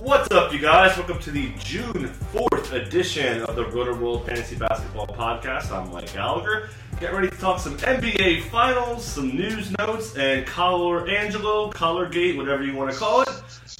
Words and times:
What's 0.00 0.30
up, 0.30 0.54
you 0.54 0.58
guys? 0.58 0.96
Welcome 0.96 1.18
to 1.20 1.30
the 1.30 1.52
June 1.58 2.08
4th 2.32 2.72
edition 2.72 3.42
of 3.42 3.56
the 3.56 3.64
Rotoworld 3.64 4.24
Fantasy 4.24 4.56
Basketball 4.56 5.06
Podcast. 5.06 5.70
I'm 5.70 5.92
Mike 5.92 6.10
Gallagher. 6.14 6.70
Get 6.98 7.12
ready 7.12 7.28
to 7.28 7.36
talk 7.36 7.60
some 7.60 7.76
NBA 7.76 8.44
Finals, 8.44 9.04
some 9.04 9.28
news 9.28 9.70
notes, 9.76 10.16
and 10.16 10.46
Collar 10.46 11.06
Angelo, 11.08 11.70
Collargate, 11.72 12.38
whatever 12.38 12.64
you 12.64 12.74
want 12.74 12.90
to 12.90 12.96
call 12.96 13.20
it. 13.20 13.28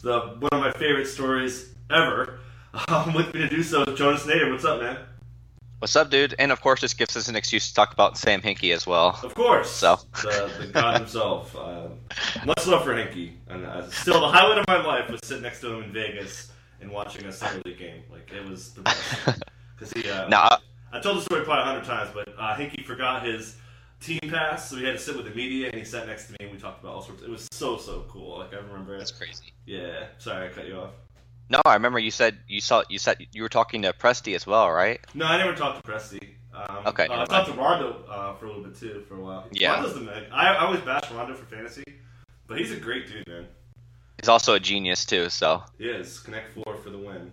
The 0.03 0.37
one 0.39 0.53
of 0.53 0.61
my 0.61 0.71
favorite 0.73 1.07
stories 1.07 1.73
ever. 1.91 2.39
Um, 2.89 3.13
with 3.13 3.35
me 3.35 3.41
to 3.41 3.49
do 3.51 3.63
so 3.63 3.83
is 3.83 3.99
Jonas 3.99 4.25
Nader. 4.25 4.51
What's 4.51 4.65
up, 4.65 4.81
man? 4.81 4.97
What's 5.83 5.97
up, 5.97 6.11
dude? 6.11 6.37
And 6.39 6.53
of 6.53 6.61
course, 6.61 6.81
this 6.81 6.95
gives 6.95 7.17
us 7.17 7.27
an 7.27 7.35
excuse 7.35 7.67
to 7.67 7.75
talk 7.75 7.93
about 7.93 8.17
Sam 8.17 8.41
Hinkie 8.41 8.73
as 8.73 8.87
well. 8.87 9.19
Of 9.25 9.35
course. 9.35 9.69
So. 9.69 9.99
the, 10.23 10.49
the 10.61 10.67
god 10.69 11.01
himself. 11.01 11.57
Uh, 11.57 11.89
much 12.47 12.65
love 12.69 12.85
for 12.85 12.95
Hinkie. 12.95 13.33
And 13.49 13.67
uh, 13.67 13.91
still, 13.91 14.21
the 14.21 14.29
highlight 14.29 14.59
of 14.59 14.65
my 14.69 14.81
life 14.81 15.11
was 15.11 15.19
sitting 15.25 15.43
next 15.43 15.61
to 15.63 15.73
him 15.75 15.83
in 15.83 15.93
Vegas 15.93 16.53
and 16.81 16.89
watching 16.89 17.25
a 17.27 17.33
summer 17.33 17.61
league 17.65 17.79
game. 17.79 18.05
Like 18.13 18.31
it 18.33 18.49
was 18.49 18.75
the 18.75 18.83
best. 18.83 19.03
Because 19.77 19.93
he. 19.95 20.09
Uh, 20.09 20.29
Now, 20.29 20.59
I 20.93 21.01
told 21.01 21.17
the 21.17 21.23
story 21.23 21.43
probably 21.45 21.63
a 21.63 21.65
hundred 21.67 21.85
times, 21.85 22.11
but 22.15 22.29
uh, 22.39 22.55
Hinkie 22.55 22.85
forgot 22.85 23.25
his 23.27 23.57
team 24.01 24.21
pass, 24.29 24.71
so 24.71 24.77
he 24.77 24.85
had 24.85 24.93
to 24.93 24.99
sit 25.01 25.17
with 25.17 25.25
the 25.25 25.35
media, 25.35 25.67
and 25.67 25.75
he 25.75 25.85
sat 25.85 26.07
next 26.07 26.27
to 26.27 26.33
me, 26.35 26.37
and 26.43 26.53
we 26.53 26.59
talked 26.59 26.81
about 26.81 26.95
all 26.95 27.03
sorts. 27.03 27.23
It 27.25 27.29
was 27.29 27.49
so 27.51 27.77
so 27.77 28.05
cool. 28.09 28.39
Like 28.39 28.55
I 28.55 28.59
remember. 28.59 28.97
that's 28.97 29.11
It. 29.11 29.19
crazy. 29.19 29.53
Yeah. 29.67 30.05
Sorry, 30.19 30.47
I 30.47 30.53
cut 30.53 30.69
you 30.69 30.77
off. 30.77 30.91
No, 31.53 31.61
I 31.67 31.75
remember 31.75 31.99
you 31.99 32.11
said 32.11 32.39
you 32.49 32.63
saw 32.63 32.83
you 32.89 32.99
said 32.99 33.27
you 33.33 33.43
were 33.43 33.51
talking 33.51 33.83
to 33.83 33.93
Presty 33.93 34.35
as 34.35 34.47
well, 34.47 34.71
right? 34.71 34.99
No, 35.13 35.27
I 35.27 35.37
never 35.37 35.55
talked 35.55 35.85
to 35.85 35.93
Presty. 35.93 36.31
Um, 36.55 36.87
Okay, 36.87 37.07
uh, 37.07 37.23
I 37.23 37.25
talked 37.27 37.49
to 37.49 37.53
Rondo 37.53 38.05
uh, 38.09 38.35
for 38.37 38.47
a 38.47 38.49
little 38.49 38.65
bit 38.65 38.75
too 38.75 39.05
for 39.07 39.17
a 39.17 39.21
while. 39.21 39.47
Yeah. 39.53 39.75
Rondo's 39.75 39.95
the 39.95 40.01
man. 40.01 40.25
I, 40.33 40.55
I 40.55 40.65
always 40.65 40.81
bash 40.81 41.11
Rondo 41.11 41.35
for 41.35 41.45
fantasy, 41.45 41.85
but 42.47 42.59
he's 42.59 42.73
a 42.73 42.77
great 42.77 43.07
dude, 43.07 43.29
man. 43.29 43.47
He's 44.19 44.31
also 44.31 44.55
a 44.55 44.61
genius 44.61 45.05
too. 45.05 45.29
So 45.29 45.63
He 45.77 45.89
is. 45.89 46.21
Connect 46.21 46.55
four 46.55 46.77
for 46.77 46.89
the 46.89 46.97
win. 46.97 47.31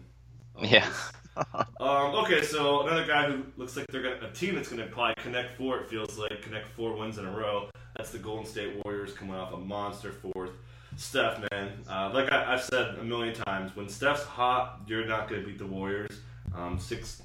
Yeah. 0.61 0.91
um, 1.79 2.15
okay, 2.15 2.43
so 2.43 2.81
another 2.87 3.05
guy 3.05 3.31
who 3.31 3.45
looks 3.55 3.77
like 3.77 3.87
they're 3.87 4.03
gonna 4.03 4.27
a 4.27 4.33
team 4.33 4.55
that's 4.55 4.67
gonna 4.67 4.87
probably 4.87 5.15
connect 5.23 5.55
four. 5.55 5.79
It 5.79 5.89
feels 5.89 6.17
like 6.17 6.41
connect 6.41 6.67
four 6.67 6.93
wins 6.97 7.19
in 7.19 7.25
a 7.25 7.31
row. 7.31 7.69
That's 7.95 8.09
the 8.09 8.19
Golden 8.19 8.45
State 8.45 8.83
Warriors 8.83 9.13
coming 9.13 9.35
off 9.35 9.53
a 9.53 9.57
monster 9.57 10.11
fourth. 10.11 10.51
Steph, 10.99 11.39
man, 11.49 11.71
uh, 11.89 12.11
like 12.13 12.29
I, 12.29 12.53
I've 12.53 12.61
said 12.61 12.95
a 12.99 13.03
million 13.05 13.33
times, 13.33 13.73
when 13.73 13.87
Steph's 13.87 14.23
hot, 14.23 14.81
you're 14.85 15.05
not 15.05 15.29
gonna 15.29 15.43
beat 15.43 15.57
the 15.57 15.65
Warriors. 15.65 16.19
Um, 16.53 16.77
six, 16.77 17.21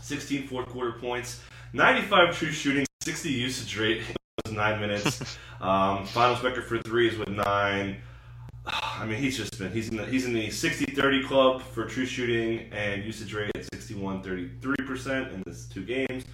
16 0.00 0.46
fourth 0.46 0.68
quarter 0.68 0.92
points, 0.92 1.40
95 1.72 2.38
true 2.38 2.52
shooting, 2.52 2.86
60 3.00 3.28
usage 3.28 3.76
rate. 3.76 4.02
was 4.44 4.54
nine 4.54 4.80
minutes. 4.80 5.36
Um, 5.60 6.06
finals 6.06 6.42
record 6.42 6.64
for 6.64 6.78
threes 6.78 7.16
with 7.16 7.28
nine. 7.28 7.98
I 8.66 9.06
mean, 9.06 9.18
he's 9.18 9.36
just 9.36 9.56
been 9.60 9.70
he's 9.70 9.90
in 9.90 9.96
the 9.96 10.04
he's 10.04 10.26
in 10.26 10.32
the 10.32 10.48
60-30 10.48 11.24
club 11.24 11.62
for 11.62 11.84
true 11.84 12.04
shooting 12.04 12.68
and 12.72 13.04
usage 13.04 13.32
rate 13.32 13.52
at 13.54 13.62
61-33 13.70 14.74
percent 14.84 15.30
in 15.30 15.44
this 15.46 15.66
two 15.66 15.84
games. 15.84 16.24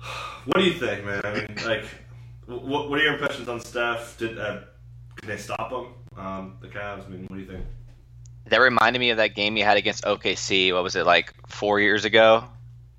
What 0.46 0.56
do 0.56 0.64
you 0.64 0.72
think, 0.72 1.04
man? 1.04 1.20
I 1.24 1.34
mean, 1.34 1.56
like, 1.66 1.84
what 2.46 2.88
what 2.88 2.98
are 2.98 3.02
your 3.02 3.12
impressions 3.12 3.50
on 3.50 3.60
Steph? 3.60 4.16
Did 4.16 4.38
uh, 4.38 4.60
can 5.24 5.36
they 5.36 5.42
stop 5.42 5.70
them? 5.70 5.86
Um, 6.16 6.56
the 6.60 6.68
Cavs. 6.68 7.06
I 7.06 7.08
mean, 7.08 7.26
what 7.28 7.36
do 7.36 7.42
you 7.42 7.46
think? 7.48 7.64
that 8.46 8.60
reminded 8.60 8.98
me 8.98 9.08
of 9.10 9.16
that 9.16 9.34
game 9.34 9.56
you 9.56 9.64
had 9.64 9.78
against 9.78 10.04
OKC. 10.04 10.72
What 10.74 10.82
was 10.82 10.96
it 10.96 11.06
like 11.06 11.32
four 11.48 11.80
years 11.80 12.04
ago? 12.04 12.44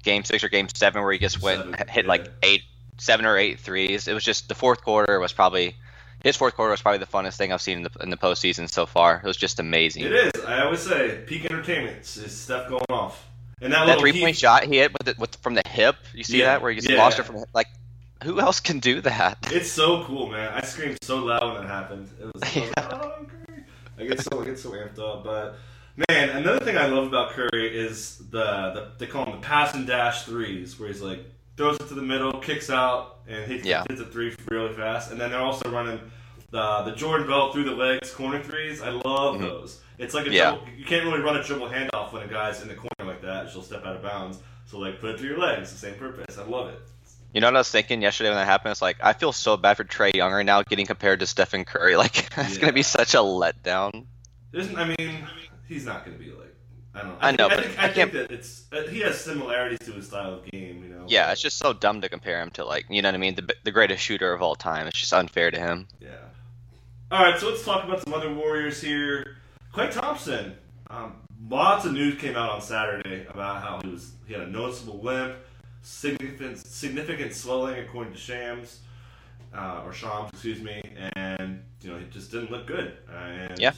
Game 0.03 0.23
six 0.23 0.43
or 0.43 0.49
game 0.49 0.67
seven, 0.73 1.03
where 1.03 1.11
he 1.11 1.19
just 1.19 1.41
went 1.41 1.61
Seven, 1.61 1.87
hit 1.87 2.05
yeah. 2.05 2.09
like 2.09 2.27
eight, 2.43 2.61
seven 2.97 3.25
or 3.25 3.37
eight 3.37 3.59
threes. 3.59 4.07
It 4.07 4.13
was 4.13 4.23
just 4.23 4.49
the 4.49 4.55
fourth 4.55 4.81
quarter 4.83 5.19
was 5.19 5.33
probably 5.33 5.75
his 6.23 6.35
fourth 6.35 6.55
quarter 6.55 6.71
was 6.71 6.81
probably 6.81 6.97
the 6.99 7.05
funnest 7.05 7.37
thing 7.37 7.53
I've 7.53 7.61
seen 7.61 7.77
in 7.77 7.83
the 7.83 7.91
in 8.01 8.09
the 8.09 8.17
postseason 8.17 8.69
so 8.69 8.85
far. 8.87 9.17
It 9.17 9.27
was 9.27 9.37
just 9.37 9.59
amazing. 9.59 10.05
It 10.05 10.13
is. 10.13 10.45
I 10.45 10.63
always 10.63 10.81
say 10.81 11.23
peak 11.27 11.45
entertainment 11.45 11.99
is 12.01 12.35
stuff 12.35 12.67
going 12.69 12.81
off. 12.89 13.27
And 13.61 13.71
that, 13.71 13.85
That 13.85 13.99
three 13.99 14.19
point 14.19 14.35
shot 14.35 14.63
he 14.65 14.77
hit 14.77 14.91
with, 14.93 15.07
it, 15.07 15.19
with 15.19 15.35
from 15.37 15.53
the 15.53 15.63
hip, 15.65 15.95
you 16.13 16.23
see 16.23 16.39
Yeah, 16.39 16.45
that 16.45 16.61
where 16.61 16.71
he 16.71 16.77
just 16.77 16.89
yeah. 16.89 16.97
lost 16.97 17.19
it 17.19 17.23
from 17.23 17.43
like, 17.53 17.67
who 18.23 18.39
else 18.39 18.59
can 18.59 18.79
do 18.79 19.01
that? 19.01 19.37
It's 19.51 19.71
so 19.71 20.03
cool, 20.05 20.29
man. 20.29 20.51
I 20.53 20.61
screamed 20.61 20.97
so 21.01 21.17
loud 21.17 21.43
when 21.53 21.61
that 21.63 21.67
happened. 21.67 22.09
It 22.19 22.25
was, 22.33 22.43
I 22.43 22.59
was 22.59 22.69
like, 22.77 22.93
oh. 22.93 23.25
I 23.99 24.05
get 24.05 24.19
so 24.21 24.41
I 24.41 24.45
get 24.45 24.59
so 24.59 24.71
amped 24.71 24.99
up. 24.99 25.23
But 25.23 25.57
man, 26.09 26.29
another 26.29 26.63
thing 26.63 26.77
I 26.77 26.87
love 26.87 27.07
about 27.07 27.31
Curry 27.31 27.77
is 27.77 28.17
the, 28.29 28.43
the 28.73 28.91
they 28.97 29.07
call 29.07 29.25
him 29.25 29.39
the 29.39 29.45
pass 29.45 29.73
and 29.75 29.85
dash 29.87 30.23
threes, 30.23 30.79
where 30.79 30.89
he's 30.89 31.01
like 31.01 31.25
throws 31.57 31.77
it 31.79 31.87
to 31.87 31.93
the 31.93 32.01
middle, 32.01 32.33
kicks 32.39 32.69
out, 32.69 33.19
and 33.27 33.49
hits, 33.49 33.65
Yeah. 33.65 33.83
hits 33.89 34.01
a 34.01 34.05
three 34.05 34.35
really 34.49 34.73
fast. 34.73 35.11
And 35.11 35.19
then 35.21 35.31
they're 35.31 35.39
also 35.39 35.69
running 35.69 35.99
the 36.51 36.81
the 36.83 36.91
Jordan 36.91 37.27
Bell 37.27 37.53
through 37.53 37.63
the 37.65 37.71
legs 37.71 38.11
corner 38.11 38.41
threes. 38.43 38.81
I 38.81 38.89
love 38.89 39.35
Mhm. 39.37 39.41
those. 39.41 39.81
It's 39.97 40.13
like 40.13 40.27
a 40.27 40.31
Yeah. 40.31 40.51
dribble, 40.51 40.67
you 40.77 40.85
can't 40.85 41.05
really 41.05 41.21
run 41.21 41.37
a 41.37 41.43
dribble 41.43 41.69
handoff 41.69 42.11
when 42.11 42.23
a 42.23 42.27
guy's 42.27 42.61
in 42.61 42.67
the 42.67 42.73
corner 42.75 42.89
like 43.13 43.21
that. 43.21 43.49
She'll 43.49 43.61
step 43.63 43.85
out 43.85 43.95
of 43.95 44.01
bounds. 44.01 44.39
So 44.65 44.77
like 44.79 44.99
put 44.99 45.11
it 45.11 45.19
through 45.19 45.29
your 45.29 45.39
legs, 45.39 45.71
the 45.71 45.77
same 45.77 45.95
purpose. 45.95 46.37
I 46.37 46.43
love 46.43 46.69
it. 46.69 46.81
You 47.35 47.41
know 47.41 47.47
what 47.47 47.55
I 47.57 47.59
was 47.59 47.69
thinking 47.69 48.01
yesterday 48.01 48.29
when 48.29 48.37
that 48.37 48.45
happened? 48.45 48.71
It's 48.71 48.81
like 48.81 48.95
I 49.03 49.11
feel 49.11 49.33
so 49.33 49.57
bad 49.57 49.75
for 49.75 49.83
Trae 49.83 50.15
Young 50.15 50.31
right 50.31 50.45
now 50.45 50.63
getting 50.63 50.85
compared 50.85 51.19
to 51.19 51.25
Stephen 51.27 51.65
Curry. 51.65 51.97
Like 51.97 52.29
it's 52.37 52.55
Yeah. 52.55 52.61
gonna 52.61 52.71
be 52.71 52.81
such 52.81 53.13
a 53.13 53.17
letdown. 53.17 54.05
Isn't 54.53 54.77
I 54.77 54.85
mean, 54.97 55.27
he's 55.67 55.85
not 55.85 56.05
going 56.05 56.17
to 56.17 56.23
be 56.23 56.31
like 56.31 56.55
I 56.93 56.99
don't 57.01 57.09
know. 57.09 57.17
I 57.19 57.31
know, 57.31 57.49
think, 57.49 57.51
I 57.51 57.55
but 57.57 57.65
think, 57.65 57.79
I 57.79 57.83
I 57.83 57.85
think 57.87 57.95
can't- 57.95 58.13
that 58.13 58.31
it's 58.31 58.63
uh, 58.71 58.83
he 58.89 58.99
has 59.01 59.19
similarities 59.19 59.79
to 59.79 59.91
his 59.91 60.07
style 60.07 60.35
of 60.35 60.45
game. 60.49 60.81
You 60.81 60.89
know. 60.95 61.03
Yeah, 61.09 61.29
it's 61.33 61.41
just 61.41 61.57
so 61.57 61.73
dumb 61.73 61.99
to 61.99 62.07
compare 62.07 62.41
him 62.41 62.51
to 62.51 62.63
like 62.63 62.85
you 62.89 63.01
know 63.01 63.09
what 63.09 63.15
I 63.15 63.17
mean, 63.17 63.35
the 63.35 63.53
the 63.65 63.71
greatest 63.71 64.01
shooter 64.01 64.31
of 64.31 64.41
all 64.41 64.55
time. 64.55 64.87
It's 64.87 64.97
just 64.97 65.11
unfair 65.13 65.51
to 65.51 65.59
him. 65.59 65.89
Yeah. 65.99 66.11
All 67.11 67.21
right, 67.21 67.37
so 67.37 67.49
let's 67.49 67.65
talk 67.65 67.83
about 67.83 68.01
some 68.01 68.13
other 68.13 68.33
Warriors 68.33 68.81
here. 68.81 69.35
Klay 69.73 69.91
Thompson. 69.91 70.55
Um, 70.89 71.17
lots 71.49 71.83
of 71.85 71.91
news 71.91 72.17
came 72.21 72.37
out 72.37 72.49
on 72.51 72.61
Saturday 72.61 73.25
about 73.27 73.61
how 73.61 73.81
he 73.83 73.89
was 73.89 74.13
he 74.25 74.33
had 74.33 74.43
a 74.43 74.47
noticeable 74.47 75.01
limp, 75.01 75.35
significant 75.85 76.65
significant 76.65 77.33
swelling 77.33 77.79
according 77.79 78.13
to 78.13 78.19
Shams, 78.19 78.79
uh, 79.55 79.83
or 79.85 79.93
Shams, 79.93 80.31
excuse 80.33 80.61
me, 80.61 80.81
and 81.15 81.63
you 81.81 81.91
know 81.91 81.99
he 81.99 82.05
just 82.05 82.31
didn't 82.31 82.51
look 82.51 82.65
good. 82.67 82.97
And 83.13 83.59
Yeah. 83.59 83.71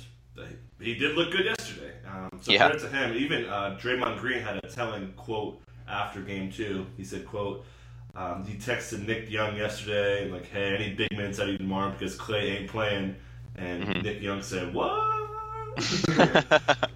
he 0.80 0.96
did 0.96 1.16
look 1.16 1.32
good 1.32 1.46
yesterday. 1.46 1.92
Um, 2.08 2.40
so 2.42 2.52
Yeah. 2.54 2.68
credit 2.70 2.82
to 2.82 2.90
him. 2.90 3.14
Even 3.16 3.46
uh, 3.46 3.78
Draymond 3.82 4.20
Green 4.20 4.40
had 4.42 4.58
a 4.64 4.68
telling 4.68 5.12
quote 5.14 5.62
after 5.88 6.22
Game 6.22 6.52
Two. 6.52 6.88
He 6.96 7.04
said, 7.04 7.26
"quote." 7.26 7.66
Um, 8.16 8.44
he 8.46 8.56
texted 8.56 9.06
Nick 9.06 9.30
Young 9.30 9.56
yesterday, 9.58 10.28
like, 10.32 10.48
"Hey, 10.50 10.74
any 10.76 10.94
big 10.94 11.12
minutes 11.12 11.40
out 11.40 11.48
of 11.48 11.52
you 11.52 11.58
tomorrow 11.60 11.92
because 11.92 12.18
Klay 12.18 12.60
ain't 12.60 12.70
playing." 12.70 13.16
And 13.58 13.84
Mhm. 13.84 14.04
Nick 14.04 14.22
Young 14.22 14.42
said, 14.42 14.74
"What?" 14.74 14.92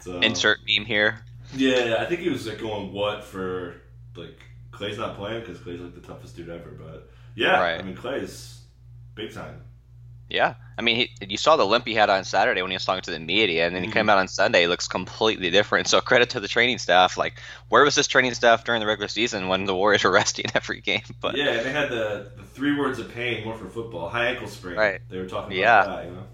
so, 0.00 0.18
Insert 0.20 0.60
meme 0.66 0.86
here. 0.86 1.22
Yeah, 1.54 1.98
I 2.00 2.06
think 2.06 2.20
he 2.20 2.28
was 2.30 2.46
like 2.46 2.58
going 2.58 2.92
what 2.92 3.24
for 3.24 3.82
like 4.18 4.40
Klay's 4.72 4.98
not 4.98 5.16
playing 5.16 5.40
because 5.40 5.58
Klay's 5.58 5.80
like 5.80 5.94
the 5.94 6.00
toughest 6.06 6.36
dude 6.36 6.48
ever. 6.50 6.70
But 6.70 7.10
yeah, 7.34 7.58
Right. 7.60 7.80
I 7.80 7.82
mean 7.82 7.96
Klay's 7.96 8.60
big 9.14 9.32
time. 9.32 9.62
Yeah, 10.30 10.56
I 10.76 10.82
mean, 10.82 10.96
he, 10.96 11.10
you 11.26 11.38
saw 11.38 11.56
the 11.56 11.64
limp 11.64 11.86
he 11.86 11.94
had 11.94 12.10
on 12.10 12.22
Saturday 12.22 12.60
when 12.60 12.70
he 12.70 12.74
was 12.74 12.84
talking 12.84 13.00
to 13.00 13.10
the 13.10 13.18
media, 13.18 13.66
and 13.66 13.74
then 13.74 13.82
he 13.82 13.88
Mhm. 13.88 13.94
came 13.94 14.10
out 14.10 14.18
on 14.18 14.28
Sunday. 14.28 14.60
He 14.60 14.66
looks 14.66 14.86
completely 14.86 15.48
different. 15.50 15.88
So 15.88 16.02
credit 16.02 16.28
to 16.30 16.40
the 16.40 16.48
training 16.48 16.76
staff. 16.76 17.16
Like, 17.16 17.40
where 17.70 17.82
was 17.82 17.94
this 17.94 18.06
training 18.06 18.34
staff 18.34 18.62
during 18.62 18.80
the 18.80 18.86
regular 18.86 19.08
season 19.08 19.48
when 19.48 19.64
the 19.64 19.74
Warriors 19.74 20.04
were 20.04 20.10
resting 20.22 20.44
every 20.54 20.82
game? 20.82 21.00
But 21.22 21.34
yeah, 21.38 21.62
they 21.62 21.70
had 21.72 21.88
the, 21.90 22.30
the 22.36 22.42
three 22.42 22.78
words 22.78 22.98
of 22.98 23.08
pain 23.08 23.42
more 23.42 23.56
for 23.56 23.70
football: 23.70 24.10
high 24.10 24.26
ankle 24.28 24.48
sprain. 24.48 24.76
Right. 24.76 25.00
They 25.08 25.16
were 25.16 25.24
talking 25.26 25.56
about 25.58 25.86
Yeah. 25.88 25.96
that. 25.96 26.04
You 26.04 26.10
know. 26.12 26.26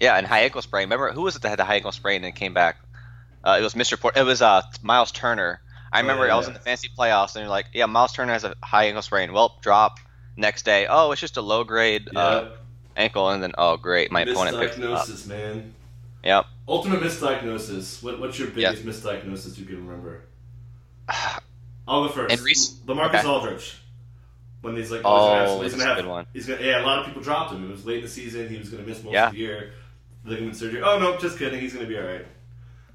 Yeah, 0.00 0.16
and 0.16 0.26
high 0.26 0.40
ankle 0.40 0.62
sprain. 0.62 0.86
Remember 0.86 1.12
who 1.12 1.22
was 1.22 1.36
it 1.36 1.42
that 1.42 1.48
had 1.50 1.60
the 1.60 1.64
high 1.64 1.76
ankle 1.76 1.92
sprain 1.92 2.16
and 2.16 2.24
then 2.24 2.32
came 2.32 2.54
back? 2.54 2.78
Uh, 3.44 3.56
it 3.60 3.62
was 3.62 3.74
Mr. 3.74 3.96
Port. 3.96 4.16
It 4.16 4.24
was 4.24 4.42
uh, 4.42 4.62
Miles 4.82 5.12
Turner. 5.12 5.61
I 5.92 5.98
Oh, 5.98 6.02
remember 6.02 6.26
yeah, 6.26 6.32
I 6.34 6.36
was 6.36 6.46
yeah. 6.46 6.50
in 6.50 6.54
the 6.54 6.60
fancy 6.60 6.88
playoffs, 6.96 7.36
and 7.36 7.42
you're 7.42 7.50
like, 7.50 7.66
"Yeah, 7.72 7.86
Miles 7.86 8.12
Turner 8.12 8.32
has 8.32 8.44
a 8.44 8.54
high 8.62 8.84
ankle 8.86 9.02
sprain." 9.02 9.32
Well, 9.32 9.58
drop. 9.60 9.98
Next 10.34 10.64
day, 10.64 10.86
oh, 10.88 11.12
it's 11.12 11.20
just 11.20 11.36
a 11.36 11.42
low 11.42 11.62
grade 11.62 12.08
uh, 12.16 12.48
ankle, 12.96 13.28
and 13.28 13.42
then 13.42 13.52
oh, 13.58 13.76
great, 13.76 14.10
my 14.10 14.22
opponent 14.22 14.56
picked 14.58 14.78
it 14.78 14.84
up. 14.84 15.06
misdiagnosis, 15.06 15.26
man. 15.26 15.74
Yep. 16.24 16.46
Ultimate 16.66 17.00
misdiagnosis. 17.00 18.02
What, 18.02 18.18
what's 18.18 18.38
your 18.38 18.48
biggest 18.48 18.82
misdiagnosis 18.86 19.58
you 19.58 19.66
can 19.66 19.86
remember? 19.86 20.22
I'll 21.86 22.06
go 22.06 22.08
first. 22.08 22.32
And 22.32 22.40
Reese- 22.42 22.74
LaMarcus 22.86 23.18
okay. 23.20 23.26
Aldridge. 23.28 23.76
When 24.62 24.76
he's 24.76 24.90
like, 24.92 25.02
Oh, 25.04 25.20
he's 25.24 25.34
gonna 25.34 25.50
have, 25.50 25.62
he's 25.62 25.72
gonna 25.72 25.82
a 25.82 25.86
have, 25.88 25.96
good 25.96 26.06
one. 26.06 26.26
He's 26.32 26.46
gonna, 26.46 26.62
yeah, 26.62 26.82
a 26.82 26.86
lot 26.86 27.00
of 27.00 27.06
people 27.06 27.20
dropped 27.20 27.52
him. 27.52 27.68
It 27.68 27.70
was 27.72 27.84
late 27.84 27.96
in 27.96 28.02
the 28.04 28.08
season. 28.08 28.48
He 28.48 28.56
was 28.58 28.68
gonna 28.70 28.84
miss 28.84 29.02
most 29.02 29.12
Yeah. 29.12 29.26
of 29.26 29.32
the 29.32 29.38
year. 29.38 29.72
Ligament 30.24 30.54
surgery. 30.56 30.80
Oh 30.82 30.98
no, 31.00 31.16
just 31.18 31.36
kidding. 31.38 31.60
He's 31.60 31.74
gonna 31.74 31.86
be 31.88 31.98
all 31.98 32.04
right. 32.04 32.24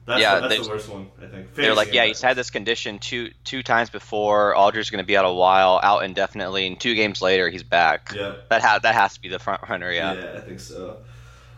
That's 0.08 0.22
Yeah, 0.22 0.40
the, 0.40 0.48
that's 0.48 0.64
the 0.66 0.70
worst 0.74 0.90
one, 0.90 1.12
I 1.22 1.28
think. 1.28 1.54
They're 1.54 1.76
like, 1.76 1.94
yeah, 1.94 2.06
he's 2.06 2.22
had 2.22 2.36
this 2.38 2.50
condition 2.50 2.98
two 2.98 3.30
two 3.44 3.62
times 3.62 3.90
before. 3.90 4.56
Aldridge's 4.56 4.90
going 4.90 5.04
to 5.04 5.08
be 5.08 5.16
out 5.18 5.26
a 5.26 5.32
while, 5.34 5.80
out 5.84 6.04
indefinitely, 6.06 6.66
and 6.66 6.80
two 6.80 6.96
games 6.96 7.22
later 7.22 7.50
he's 7.50 7.64
back. 7.64 8.14
Yeah. 8.16 8.36
That 8.50 8.62
ha- 8.62 8.80
that 8.82 8.96
has 8.96 9.14
to 9.16 9.22
be 9.22 9.28
the 9.30 9.38
front 9.40 9.62
runner, 9.70 9.92
yeah. 9.92 10.14
Yeah, 10.14 10.34
I 10.38 10.40
think 10.40 10.60
so. 10.62 10.98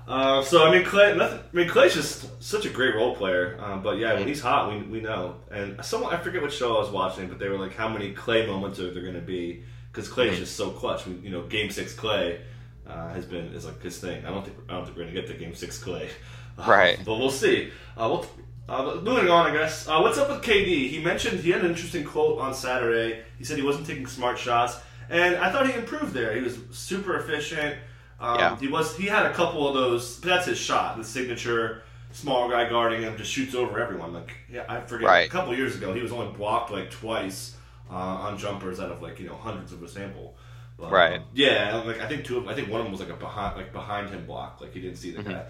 Uh, 0.07 0.41
so 0.41 0.67
I 0.67 0.71
mean, 0.71 0.83
Klay. 0.83 1.15
Nothing, 1.15 1.39
I 1.39 1.55
mean, 1.55 1.69
Klay's 1.69 1.93
just 1.93 2.41
such 2.43 2.65
a 2.65 2.69
great 2.71 2.95
role 2.95 3.15
player. 3.15 3.59
Um, 3.61 3.83
but 3.83 3.99
yeah, 3.99 4.15
when 4.15 4.27
he's 4.27 4.41
hot, 4.41 4.71
we, 4.71 4.81
we 4.81 4.99
know. 5.01 5.35
And 5.51 5.85
someone 5.85 6.11
I 6.11 6.17
forget 6.17 6.41
what 6.41 6.51
show 6.51 6.75
I 6.75 6.79
was 6.79 6.89
watching, 6.89 7.27
but 7.29 7.37
they 7.37 7.47
were 7.49 7.59
like, 7.59 7.75
how 7.75 7.87
many 7.87 8.13
Klay 8.13 8.47
moments 8.47 8.79
are 8.79 8.91
there 8.91 9.03
going 9.03 9.13
to 9.13 9.21
be? 9.21 9.63
Because 9.91 10.09
Klay 10.09 10.29
is 10.29 10.37
Mhm. 10.37 10.39
just 10.39 10.55
so 10.55 10.71
clutch. 10.71 11.05
We, 11.05 11.13
you 11.15 11.29
know, 11.29 11.43
Game 11.43 11.69
Six 11.69 11.93
Klay. 11.93 12.39
uh, 12.87 13.13
has 13.13 13.25
been 13.25 13.53
is 13.53 13.65
like 13.65 13.79
his 13.83 13.99
thing. 13.99 14.25
I 14.25 14.29
don't 14.31 14.43
think 14.43 14.57
I 14.67 14.73
don't 14.73 14.85
think 14.85 14.97
we're 14.97 15.03
gonna 15.03 15.13
get 15.13 15.27
to 15.27 15.35
Game 15.35 15.53
Six 15.53 15.77
Klay, 15.83 16.09
right? 16.67 16.99
But 17.03 17.17
we'll 17.17 17.31
see. 17.31 17.71
Uh, 17.97 18.07
we'll, 18.09 18.25
uh, 18.67 19.01
moving 19.01 19.29
on, 19.29 19.47
I 19.47 19.53
guess. 19.53 19.87
Uh, 19.87 19.99
what's 20.01 20.17
up 20.17 20.29
with 20.29 20.41
KD? 20.41 20.89
He 20.89 21.01
mentioned 21.03 21.39
he 21.39 21.51
had 21.51 21.61
an 21.61 21.71
interesting 21.71 22.03
quote 22.03 22.39
on 22.39 22.53
Saturday. 22.53 23.21
He 23.37 23.43
said 23.43 23.57
he 23.57 23.63
wasn't 23.63 23.87
taking 23.87 24.05
smart 24.05 24.37
shots, 24.37 24.77
and 25.09 25.35
I 25.35 25.51
thought 25.51 25.67
he 25.67 25.73
improved 25.73 26.13
there. 26.13 26.35
He 26.35 26.41
was 26.41 26.59
super 26.71 27.17
efficient. 27.17 27.77
Um, 28.19 28.39
yeah. 28.39 28.57
He 28.57 28.67
was. 28.67 28.95
He 28.95 29.07
had 29.07 29.25
a 29.25 29.33
couple 29.33 29.67
of 29.67 29.73
those. 29.73 30.19
But 30.19 30.29
that's 30.29 30.45
his 30.45 30.57
shot, 30.57 30.97
the 30.97 31.03
signature 31.03 31.83
small 32.11 32.49
guy 32.49 32.67
guarding 32.69 33.01
him, 33.01 33.15
just 33.17 33.31
shoots 33.31 33.55
over 33.55 33.79
everyone. 33.79 34.13
Like 34.13 34.31
yeah, 34.51 34.65
I 34.67 34.81
forget. 34.81 35.07
Right. 35.07 35.27
A 35.27 35.31
couple 35.31 35.55
years 35.55 35.75
ago, 35.75 35.93
he 35.93 36.01
was 36.01 36.11
only 36.11 36.31
blocked 36.35 36.71
like 36.71 36.91
twice 36.91 37.55
uh, 37.89 37.93
on 37.93 38.37
jumpers 38.37 38.79
out 38.79 38.91
of 38.91 39.01
like 39.01 39.19
you 39.19 39.27
know 39.27 39.35
hundreds 39.35 39.73
of 39.73 39.81
a 39.83 39.87
sample. 39.87 40.35
Right. 40.77 41.21
Yeah, 41.33 41.83
like 41.85 41.99
I 41.99 42.07
think 42.07 42.23
two. 42.23 42.37
Of, 42.37 42.47
I 42.47 42.53
think 42.53 42.69
one 42.69 42.79
of 42.79 42.85
them 42.85 42.91
was 42.91 43.01
like 43.01 43.09
a 43.09 43.15
behind 43.15 43.57
like 43.57 43.73
behind 43.73 44.09
him 44.09 44.25
block. 44.25 44.61
Like 44.61 44.73
he 44.73 44.81
didn't 44.81 44.97
see 44.97 45.11
the 45.11 45.21
mm-hmm. 45.21 45.31
guy. 45.31 45.45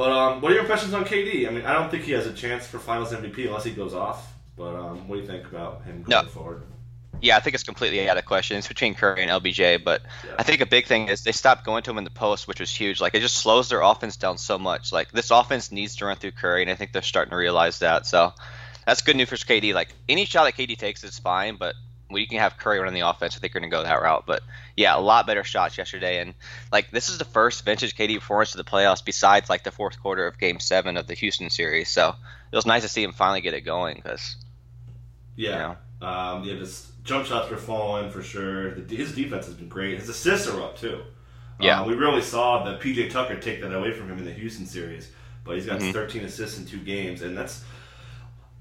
But 0.00 0.12
um, 0.12 0.40
what 0.40 0.50
are 0.50 0.54
your 0.54 0.62
impressions 0.62 0.94
on 0.94 1.04
KD? 1.04 1.46
I 1.46 1.50
mean, 1.50 1.66
I 1.66 1.74
don't 1.74 1.90
think 1.90 2.04
he 2.04 2.12
has 2.12 2.26
a 2.26 2.32
chance 2.32 2.66
for 2.66 2.78
Finals 2.78 3.12
MVP 3.12 3.44
unless 3.44 3.64
he 3.64 3.72
goes 3.72 3.92
off. 3.92 4.32
But 4.56 4.74
um, 4.74 5.06
what 5.06 5.16
do 5.16 5.20
you 5.20 5.26
think 5.26 5.44
about 5.44 5.84
him 5.84 6.04
going 6.04 6.24
no. 6.24 6.30
forward? 6.30 6.62
Yeah, 7.20 7.36
I 7.36 7.40
think 7.40 7.52
it's 7.52 7.64
completely 7.64 8.08
out 8.08 8.16
of 8.16 8.24
question. 8.24 8.56
It's 8.56 8.66
between 8.66 8.94
Curry 8.94 9.20
and 9.20 9.30
LBJ, 9.30 9.84
but 9.84 10.00
yeah. 10.24 10.36
I 10.38 10.42
think 10.42 10.62
a 10.62 10.66
big 10.66 10.86
thing 10.86 11.08
is 11.08 11.22
they 11.22 11.32
stopped 11.32 11.66
going 11.66 11.82
to 11.82 11.90
him 11.90 11.98
in 11.98 12.04
the 12.04 12.10
post, 12.10 12.48
which 12.48 12.60
was 12.60 12.74
huge. 12.74 12.98
Like 12.98 13.14
it 13.14 13.20
just 13.20 13.36
slows 13.36 13.68
their 13.68 13.82
offense 13.82 14.16
down 14.16 14.38
so 14.38 14.58
much. 14.58 14.90
Like 14.90 15.12
this 15.12 15.30
offense 15.30 15.70
needs 15.70 15.96
to 15.96 16.06
run 16.06 16.16
through 16.16 16.30
Curry, 16.30 16.62
and 16.62 16.70
I 16.70 16.76
think 16.76 16.92
they're 16.92 17.02
starting 17.02 17.32
to 17.32 17.36
realize 17.36 17.80
that. 17.80 18.06
So 18.06 18.32
that's 18.86 19.02
good 19.02 19.16
news 19.16 19.28
for 19.28 19.36
KD. 19.36 19.74
Like 19.74 19.90
any 20.08 20.24
shot 20.24 20.44
that 20.44 20.54
KD 20.54 20.78
takes 20.78 21.04
is 21.04 21.18
fine, 21.18 21.56
but 21.56 21.74
you 22.18 22.26
can 22.26 22.38
have 22.38 22.58
Curry 22.58 22.78
running 22.78 22.94
the 22.94 23.08
offense, 23.08 23.36
I 23.36 23.40
think 23.40 23.54
you're 23.54 23.60
gonna 23.60 23.70
go 23.70 23.82
that 23.82 24.02
route. 24.02 24.24
But 24.26 24.42
yeah, 24.76 24.96
a 24.96 25.00
lot 25.00 25.26
better 25.26 25.44
shots 25.44 25.78
yesterday, 25.78 26.20
and 26.20 26.34
like 26.72 26.90
this 26.90 27.08
is 27.08 27.18
the 27.18 27.24
first 27.24 27.64
vintage 27.64 27.96
KD 27.96 28.18
performance 28.18 28.54
of 28.54 28.64
the 28.64 28.70
playoffs 28.70 29.04
besides 29.04 29.48
like 29.48 29.64
the 29.64 29.70
fourth 29.70 30.00
quarter 30.00 30.26
of 30.26 30.38
Game 30.38 30.60
Seven 30.60 30.96
of 30.96 31.06
the 31.06 31.14
Houston 31.14 31.50
series. 31.50 31.88
So 31.88 32.14
it 32.52 32.56
was 32.56 32.66
nice 32.66 32.82
to 32.82 32.88
see 32.88 33.02
him 33.02 33.12
finally 33.12 33.40
get 33.40 33.54
it 33.54 33.62
going 33.62 33.96
because 33.96 34.36
yeah, 35.36 35.50
you 35.50 35.76
know. 36.02 36.08
um, 36.08 36.44
yeah, 36.44 36.54
just 36.54 37.02
jump 37.04 37.26
shots 37.26 37.50
were 37.50 37.56
falling 37.56 38.10
for 38.10 38.22
sure. 38.22 38.74
The, 38.74 38.96
his 38.96 39.14
defense 39.14 39.46
has 39.46 39.54
been 39.54 39.68
great. 39.68 39.98
His 39.98 40.08
assists 40.08 40.48
are 40.48 40.60
up 40.62 40.78
too. 40.78 41.02
Yeah, 41.58 41.82
uh, 41.82 41.86
we 41.86 41.94
really 41.94 42.22
saw 42.22 42.64
the 42.64 42.78
PJ 42.78 43.10
Tucker 43.10 43.36
take 43.38 43.60
that 43.60 43.74
away 43.74 43.92
from 43.92 44.10
him 44.10 44.18
in 44.18 44.24
the 44.24 44.32
Houston 44.32 44.66
series, 44.66 45.10
but 45.44 45.56
he's 45.56 45.66
got 45.66 45.80
mm-hmm. 45.80 45.92
13 45.92 46.24
assists 46.24 46.58
in 46.58 46.66
two 46.66 46.78
games, 46.78 47.22
and 47.22 47.36
that's 47.36 47.64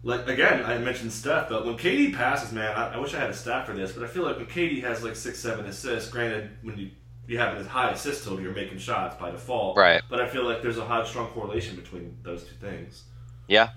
like 0.03 0.27
again 0.27 0.65
I 0.65 0.77
mentioned 0.77 1.11
Steph, 1.11 1.49
but 1.49 1.65
when 1.65 1.77
KD 1.77 2.13
passes, 2.13 2.51
man, 2.51 2.75
I, 2.75 2.93
I 2.93 2.97
wish 2.97 3.13
I 3.13 3.19
had 3.19 3.29
a 3.29 3.33
stat 3.33 3.65
for 3.65 3.73
this, 3.73 3.91
but 3.91 4.03
I 4.03 4.07
feel 4.07 4.23
like 4.23 4.37
when 4.37 4.45
KD 4.45 4.81
has 4.83 5.03
like 5.03 5.15
six, 5.15 5.39
seven 5.39 5.65
assists, 5.65 6.09
granted 6.09 6.51
when 6.61 6.77
you 6.77 6.91
you 7.27 7.37
have 7.37 7.57
a 7.57 7.63
high 7.69 7.91
assist 7.91 8.23
total, 8.23 8.41
you're 8.41 8.53
making 8.53 8.79
shots 8.79 9.15
by 9.15 9.29
default. 9.29 9.77
Right. 9.77 10.01
But 10.09 10.19
I 10.19 10.27
feel 10.27 10.43
like 10.45 10.63
there's 10.63 10.79
a 10.79 10.85
high, 10.85 11.05
strong 11.05 11.27
correlation 11.27 11.75
between 11.75 12.17
those 12.23 12.43
two 12.43 12.55
things. 12.55 13.03
Yeah, 13.47 13.69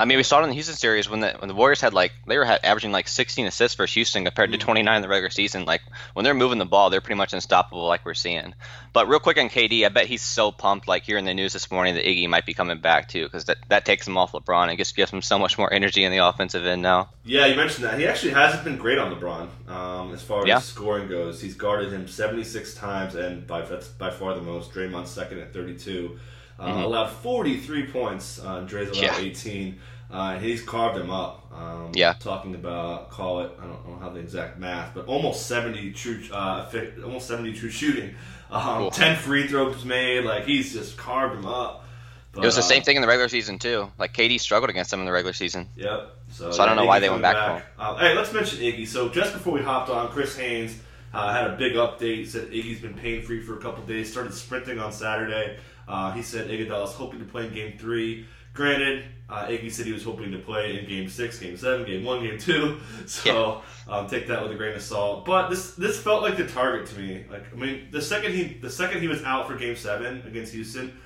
I 0.00 0.06
mean, 0.06 0.16
we 0.16 0.22
saw 0.22 0.40
it 0.40 0.44
in 0.44 0.48
the 0.48 0.54
Houston 0.54 0.76
series 0.76 1.10
when 1.10 1.20
the 1.20 1.32
when 1.38 1.48
the 1.48 1.54
Warriors 1.54 1.82
had 1.82 1.92
like 1.92 2.12
they 2.26 2.38
were 2.38 2.46
averaging 2.46 2.90
like 2.90 3.06
16 3.06 3.46
assists 3.46 3.76
for 3.76 3.84
Houston 3.84 4.24
compared 4.24 4.50
to 4.50 4.56
mm. 4.56 4.60
29 4.62 4.96
in 4.96 5.02
the 5.02 5.08
regular 5.08 5.28
season. 5.28 5.66
Like 5.66 5.82
when 6.14 6.24
they're 6.24 6.32
moving 6.32 6.56
the 6.56 6.64
ball, 6.64 6.88
they're 6.88 7.02
pretty 7.02 7.18
much 7.18 7.34
unstoppable, 7.34 7.86
like 7.86 8.06
we're 8.06 8.14
seeing. 8.14 8.54
But 8.94 9.08
real 9.08 9.18
quick 9.18 9.36
on 9.36 9.50
KD, 9.50 9.84
I 9.84 9.90
bet 9.90 10.06
he's 10.06 10.22
so 10.22 10.52
pumped. 10.52 10.88
Like 10.88 11.02
hearing 11.02 11.26
the 11.26 11.34
news 11.34 11.52
this 11.52 11.70
morning 11.70 11.96
that 11.96 12.06
Iggy 12.06 12.30
might 12.30 12.46
be 12.46 12.54
coming 12.54 12.80
back 12.80 13.08
too, 13.08 13.24
because 13.24 13.44
that, 13.44 13.58
that 13.68 13.84
takes 13.84 14.08
him 14.08 14.16
off 14.16 14.32
LeBron 14.32 14.70
and 14.70 14.78
just 14.78 14.96
gives 14.96 15.10
him 15.10 15.20
so 15.20 15.38
much 15.38 15.58
more 15.58 15.70
energy 15.70 16.02
in 16.02 16.10
the 16.10 16.26
offensive 16.26 16.64
end 16.64 16.80
now. 16.80 17.10
Yeah, 17.26 17.44
you 17.44 17.54
mentioned 17.54 17.84
that 17.84 17.98
he 17.98 18.06
actually 18.06 18.32
hasn't 18.32 18.64
been 18.64 18.78
great 18.78 18.96
on 18.96 19.14
LeBron 19.14 19.68
um, 19.68 20.14
as 20.14 20.22
far 20.22 20.46
yeah. 20.46 20.56
as 20.56 20.64
scoring 20.64 21.08
goes. 21.08 21.42
He's 21.42 21.54
guarded 21.54 21.92
him 21.92 22.08
76 22.08 22.72
times, 22.74 23.16
and 23.16 23.46
by 23.46 23.60
that's 23.60 23.88
by 23.88 24.08
far 24.08 24.32
the 24.32 24.40
most. 24.40 24.72
Draymond's 24.72 25.10
second 25.10 25.40
at 25.40 25.52
32. 25.52 26.18
Uh, 26.60 26.68
mm-hmm. 26.68 26.82
Allowed 26.82 27.08
43 27.08 27.86
points. 27.86 28.38
Uh, 28.38 28.60
Dre's 28.60 28.90
allowed 28.90 29.02
yeah. 29.02 29.18
18. 29.18 29.78
Uh, 30.10 30.38
he's 30.38 30.62
carved 30.62 30.98
him 30.98 31.10
up. 31.10 31.46
Um, 31.52 31.92
yeah. 31.94 32.14
Talking 32.18 32.54
about 32.54 33.10
call 33.10 33.40
it 33.40 33.52
I 33.60 33.64
don't 33.64 33.88
know 33.88 33.98
how 34.00 34.10
the 34.10 34.20
exact 34.20 34.58
math, 34.58 34.94
but 34.94 35.06
almost 35.06 35.46
seventy 35.46 35.92
true, 35.92 36.22
uh, 36.32 36.70
almost 37.04 37.28
seventy 37.28 37.52
true 37.52 37.70
shooting. 37.70 38.14
Um, 38.50 38.78
cool. 38.78 38.90
Ten 38.90 39.16
free 39.16 39.46
throws 39.46 39.84
made. 39.84 40.24
Like 40.24 40.44
he's 40.44 40.72
just 40.72 40.96
carved 40.96 41.36
him 41.36 41.46
up. 41.46 41.84
But, 42.32 42.44
it 42.44 42.46
was 42.46 42.56
the 42.56 42.62
same 42.62 42.82
uh, 42.82 42.84
thing 42.84 42.96
in 42.96 43.02
the 43.02 43.08
regular 43.08 43.28
season 43.28 43.58
too. 43.58 43.90
Like 43.98 44.14
KD 44.14 44.38
struggled 44.38 44.70
against 44.70 44.90
them 44.90 45.00
in 45.00 45.06
the 45.06 45.12
regular 45.12 45.32
season. 45.32 45.68
Yep. 45.76 46.16
So, 46.30 46.50
so 46.52 46.62
I 46.62 46.66
don't 46.66 46.76
know 46.76 46.84
why 46.84 47.00
they 47.00 47.10
went 47.10 47.22
back. 47.22 47.34
back. 47.34 47.66
Uh, 47.76 47.96
hey, 47.96 48.14
let's 48.14 48.32
mention 48.32 48.60
Iggy. 48.60 48.86
So 48.86 49.08
just 49.08 49.32
before 49.32 49.52
we 49.52 49.62
hopped 49.62 49.90
on, 49.90 50.08
Chris 50.10 50.36
Haynes 50.36 50.78
uh, 51.12 51.32
had 51.32 51.50
a 51.50 51.56
big 51.56 51.74
update. 51.74 52.16
He 52.16 52.26
said 52.26 52.50
Iggy's 52.50 52.80
been 52.80 52.94
pain 52.94 53.22
free 53.22 53.42
for 53.42 53.58
a 53.58 53.60
couple 53.60 53.82
days. 53.84 54.10
Started 54.10 54.32
sprinting 54.32 54.78
on 54.78 54.92
Saturday. 54.92 55.58
Uh, 55.90 56.12
he 56.12 56.22
said 56.22 56.48
Iguodala 56.48 56.84
is 56.84 56.92
hoping 56.92 57.18
to 57.18 57.24
play 57.24 57.46
in 57.46 57.52
Game 57.52 57.76
Three. 57.76 58.26
Granted, 58.54 59.04
uh, 59.28 59.46
Iggy 59.46 59.72
said 59.72 59.86
he 59.86 59.92
was 59.92 60.04
hoping 60.04 60.30
to 60.30 60.38
play 60.38 60.78
in 60.78 60.88
Game 60.88 61.08
Six, 61.08 61.38
Game 61.40 61.56
Seven, 61.56 61.84
Game 61.84 62.04
One, 62.04 62.22
Game 62.22 62.38
Two. 62.38 62.78
So 63.06 63.62
yeah. 63.88 63.96
um, 63.96 64.06
take 64.06 64.28
that 64.28 64.40
with 64.40 64.52
a 64.52 64.54
grain 64.54 64.76
of 64.76 64.82
salt. 64.82 65.24
But 65.24 65.48
this 65.48 65.74
this 65.74 66.00
felt 66.00 66.22
like 66.22 66.36
the 66.36 66.46
target 66.46 66.86
to 66.90 66.98
me. 66.98 67.24
Like 67.28 67.52
I 67.52 67.56
mean, 67.56 67.88
the 67.90 68.00
second 68.00 68.32
he 68.32 68.54
the 68.54 68.70
second 68.70 69.00
he 69.00 69.08
was 69.08 69.24
out 69.24 69.48
for 69.48 69.56
Game 69.56 69.74
Seven 69.74 70.22
against 70.26 70.52
Houston, 70.52 70.96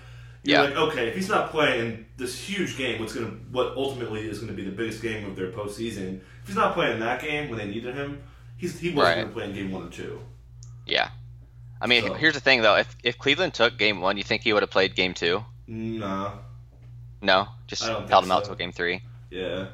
you're 0.42 0.58
yeah. 0.58 0.62
like, 0.68 0.76
okay, 0.76 1.08
if 1.08 1.14
he's 1.14 1.30
not 1.30 1.50
playing 1.50 2.04
this 2.18 2.38
huge 2.38 2.76
game, 2.76 3.00
what's 3.00 3.14
gonna 3.14 3.32
what 3.52 3.74
ultimately 3.76 4.28
is 4.28 4.38
gonna 4.40 4.52
be 4.52 4.64
the 4.64 4.70
biggest 4.70 5.00
game 5.00 5.24
of 5.24 5.34
their 5.34 5.50
postseason? 5.50 6.20
If 6.42 6.48
he's 6.48 6.56
not 6.56 6.74
playing 6.74 7.00
that 7.00 7.22
game 7.22 7.48
when 7.48 7.58
they 7.58 7.66
needed 7.66 7.94
him, 7.94 8.22
he's 8.58 8.78
he 8.78 8.90
wasn't 8.90 9.16
right. 9.16 9.22
gonna 9.22 9.32
play 9.32 9.44
in 9.48 9.54
Game 9.54 9.72
One 9.72 9.86
or 9.86 9.90
Two. 9.90 10.20
Yeah. 10.84 11.08
I 11.80 11.86
mean, 11.86 12.06
so. 12.06 12.14
here's 12.14 12.34
the 12.34 12.40
thing 12.40 12.62
though. 12.62 12.76
If 12.76 12.96
if 13.02 13.18
Cleveland 13.18 13.54
took 13.54 13.78
Game 13.78 14.00
One, 14.00 14.16
you 14.16 14.22
think 14.22 14.42
he 14.42 14.52
would 14.52 14.62
have 14.62 14.70
played 14.70 14.94
Game 14.94 15.14
Two? 15.14 15.44
No. 15.66 16.32
No, 17.24 17.48
just 17.66 17.82
held 17.84 18.24
him 18.24 18.30
out 18.30 18.44
till 18.44 18.54
game 18.54 18.70
three. 18.70 19.00
Yeah, 19.30 19.68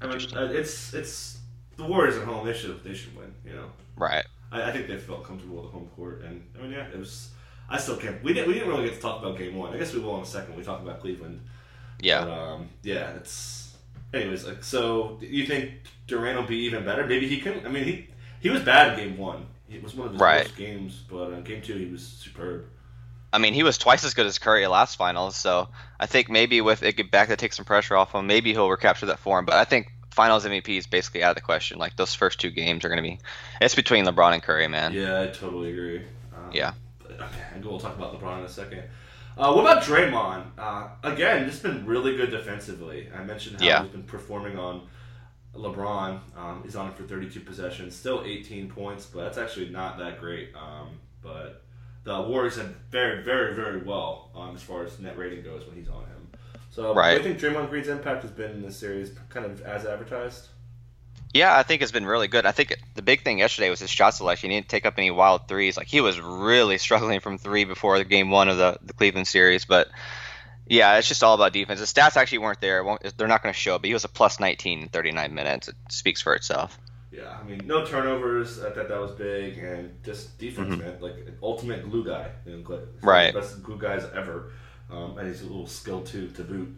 I 0.00 0.06
mean, 0.06 0.16
uh, 0.34 0.48
it's 0.50 0.94
it's 0.94 1.38
the 1.76 1.84
Warriors 1.84 2.16
at 2.16 2.24
home. 2.24 2.46
They 2.46 2.54
should 2.54 2.82
they 2.82 2.94
should 2.94 3.14
win. 3.14 3.34
You 3.44 3.52
know. 3.52 3.66
Right. 3.96 4.24
I, 4.50 4.70
I 4.70 4.72
think 4.72 4.88
they 4.88 4.96
felt 4.96 5.22
comfortable 5.22 5.56
with 5.56 5.66
the 5.66 5.72
home 5.72 5.90
court, 5.94 6.22
and 6.24 6.42
I 6.58 6.62
mean, 6.62 6.72
yeah, 6.72 6.86
it 6.86 6.98
was. 6.98 7.30
I 7.68 7.76
still 7.78 7.98
can't. 7.98 8.22
We 8.24 8.32
didn't. 8.32 8.48
We 8.48 8.54
didn't 8.54 8.70
really 8.70 8.84
get 8.84 8.94
to 8.94 9.00
talk 9.00 9.20
about 9.20 9.36
game 9.36 9.56
one. 9.56 9.74
I 9.74 9.76
guess 9.76 9.92
we 9.92 10.00
will 10.00 10.16
in 10.16 10.22
a 10.22 10.26
second. 10.26 10.56
We 10.56 10.62
talk 10.62 10.80
about 10.80 11.00
Cleveland. 11.00 11.40
Yeah. 12.00 12.24
But, 12.24 12.30
um, 12.32 12.68
yeah. 12.82 13.10
It's. 13.10 13.76
Anyways, 14.14 14.46
like, 14.46 14.64
so 14.64 15.18
you 15.20 15.44
think 15.44 15.72
Durant 16.06 16.38
will 16.38 16.46
be 16.46 16.58
even 16.60 16.82
better? 16.84 17.04
Maybe 17.06 17.28
he 17.28 17.40
can. 17.40 17.66
I 17.66 17.68
mean, 17.68 17.84
he 17.84 18.08
he 18.40 18.48
was 18.48 18.62
bad 18.62 18.98
in 18.98 19.08
game 19.10 19.18
one. 19.18 19.48
It 19.70 19.82
was 19.82 19.94
one 19.94 20.06
of 20.06 20.12
his 20.12 20.20
right. 20.20 20.44
worst 20.44 20.56
games, 20.56 21.02
but 21.08 21.32
in 21.32 21.42
game 21.42 21.62
two 21.62 21.76
he 21.76 21.86
was 21.86 22.02
superb. 22.02 22.66
I 23.32 23.38
mean, 23.38 23.54
he 23.54 23.62
was 23.62 23.76
twice 23.76 24.04
as 24.04 24.14
good 24.14 24.26
as 24.26 24.38
Curry 24.38 24.66
last 24.66 24.96
finals, 24.96 25.36
so 25.36 25.68
I 25.98 26.06
think 26.06 26.30
maybe 26.30 26.60
with 26.60 26.82
it 26.82 26.96
get 26.96 27.10
back 27.10 27.28
to 27.28 27.36
take 27.36 27.52
some 27.52 27.64
pressure 27.64 27.96
off 27.96 28.14
him, 28.14 28.26
maybe 28.26 28.52
he'll 28.52 28.70
recapture 28.70 29.06
that 29.06 29.18
form. 29.18 29.44
But 29.44 29.56
I 29.56 29.64
think 29.64 29.92
Finals 30.16 30.46
MVP 30.46 30.78
is 30.78 30.86
basically 30.86 31.22
out 31.22 31.30
of 31.30 31.34
the 31.34 31.42
question. 31.42 31.78
Like 31.78 31.96
those 31.96 32.14
first 32.14 32.40
two 32.40 32.50
games 32.50 32.86
are 32.86 32.88
going 32.88 32.96
to 32.96 33.02
be, 33.02 33.18
it's 33.60 33.74
between 33.74 34.06
LeBron 34.06 34.32
and 34.32 34.42
Curry, 34.42 34.66
man. 34.66 34.94
Yeah, 34.94 35.20
I 35.20 35.26
totally 35.26 35.72
agree. 35.72 35.98
Um, 36.34 36.50
yeah. 36.52 36.72
But, 36.98 37.20
okay, 37.20 37.60
we'll 37.62 37.78
talk 37.78 37.94
about 37.94 38.18
LeBron 38.18 38.38
in 38.38 38.44
a 38.44 38.48
second. 38.48 38.84
Uh, 39.36 39.52
what 39.52 39.60
about 39.60 39.82
Draymond? 39.82 40.46
Uh, 40.56 40.88
again, 41.02 41.46
just 41.46 41.62
been 41.62 41.84
really 41.84 42.16
good 42.16 42.30
defensively. 42.30 43.10
I 43.14 43.24
mentioned 43.24 43.60
how 43.60 43.66
yeah. 43.66 43.82
he's 43.82 43.92
been 43.92 44.04
performing 44.04 44.58
on 44.58 44.88
LeBron. 45.58 46.20
Um, 46.36 46.62
he's 46.62 46.76
on 46.76 46.88
it 46.88 46.94
for 46.94 47.04
32 47.04 47.40
possessions, 47.40 47.94
still 47.94 48.22
18 48.24 48.68
points, 48.68 49.06
but 49.06 49.24
that's 49.24 49.38
actually 49.38 49.68
not 49.70 49.98
that 49.98 50.20
great. 50.20 50.50
Um, 50.54 50.98
but 51.22 51.62
the 52.04 52.22
Warriors 52.22 52.56
have 52.56 52.74
very, 52.90 53.22
very, 53.22 53.54
very 53.54 53.82
well 53.82 54.30
um, 54.34 54.54
as 54.54 54.62
far 54.62 54.84
as 54.84 54.98
net 54.98 55.18
rating 55.18 55.42
goes 55.42 55.66
when 55.66 55.76
he's 55.76 55.88
on 55.88 56.02
him. 56.02 56.28
So 56.70 56.94
right. 56.94 57.18
I 57.18 57.22
think 57.22 57.38
Draymond 57.38 57.70
Green's 57.70 57.88
impact 57.88 58.22
has 58.22 58.30
been 58.30 58.50
in 58.50 58.62
this 58.62 58.76
series 58.76 59.10
kind 59.30 59.46
of 59.46 59.62
as 59.62 59.86
advertised. 59.86 60.48
Yeah, 61.32 61.56
I 61.56 61.62
think 61.62 61.82
it's 61.82 61.92
been 61.92 62.06
really 62.06 62.28
good. 62.28 62.46
I 62.46 62.52
think 62.52 62.76
the 62.94 63.02
big 63.02 63.22
thing 63.22 63.38
yesterday 63.38 63.68
was 63.70 63.80
his 63.80 63.90
shot 63.90 64.10
selection. 64.14 64.50
He 64.50 64.56
didn't 64.56 64.68
take 64.68 64.86
up 64.86 64.94
any 64.96 65.10
wild 65.10 65.48
threes. 65.48 65.76
Like 65.76 65.86
he 65.86 66.00
was 66.00 66.20
really 66.20 66.78
struggling 66.86 67.20
from 67.20 67.38
three 67.38 67.64
before 67.64 67.98
the 67.98 68.04
game 68.04 68.30
one 68.30 68.48
of 68.48 68.56
the, 68.56 68.78
the 68.82 68.92
Cleveland 68.92 69.26
series. 69.26 69.64
But 69.64 69.88
yeah, 70.66 70.98
it's 70.98 71.08
just 71.08 71.22
all 71.22 71.34
about 71.34 71.52
defense. 71.52 71.80
The 71.80 71.86
stats 71.86 72.16
actually 72.16 72.38
weren't 72.38 72.60
there. 72.60 72.84
They're 73.16 73.28
not 73.28 73.42
going 73.42 73.52
to 73.52 73.58
show, 73.58 73.78
but 73.78 73.86
he 73.86 73.92
was 73.92 74.04
a 74.04 74.08
plus 74.08 74.40
19 74.40 74.82
in 74.82 74.88
39 74.88 75.34
minutes. 75.34 75.68
It 75.68 75.76
speaks 75.88 76.20
for 76.20 76.34
itself. 76.34 76.78
Yeah, 77.10 77.36
I 77.40 77.44
mean, 77.44 77.62
no 77.64 77.84
turnovers. 77.84 78.62
I 78.62 78.70
thought 78.70 78.88
that 78.88 79.00
was 79.00 79.12
big, 79.12 79.58
and 79.58 80.02
just 80.04 80.38
defense, 80.38 80.74
mm-hmm. 80.74 80.82
man. 80.82 81.00
Like 81.00 81.14
ultimate 81.42 81.88
glue 81.88 82.04
guy. 82.04 82.30
You 82.44 82.58
know, 82.58 82.80
right. 83.00 83.32
best 83.32 83.62
glue 83.62 83.78
guys 83.78 84.04
ever, 84.14 84.52
um, 84.90 85.16
and 85.16 85.26
he's 85.26 85.40
a 85.40 85.46
little 85.46 85.66
skilled 85.66 86.06
too 86.06 86.28
to 86.28 86.42
boot. 86.42 86.76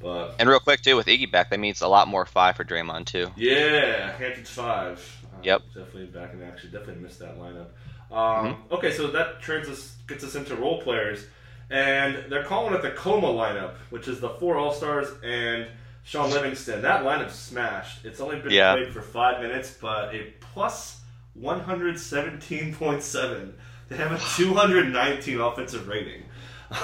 But 0.00 0.36
and 0.38 0.48
real 0.48 0.60
quick 0.60 0.82
too, 0.82 0.96
with 0.96 1.06
Iggy 1.06 1.30
back, 1.30 1.50
that 1.50 1.58
means 1.58 1.80
a 1.80 1.88
lot 1.88 2.06
more 2.06 2.26
five 2.26 2.56
for 2.56 2.64
Draymond 2.64 3.06
too. 3.06 3.28
Yeah, 3.36 4.16
Hamptons 4.16 4.50
five. 4.50 5.22
Uh, 5.24 5.38
yep. 5.42 5.62
Definitely 5.68 6.06
back 6.06 6.34
in 6.34 6.42
action. 6.42 6.70
Definitely 6.70 7.02
missed 7.02 7.20
that 7.20 7.38
lineup. 7.38 7.68
Um, 8.10 8.54
mm-hmm. 8.54 8.74
Okay, 8.74 8.92
so 8.92 9.08
that 9.08 9.42
turns 9.42 9.68
us 9.68 9.96
gets 10.06 10.24
us 10.24 10.34
into 10.34 10.54
role 10.56 10.80
players, 10.82 11.24
and 11.70 12.30
they're 12.30 12.44
calling 12.44 12.74
it 12.74 12.82
the 12.82 12.90
coma 12.90 13.28
lineup, 13.28 13.76
which 13.90 14.08
is 14.08 14.20
the 14.20 14.28
four 14.30 14.56
All 14.56 14.72
Stars 14.72 15.08
and 15.22 15.68
Shaun 16.02 16.30
Livingston, 16.30 16.82
that 16.82 17.04
lineup 17.04 17.30
smashed. 17.30 18.04
It's 18.04 18.20
only 18.20 18.40
been 18.40 18.50
yeah. 18.50 18.74
played 18.74 18.92
for 18.92 19.02
five 19.02 19.40
minutes, 19.42 19.76
but 19.80 20.12
a 20.14 20.32
plus 20.40 21.00
117.7. 21.40 23.52
They 23.88 23.96
have 23.96 24.12
a 24.12 24.18
219 24.36 25.40
offensive 25.40 25.88
rating. 25.88 26.24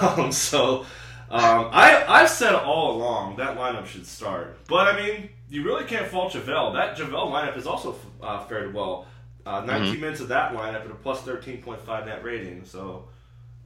Um, 0.00 0.32
so 0.32 0.86
um, 1.30 1.68
I 1.70 2.06
I've 2.08 2.30
said 2.30 2.54
all 2.54 2.96
along 2.96 3.36
that 3.36 3.58
lineup 3.58 3.84
should 3.84 4.06
start, 4.06 4.56
but 4.66 4.88
I 4.88 4.96
mean 4.96 5.28
you 5.50 5.62
really 5.62 5.84
can't 5.84 6.06
fault 6.06 6.32
JaVale. 6.32 6.72
That 6.72 6.96
JaVale 6.96 7.30
lineup 7.30 7.54
has 7.54 7.66
also 7.66 7.94
uh, 8.22 8.46
fared 8.46 8.72
well. 8.72 9.06
Uh, 9.46 9.60
19 9.60 9.92
mm-hmm. 9.92 10.00
minutes 10.00 10.20
of 10.20 10.28
that 10.28 10.54
lineup 10.54 10.86
at 10.86 10.90
a 10.90 10.94
plus 10.94 11.20
13.5 11.20 12.06
net 12.06 12.24
rating. 12.24 12.64
So, 12.64 13.08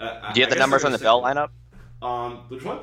uh, 0.00 0.32
do 0.32 0.40
you 0.40 0.46
have 0.46 0.52
I 0.52 0.54
the 0.54 0.60
numbers 0.60 0.84
on 0.84 0.92
the 0.92 0.98
Bell 0.98 1.22
lineup? 1.22 1.50
Um, 2.00 2.44
which 2.48 2.64
one? 2.64 2.78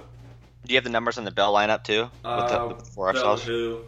Do 0.65 0.73
you 0.73 0.77
have 0.77 0.83
the 0.83 0.89
numbers 0.89 1.17
on 1.17 1.25
the 1.25 1.31
Bell 1.31 1.53
lineup 1.53 1.83
too? 1.83 2.03
With 2.03 2.11
the, 2.23 2.61
uh, 2.61 2.67
with 2.67 2.79
the 2.79 2.85
four 2.85 3.13
Bell 3.13 3.37
Who? 3.37 3.81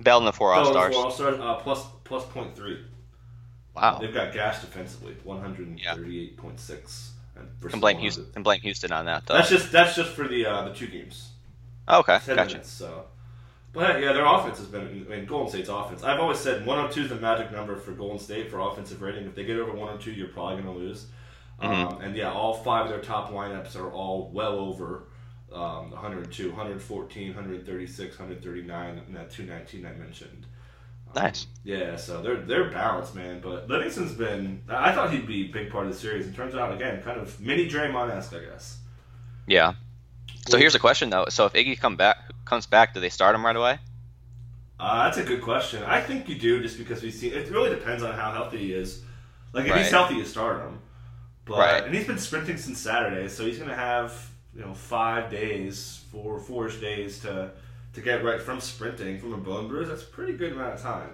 Bell 0.00 0.18
and 0.18 0.26
the 0.26 0.32
four 0.32 0.52
All 0.52 0.66
Stars. 0.66 0.94
All 0.94 1.10
Stars 1.10 1.40
uh, 1.40 1.56
plus 1.56 1.84
plus 2.04 2.24
point 2.26 2.54
three. 2.54 2.78
Wow. 3.74 3.98
They've 4.00 4.12
got 4.12 4.32
gas 4.32 4.60
defensively, 4.60 5.14
138.6. 5.24 7.10
Yeah. 7.36 7.42
Can 7.68 7.80
blame 7.80 7.98
Houston. 7.98 8.26
Can 8.32 8.42
blame 8.42 8.60
Houston 8.60 8.90
on 8.92 9.06
that 9.06 9.26
though. 9.26 9.34
That's 9.34 9.48
just 9.48 9.70
that's 9.70 9.94
just 9.94 10.10
for 10.10 10.26
the 10.26 10.46
uh, 10.46 10.68
the 10.68 10.74
two 10.74 10.88
games. 10.88 11.30
Oh, 11.86 12.00
okay, 12.00 12.18
gotcha. 12.26 12.54
Minutes, 12.54 12.70
so, 12.70 13.04
but 13.72 14.00
yeah, 14.00 14.12
their 14.12 14.26
offense 14.26 14.58
has 14.58 14.66
been. 14.66 15.06
I 15.08 15.16
mean, 15.16 15.26
Golden 15.26 15.48
State's 15.48 15.68
offense. 15.68 16.02
I've 16.02 16.18
always 16.18 16.38
said 16.38 16.66
102 16.66 17.02
is 17.02 17.08
the 17.08 17.14
magic 17.16 17.52
number 17.52 17.76
for 17.76 17.92
Golden 17.92 18.18
State 18.18 18.50
for 18.50 18.58
offensive 18.60 19.00
rating. 19.00 19.24
If 19.24 19.34
they 19.34 19.44
get 19.44 19.56
over 19.56 19.70
102, 19.70 20.10
you're 20.10 20.28
probably 20.28 20.62
going 20.62 20.74
to 20.74 20.80
lose. 20.80 21.06
Mm-hmm. 21.60 21.96
Um, 21.96 22.00
and 22.00 22.16
yeah, 22.16 22.32
all 22.32 22.54
five 22.54 22.86
of 22.86 22.90
their 22.90 23.00
top 23.00 23.30
lineups 23.30 23.76
are 23.76 23.90
all 23.90 24.30
well 24.32 24.58
over 24.58 25.08
um, 25.52 25.90
102, 25.90 26.48
114, 26.48 27.28
136, 27.28 28.18
139, 28.18 29.02
and 29.06 29.16
that 29.16 29.30
219 29.30 29.86
I 29.86 29.92
mentioned. 29.92 30.46
Nice. 31.14 31.46
Yeah, 31.64 31.96
so 31.96 32.20
they're 32.20 32.42
they're 32.42 32.70
balanced, 32.70 33.14
man. 33.14 33.40
But 33.40 33.68
Livingston's 33.68 34.12
been. 34.12 34.62
I 34.68 34.92
thought 34.92 35.10
he'd 35.10 35.26
be 35.26 35.46
a 35.46 35.52
big 35.52 35.70
part 35.70 35.86
of 35.86 35.92
the 35.92 35.98
series, 35.98 36.26
and 36.26 36.34
turns 36.34 36.54
out 36.54 36.72
again, 36.72 37.02
kind 37.02 37.18
of 37.18 37.40
mini 37.40 37.68
Draymond 37.68 38.10
esque, 38.10 38.34
I 38.34 38.40
guess. 38.40 38.78
Yeah. 39.46 39.74
So 40.46 40.58
here's 40.58 40.74
a 40.74 40.78
question 40.78 41.10
though. 41.10 41.26
So 41.30 41.46
if 41.46 41.54
Iggy 41.54 41.78
come 41.78 41.96
back 41.96 42.18
comes 42.44 42.66
back, 42.66 42.94
do 42.94 43.00
they 43.00 43.08
start 43.08 43.34
him 43.34 43.44
right 43.44 43.56
away? 43.56 43.78
Uh, 44.78 45.04
that's 45.04 45.18
a 45.18 45.24
good 45.24 45.42
question. 45.42 45.82
I 45.82 46.00
think 46.00 46.28
you 46.28 46.38
do, 46.38 46.62
just 46.62 46.78
because 46.78 47.02
we 47.02 47.10
see. 47.10 47.28
It 47.28 47.50
really 47.50 47.70
depends 47.70 48.02
on 48.02 48.14
how 48.14 48.30
healthy 48.32 48.58
he 48.58 48.72
is. 48.72 49.02
Like 49.52 49.64
if 49.64 49.70
right. 49.72 49.80
he's 49.80 49.90
healthy, 49.90 50.16
you 50.16 50.24
start 50.24 50.60
him. 50.60 50.78
But 51.48 51.58
right. 51.58 51.84
and 51.84 51.94
he's 51.94 52.06
been 52.06 52.18
sprinting 52.18 52.58
since 52.58 52.78
Saturday, 52.78 53.28
so 53.28 53.44
he's 53.44 53.58
gonna 53.58 53.74
have 53.74 54.30
you 54.54 54.60
know 54.60 54.74
five 54.74 55.30
days, 55.30 56.04
four 56.12 56.38
four-ish 56.38 56.80
days 56.80 57.20
to 57.20 57.50
to 57.94 58.00
get 58.00 58.22
right 58.22 58.40
from 58.40 58.60
sprinting 58.60 59.18
from 59.18 59.32
a 59.32 59.38
bone 59.38 59.66
bruise, 59.66 59.88
that's 59.88 60.02
a 60.02 60.06
pretty 60.06 60.34
good 60.34 60.52
amount 60.52 60.74
of 60.74 60.82
time. 60.82 61.10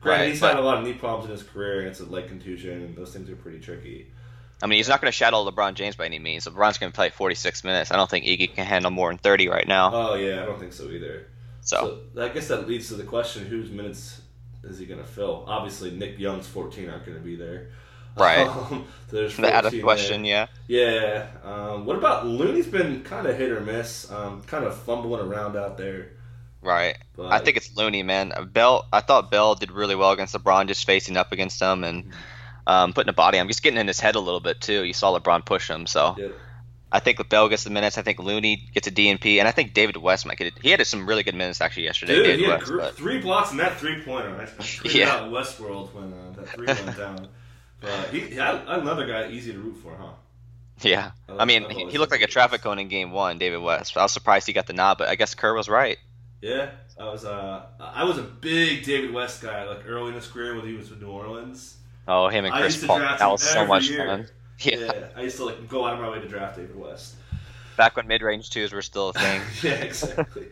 Granted, 0.00 0.22
right, 0.22 0.30
he's 0.30 0.40
had 0.40 0.56
a 0.56 0.60
lot 0.60 0.78
of 0.78 0.84
knee 0.84 0.94
problems 0.94 1.26
in 1.26 1.30
his 1.30 1.42
career, 1.42 1.80
and 1.80 1.88
it's 1.88 2.00
a 2.00 2.04
leg 2.04 2.28
contusion, 2.28 2.82
and 2.82 2.96
those 2.96 3.12
things 3.12 3.28
are 3.30 3.36
pretty 3.36 3.60
tricky. 3.60 4.08
I 4.62 4.66
mean, 4.66 4.78
he's 4.78 4.88
not 4.88 5.00
going 5.00 5.10
to 5.10 5.16
shadow 5.16 5.48
LeBron 5.48 5.74
James 5.74 5.96
by 5.96 6.06
any 6.06 6.18
means. 6.18 6.46
LeBron's 6.46 6.78
going 6.78 6.90
to 6.90 6.96
play 6.96 7.10
46 7.10 7.62
minutes. 7.64 7.90
I 7.90 7.96
don't 7.96 8.08
think 8.08 8.24
Iggy 8.24 8.54
can 8.54 8.64
handle 8.64 8.90
more 8.90 9.10
than 9.10 9.18
30 9.18 9.48
right 9.48 9.68
now. 9.68 9.90
Oh 9.92 10.14
yeah, 10.14 10.42
I 10.42 10.46
don't 10.46 10.58
think 10.58 10.72
so 10.72 10.90
either. 10.90 11.26
So, 11.60 12.00
so 12.14 12.22
I 12.22 12.28
guess 12.28 12.48
that 12.48 12.66
leads 12.66 12.88
to 12.88 12.94
the 12.94 13.04
question: 13.04 13.44
Whose 13.44 13.70
minutes 13.70 14.22
is 14.64 14.78
he 14.78 14.86
going 14.86 15.00
to 15.00 15.06
fill? 15.06 15.44
Obviously, 15.46 15.90
Nick 15.90 16.18
Young's 16.18 16.46
14 16.46 16.88
aren't 16.88 17.04
going 17.04 17.18
to 17.18 17.24
be 17.24 17.36
there. 17.36 17.68
Right. 18.16 18.46
Um, 18.70 18.86
there's 19.08 19.36
the 19.36 19.54
out 19.54 19.66
of 19.66 19.80
question, 19.82 20.22
there. 20.22 20.48
yeah. 20.66 21.26
Yeah. 21.44 21.48
Um, 21.48 21.86
what 21.86 21.96
about 21.96 22.26
Looney's 22.26 22.66
been 22.66 23.04
kind 23.04 23.26
of 23.26 23.36
hit 23.36 23.52
or 23.52 23.60
miss, 23.60 24.10
um, 24.10 24.42
kind 24.42 24.64
of 24.64 24.76
fumbling 24.76 25.20
around 25.20 25.56
out 25.56 25.78
there. 25.78 26.10
Right. 26.60 26.98
But, 27.14 27.32
I 27.32 27.38
think 27.38 27.56
it's 27.56 27.76
Looney, 27.76 28.02
man. 28.02 28.32
Bell. 28.52 28.86
I 28.92 29.00
thought 29.00 29.30
Bell 29.30 29.54
did 29.54 29.70
really 29.70 29.94
well 29.94 30.10
against 30.10 30.34
LeBron, 30.34 30.66
just 30.66 30.84
facing 30.86 31.16
up 31.16 31.30
against 31.30 31.62
him 31.62 31.84
and 31.84 32.04
mm-hmm. 32.04 32.12
um, 32.66 32.92
putting 32.92 33.10
a 33.10 33.12
body. 33.12 33.38
I'm 33.38 33.46
just 33.46 33.62
getting 33.62 33.78
in 33.78 33.86
his 33.86 34.00
head 34.00 34.16
a 34.16 34.20
little 34.20 34.40
bit 34.40 34.60
too. 34.60 34.82
You 34.82 34.92
saw 34.92 35.16
LeBron 35.16 35.44
push 35.44 35.70
him, 35.70 35.86
so. 35.86 36.16
Yeah. 36.18 36.28
I 36.90 37.00
think 37.00 37.28
Bell 37.28 37.48
gets 37.48 37.64
the 37.64 37.70
minutes. 37.70 37.98
I 37.98 38.02
think 38.02 38.20
Looney 38.20 38.70
gets 38.72 38.86
a 38.86 38.92
DNP, 38.92 39.38
and 39.38 39.48
I 39.48 39.50
think 39.50 39.74
David 39.74 39.96
West 39.96 40.24
might 40.24 40.38
get 40.38 40.46
it. 40.46 40.54
He 40.62 40.70
had 40.70 40.86
some 40.86 41.06
really 41.06 41.24
good 41.24 41.34
minutes 41.34 41.60
actually 41.60 41.84
yesterday. 41.84 42.14
Dude, 42.14 42.24
David 42.24 42.38
he 42.38 42.44
had 42.46 42.60
West, 42.60 42.70
gr- 42.70 43.02
three 43.02 43.20
blocks 43.20 43.50
in 43.50 43.56
that 43.58 43.76
three 43.78 44.00
pointer. 44.02 44.30
I 44.30 44.44
yeah. 44.88 45.10
out 45.10 45.30
Westworld 45.30 45.92
when 45.92 46.12
uh, 46.12 46.30
that 46.36 46.48
three 46.48 46.66
went 46.66 46.96
down. 46.96 47.28
But 47.80 48.08
he, 48.10 48.36
another 48.38 49.06
guy 49.06 49.28
easy 49.28 49.52
to 49.52 49.58
root 49.58 49.76
for, 49.82 49.96
huh? 49.96 50.12
Yeah, 50.82 51.12
I, 51.28 51.36
I 51.38 51.44
mean, 51.46 51.68
he, 51.70 51.86
he 51.86 51.98
looked 51.98 52.12
like 52.12 52.22
a 52.22 52.26
traffic 52.26 52.60
cone 52.60 52.78
in 52.78 52.88
Game 52.88 53.10
One, 53.10 53.38
David 53.38 53.58
West. 53.62 53.96
I 53.96 54.02
was 54.02 54.12
surprised 54.12 54.46
he 54.46 54.52
got 54.52 54.66
the 54.66 54.74
nod, 54.74 54.98
but 54.98 55.08
I 55.08 55.14
guess 55.14 55.34
Kerr 55.34 55.54
was 55.54 55.68
right. 55.68 55.96
Yeah, 56.42 56.70
I 56.98 57.04
was. 57.04 57.24
Uh, 57.24 57.64
I 57.80 58.04
was 58.04 58.18
a 58.18 58.22
big 58.22 58.84
David 58.84 59.12
West 59.12 59.42
guy, 59.42 59.64
like 59.64 59.86
early 59.86 60.08
in 60.08 60.14
his 60.14 60.26
career 60.26 60.54
when 60.54 60.66
he 60.66 60.74
was 60.74 60.90
with 60.90 61.00
New 61.00 61.08
Orleans. 61.08 61.76
Oh, 62.08 62.28
him 62.28 62.44
and 62.44 62.54
Chris 62.54 62.84
Paul. 62.84 62.98
That 62.98 63.30
was 63.30 63.42
so 63.42 63.66
much 63.66 63.88
year. 63.88 64.06
fun. 64.06 64.28
Yeah. 64.58 64.76
yeah. 64.78 65.08
I 65.14 65.20
used 65.20 65.36
to 65.36 65.44
like 65.44 65.68
go 65.68 65.84
out 65.84 65.92
of 65.92 66.00
my 66.00 66.08
way 66.08 66.18
to 66.18 66.26
draft 66.26 66.56
David 66.56 66.76
West. 66.80 67.16
Back 67.76 67.94
when 67.94 68.06
mid-range 68.06 68.48
twos 68.48 68.72
were 68.72 68.80
still 68.80 69.10
a 69.10 69.12
thing. 69.12 69.42
yeah, 69.62 69.72
exactly. 69.72 70.46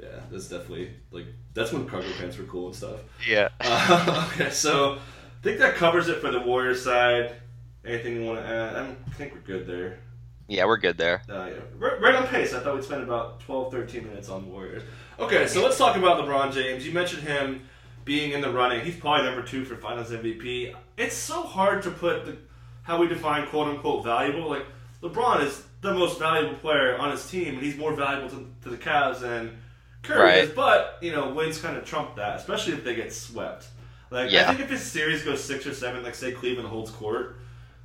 yeah, 0.00 0.20
that's 0.30 0.48
definitely 0.48 0.92
like 1.10 1.26
that's 1.54 1.72
when 1.72 1.84
cargo 1.88 2.06
pants 2.18 2.38
were 2.38 2.44
cool 2.44 2.68
and 2.68 2.76
stuff. 2.76 3.00
Yeah. 3.26 3.48
Uh, 3.60 4.28
okay, 4.32 4.50
so 4.50 4.98
I 5.38 5.42
think 5.42 5.58
that 5.60 5.76
covers 5.76 6.08
it 6.08 6.20
for 6.20 6.30
the 6.30 6.40
Warriors 6.40 6.82
side. 6.82 7.36
Anything 7.84 8.16
you 8.16 8.24
want 8.24 8.40
to 8.40 8.46
add? 8.46 8.76
I 8.76 9.10
think 9.12 9.34
we're 9.34 9.40
good 9.40 9.66
there. 9.66 10.00
Yeah, 10.48 10.64
we're 10.64 10.78
good 10.78 10.98
there. 10.98 11.22
Uh, 11.28 11.46
yeah. 11.46 11.52
right, 11.76 12.00
right 12.00 12.14
on 12.14 12.26
pace. 12.26 12.54
I 12.54 12.60
thought 12.60 12.74
we'd 12.74 12.82
spend 12.82 13.02
about 13.02 13.40
12, 13.40 13.70
13 13.70 14.08
minutes 14.08 14.28
on 14.28 14.50
Warriors. 14.50 14.82
Okay, 15.18 15.46
so 15.46 15.62
let's 15.62 15.78
talk 15.78 15.96
about 15.96 16.18
LeBron 16.24 16.52
James. 16.52 16.86
You 16.86 16.92
mentioned 16.92 17.22
him 17.22 17.62
being 18.04 18.32
in 18.32 18.40
the 18.40 18.50
running. 18.50 18.84
He's 18.84 18.96
probably 18.96 19.26
number 19.26 19.42
two 19.42 19.64
for 19.64 19.76
Finals 19.76 20.10
MVP. 20.10 20.74
It's 20.96 21.14
so 21.14 21.42
hard 21.42 21.82
to 21.82 21.90
put 21.90 22.24
the, 22.24 22.36
how 22.82 22.98
we 22.98 23.06
define 23.06 23.46
quote 23.46 23.68
unquote 23.68 24.04
valuable. 24.04 24.48
Like 24.48 24.64
LeBron 25.02 25.44
is 25.44 25.62
the 25.82 25.92
most 25.92 26.18
valuable 26.18 26.56
player 26.56 26.96
on 26.98 27.10
his 27.10 27.30
team, 27.30 27.54
and 27.54 27.62
he's 27.62 27.76
more 27.76 27.94
valuable 27.94 28.30
to, 28.30 28.50
to 28.62 28.70
the 28.70 28.78
Cavs 28.78 29.20
than 29.20 29.58
Curry 30.02 30.22
right. 30.22 30.44
is. 30.44 30.50
But 30.50 30.98
you 31.02 31.12
know, 31.12 31.32
wins 31.34 31.60
kind 31.60 31.76
of 31.76 31.84
trump 31.84 32.16
that, 32.16 32.36
especially 32.36 32.72
if 32.72 32.84
they 32.84 32.94
get 32.94 33.12
swept. 33.12 33.68
Like 34.10 34.30
yeah. 34.30 34.42
I 34.42 34.46
think 34.46 34.60
if 34.60 34.70
his 34.70 34.82
series 34.82 35.22
goes 35.22 35.42
six 35.42 35.66
or 35.66 35.74
seven, 35.74 36.02
like 36.02 36.14
say 36.14 36.32
Cleveland 36.32 36.68
holds 36.68 36.90
court 36.90 37.38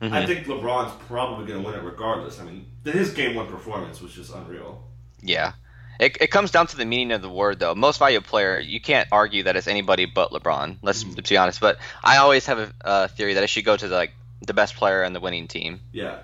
Mm-hmm. 0.03 0.13
I 0.13 0.25
think 0.25 0.45
LeBron's 0.47 0.93
probably 1.07 1.45
going 1.45 1.63
to 1.63 1.65
win 1.65 1.79
it 1.79 1.83
regardless. 1.83 2.37
I 2.37 2.43
mean, 2.43 2.65
his 2.83 3.13
game 3.13 3.35
one 3.35 3.47
performance 3.47 4.01
was 4.01 4.13
just 4.13 4.33
unreal. 4.33 4.83
Yeah. 5.21 5.53
It, 5.97 6.17
it 6.19 6.27
comes 6.27 6.51
down 6.51 6.67
to 6.67 6.75
the 6.75 6.83
meaning 6.83 7.13
of 7.13 7.21
the 7.21 7.29
word, 7.29 7.59
though. 7.59 7.73
Most 7.73 7.99
valuable 7.99 8.27
player, 8.27 8.59
you 8.59 8.81
can't 8.81 9.07
argue 9.13 9.43
that 9.43 9.55
it's 9.55 9.67
anybody 9.67 10.05
but 10.05 10.31
LeBron. 10.31 10.79
Let's 10.81 11.05
mm-hmm. 11.05 11.21
be 11.21 11.37
honest. 11.37 11.61
But 11.61 11.77
I 12.03 12.17
always 12.17 12.45
have 12.47 12.59
a, 12.59 12.73
a, 12.81 13.07
theory 13.07 13.35
that 13.35 13.43
it 13.43 13.47
should 13.47 13.63
go 13.63 13.77
to 13.77 13.87
the, 13.87 13.95
like 13.95 14.11
the 14.45 14.53
best 14.53 14.75
player 14.75 15.03
and 15.03 15.15
the 15.15 15.21
winning 15.21 15.47
team. 15.47 15.79
Yeah. 15.93 16.19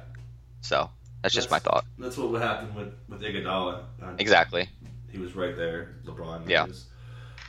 So 0.59 0.89
that's, 1.21 1.21
that's 1.21 1.35
just 1.35 1.51
my 1.51 1.59
thought. 1.59 1.85
That's 1.97 2.17
what 2.17 2.31
would 2.31 2.41
happen 2.41 2.75
with 2.75 2.93
with 3.07 3.21
Iguodala. 3.21 3.83
Exactly. 4.17 4.67
He 5.09 5.19
was 5.19 5.37
right 5.37 5.55
there. 5.55 5.95
LeBron. 6.03 6.49
Yeah. 6.49 6.65
Was. 6.65 6.85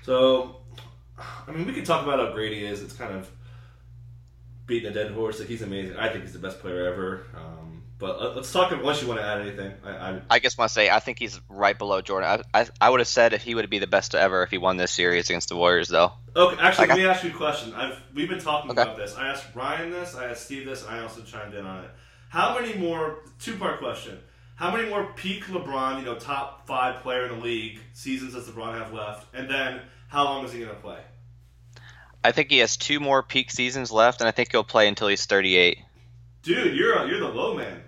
So, 0.05 0.61
I 1.49 1.53
mean, 1.53 1.67
we 1.67 1.73
could 1.73 1.85
talk 1.85 2.05
about 2.05 2.19
how 2.19 2.33
great 2.33 2.53
he 2.53 2.65
is. 2.65 2.83
It's 2.83 2.95
kind 2.95 3.15
of 3.15 3.31
beating 4.67 4.91
a 4.91 4.95
dead 4.95 5.13
horse. 5.13 5.39
Like 5.39 5.49
he's 5.49 5.63
amazing. 5.63 5.97
I 5.97 6.09
think 6.09 6.25
he's 6.25 6.33
the 6.33 6.39
best 6.39 6.61
player 6.61 6.87
ever. 6.87 7.27
Um, 7.35 7.83
but 7.99 8.35
let's 8.35 8.51
talk. 8.51 8.73
Unless 8.73 9.03
you 9.03 9.09
want 9.09 9.21
to 9.21 9.27
add 9.27 9.43
anything, 9.43 9.75
I, 9.85 9.91
I, 9.91 10.23
I 10.31 10.39
just 10.39 10.57
want 10.57 10.71
to 10.71 10.73
say 10.73 10.89
I 10.89 11.01
think 11.01 11.19
he's 11.19 11.39
right 11.51 11.77
below 11.77 12.01
Jordan. 12.01 12.43
I, 12.55 12.61
I, 12.61 12.69
I 12.81 12.89
would 12.89 13.01
have 13.01 13.09
said 13.09 13.35
if 13.35 13.43
he 13.43 13.55
would 13.55 13.69
be 13.69 13.79
the 13.79 13.87
best 13.87 14.15
ever 14.15 14.43
if 14.43 14.51
he 14.51 14.57
won 14.57 14.79
this 14.79 14.91
series 14.91 15.29
against 15.29 15.51
the 15.51 15.57
Warriors, 15.57 15.89
though. 15.89 16.13
Okay, 16.35 16.57
actually, 16.63 16.89
like, 16.89 16.97
let 16.97 16.99
me 16.99 17.07
ask 17.07 17.25
you 17.25 17.31
a 17.31 17.35
question. 17.35 17.75
I've 17.75 18.01
we've 18.15 18.29
been 18.29 18.41
talking 18.41 18.71
okay. 18.71 18.83
about 18.83 18.97
this. 18.97 19.17
I 19.17 19.29
asked 19.29 19.55
Ryan 19.55 19.91
this. 19.91 20.15
I 20.15 20.31
asked 20.31 20.47
Steve 20.47 20.65
this. 20.65 20.87
I 20.87 21.01
also 21.01 21.21
chimed 21.21 21.55
in 21.55 21.67
on 21.67 21.85
it. 21.85 21.91
How 22.31 22.59
many 22.59 22.75
more? 22.75 23.19
Two 23.39 23.59
part 23.59 23.81
question. 23.81 24.19
How 24.55 24.75
many 24.75 24.89
more 24.89 25.13
peak 25.17 25.45
LeBron, 25.45 25.99
you 25.99 26.05
know, 26.05 26.17
top 26.17 26.67
five 26.67 27.03
player 27.03 27.27
in 27.27 27.39
the 27.39 27.45
league 27.45 27.81
seasons 27.95 28.35
does 28.35 28.47
LeBron 28.49 28.79
have 28.79 28.93
left? 28.93 29.35
And 29.35 29.49
then 29.49 29.81
how 30.09 30.25
long 30.25 30.45
is 30.45 30.53
he 30.53 30.61
going 30.61 30.75
to 30.75 30.81
play? 30.81 31.01
I 32.23 32.33
think 32.33 32.51
he 32.51 32.59
has 32.59 32.77
two 32.77 33.01
more 33.01 33.23
peak 33.23 33.51
seasons 33.51 33.91
left, 33.91 34.21
and 34.21 34.29
I 34.29 34.31
think 34.31 34.51
he'll 34.51 34.65
play 34.65 34.89
until 34.89 35.09
he's 35.09 35.25
38. 35.27 35.79
Dude, 36.43 36.77
you're 36.77 36.99
uh, 36.99 37.07
you're 37.07 37.21
the 37.21 37.29
low 37.29 37.55
man. 37.55 37.83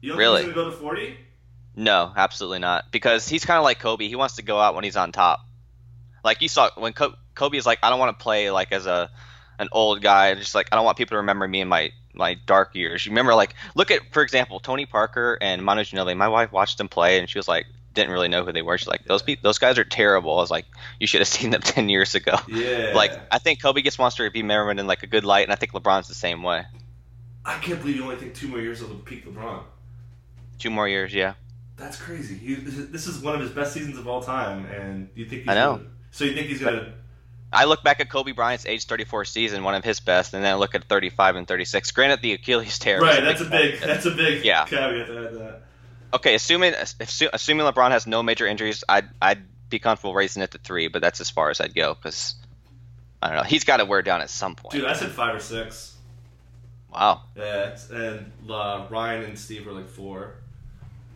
You 0.00 0.10
don't 0.10 0.18
really? 0.18 0.42
think 0.42 0.48
he's 0.48 0.54
gonna 0.54 0.70
go 0.70 0.76
to 0.76 0.82
40? 0.82 1.16
No, 1.76 2.12
absolutely 2.16 2.58
not. 2.58 2.90
Because 2.90 3.28
he's 3.28 3.44
kind 3.44 3.58
of 3.58 3.64
like 3.64 3.78
Kobe. 3.78 4.08
He 4.08 4.16
wants 4.16 4.36
to 4.36 4.42
go 4.42 4.58
out 4.58 4.74
when 4.74 4.84
he's 4.84 4.96
on 4.96 5.12
top. 5.12 5.40
Like 6.24 6.42
you 6.42 6.48
saw 6.48 6.70
when 6.76 6.92
Kobe 6.92 7.58
is 7.58 7.66
like, 7.66 7.78
I 7.82 7.90
don't 7.90 7.98
want 7.98 8.18
to 8.18 8.22
play 8.22 8.50
like 8.50 8.72
as 8.72 8.86
a 8.86 9.10
an 9.58 9.68
old 9.72 10.02
guy. 10.02 10.34
Just 10.34 10.54
like 10.54 10.68
I 10.72 10.76
don't 10.76 10.84
want 10.84 10.96
people 10.96 11.14
to 11.14 11.18
remember 11.18 11.46
me 11.46 11.60
in 11.60 11.68
my 11.68 11.92
my 12.14 12.34
dark 12.46 12.74
years. 12.74 13.04
You 13.04 13.12
remember 13.12 13.34
like 13.34 13.54
look 13.74 13.90
at 13.90 14.00
for 14.12 14.22
example 14.22 14.58
Tony 14.58 14.86
Parker 14.86 15.38
and 15.40 15.62
Manu 15.62 15.82
Ginobili. 15.82 16.16
My 16.16 16.28
wife 16.28 16.50
watched 16.50 16.78
them 16.78 16.88
play, 16.88 17.18
and 17.18 17.28
she 17.28 17.38
was 17.38 17.46
like, 17.46 17.66
didn't 17.96 18.12
really 18.12 18.28
know 18.28 18.44
who 18.44 18.52
they 18.52 18.62
were. 18.62 18.78
She's 18.78 18.86
like, 18.86 19.04
those 19.04 19.22
people, 19.22 19.42
those 19.42 19.58
guys 19.58 19.76
are 19.78 19.84
terrible. 19.84 20.32
I 20.38 20.40
was 20.42 20.50
like, 20.50 20.66
you 21.00 21.08
should 21.08 21.20
have 21.20 21.28
seen 21.38 21.50
them 21.50 21.62
ten 21.62 21.88
years 21.88 22.14
ago. 22.14 22.36
Yeah. 22.46 22.92
Like, 22.94 23.12
I 23.32 23.38
think 23.38 23.60
Kobe 23.60 23.82
gets 23.82 23.98
wants 23.98 24.16
to 24.16 24.30
be 24.30 24.42
remembered 24.42 24.78
in 24.78 24.86
like 24.86 25.02
a 25.02 25.06
good 25.08 25.24
light, 25.24 25.42
and 25.44 25.52
I 25.52 25.56
think 25.56 25.72
LeBron's 25.72 26.06
the 26.06 26.14
same 26.14 26.42
way. 26.44 26.64
I 27.44 27.58
can't 27.58 27.80
believe 27.80 27.96
you 27.96 28.02
only 28.04 28.16
think 28.16 28.34
two 28.34 28.48
more 28.48 28.60
years 28.60 28.80
of 28.82 28.88
the 28.90 28.94
peak 28.96 29.26
LeBron. 29.26 29.62
Two 30.58 30.70
more 30.70 30.88
years, 30.88 31.12
yeah. 31.12 31.34
That's 31.76 31.96
crazy. 32.00 32.54
this 32.54 33.06
is 33.06 33.18
one 33.22 33.34
of 33.34 33.40
his 33.40 33.50
best 33.50 33.74
seasons 33.74 33.98
of 33.98 34.08
all 34.08 34.22
time, 34.22 34.64
and 34.66 35.08
you 35.14 35.26
think 35.26 35.42
he's 35.42 35.48
I 35.50 35.54
know. 35.54 35.76
Gonna, 35.76 35.88
so 36.10 36.24
you 36.24 36.34
think 36.34 36.46
he's 36.48 36.60
gonna? 36.60 36.92
I 37.52 37.64
look 37.66 37.84
back 37.84 38.00
at 38.00 38.10
Kobe 38.10 38.32
Bryant's 38.32 38.66
age 38.66 38.86
34 38.86 39.24
season, 39.26 39.62
one 39.62 39.74
of 39.74 39.84
his 39.84 40.00
best, 40.00 40.34
and 40.34 40.42
then 40.42 40.52
I 40.52 40.56
look 40.56 40.74
at 40.74 40.84
35 40.84 41.36
and 41.36 41.46
36. 41.46 41.90
Granted, 41.92 42.22
the 42.22 42.32
Achilles 42.32 42.78
tear. 42.78 43.00
Right, 43.00 43.22
that's 43.22 43.40
a 43.40 43.44
big, 43.44 43.78
that's 43.80 44.04
a 44.06 44.10
big 44.10 44.44
Yeah. 44.44 44.64
caveat 44.64 45.06
to 45.06 45.12
that. 45.38 45.62
Okay, 46.14 46.34
assuming 46.34 46.72
assu- 46.72 47.28
assuming 47.32 47.66
LeBron 47.66 47.90
has 47.90 48.06
no 48.06 48.22
major 48.22 48.46
injuries, 48.46 48.84
I'd 48.88 49.08
I'd 49.20 49.42
be 49.68 49.78
comfortable 49.78 50.14
raising 50.14 50.42
it 50.42 50.50
to 50.52 50.58
three, 50.58 50.88
but 50.88 51.02
that's 51.02 51.20
as 51.20 51.28
far 51.30 51.50
as 51.50 51.60
I'd 51.60 51.74
go 51.74 51.94
because 51.94 52.34
I 53.20 53.28
don't 53.28 53.36
know. 53.38 53.42
He's 53.42 53.64
got 53.64 53.78
to 53.78 53.84
wear 53.84 54.02
down 54.02 54.20
at 54.20 54.30
some 54.30 54.54
point. 54.54 54.72
Dude, 54.72 54.84
I 54.84 54.92
said 54.92 55.10
five 55.10 55.34
or 55.34 55.40
six. 55.40 55.96
wow. 56.92 57.22
Yeah, 57.36 57.76
and 57.92 58.32
uh, 58.48 58.86
Ryan 58.88 59.24
and 59.24 59.38
Steve 59.38 59.66
were 59.66 59.72
like 59.72 59.88
four. 59.88 60.34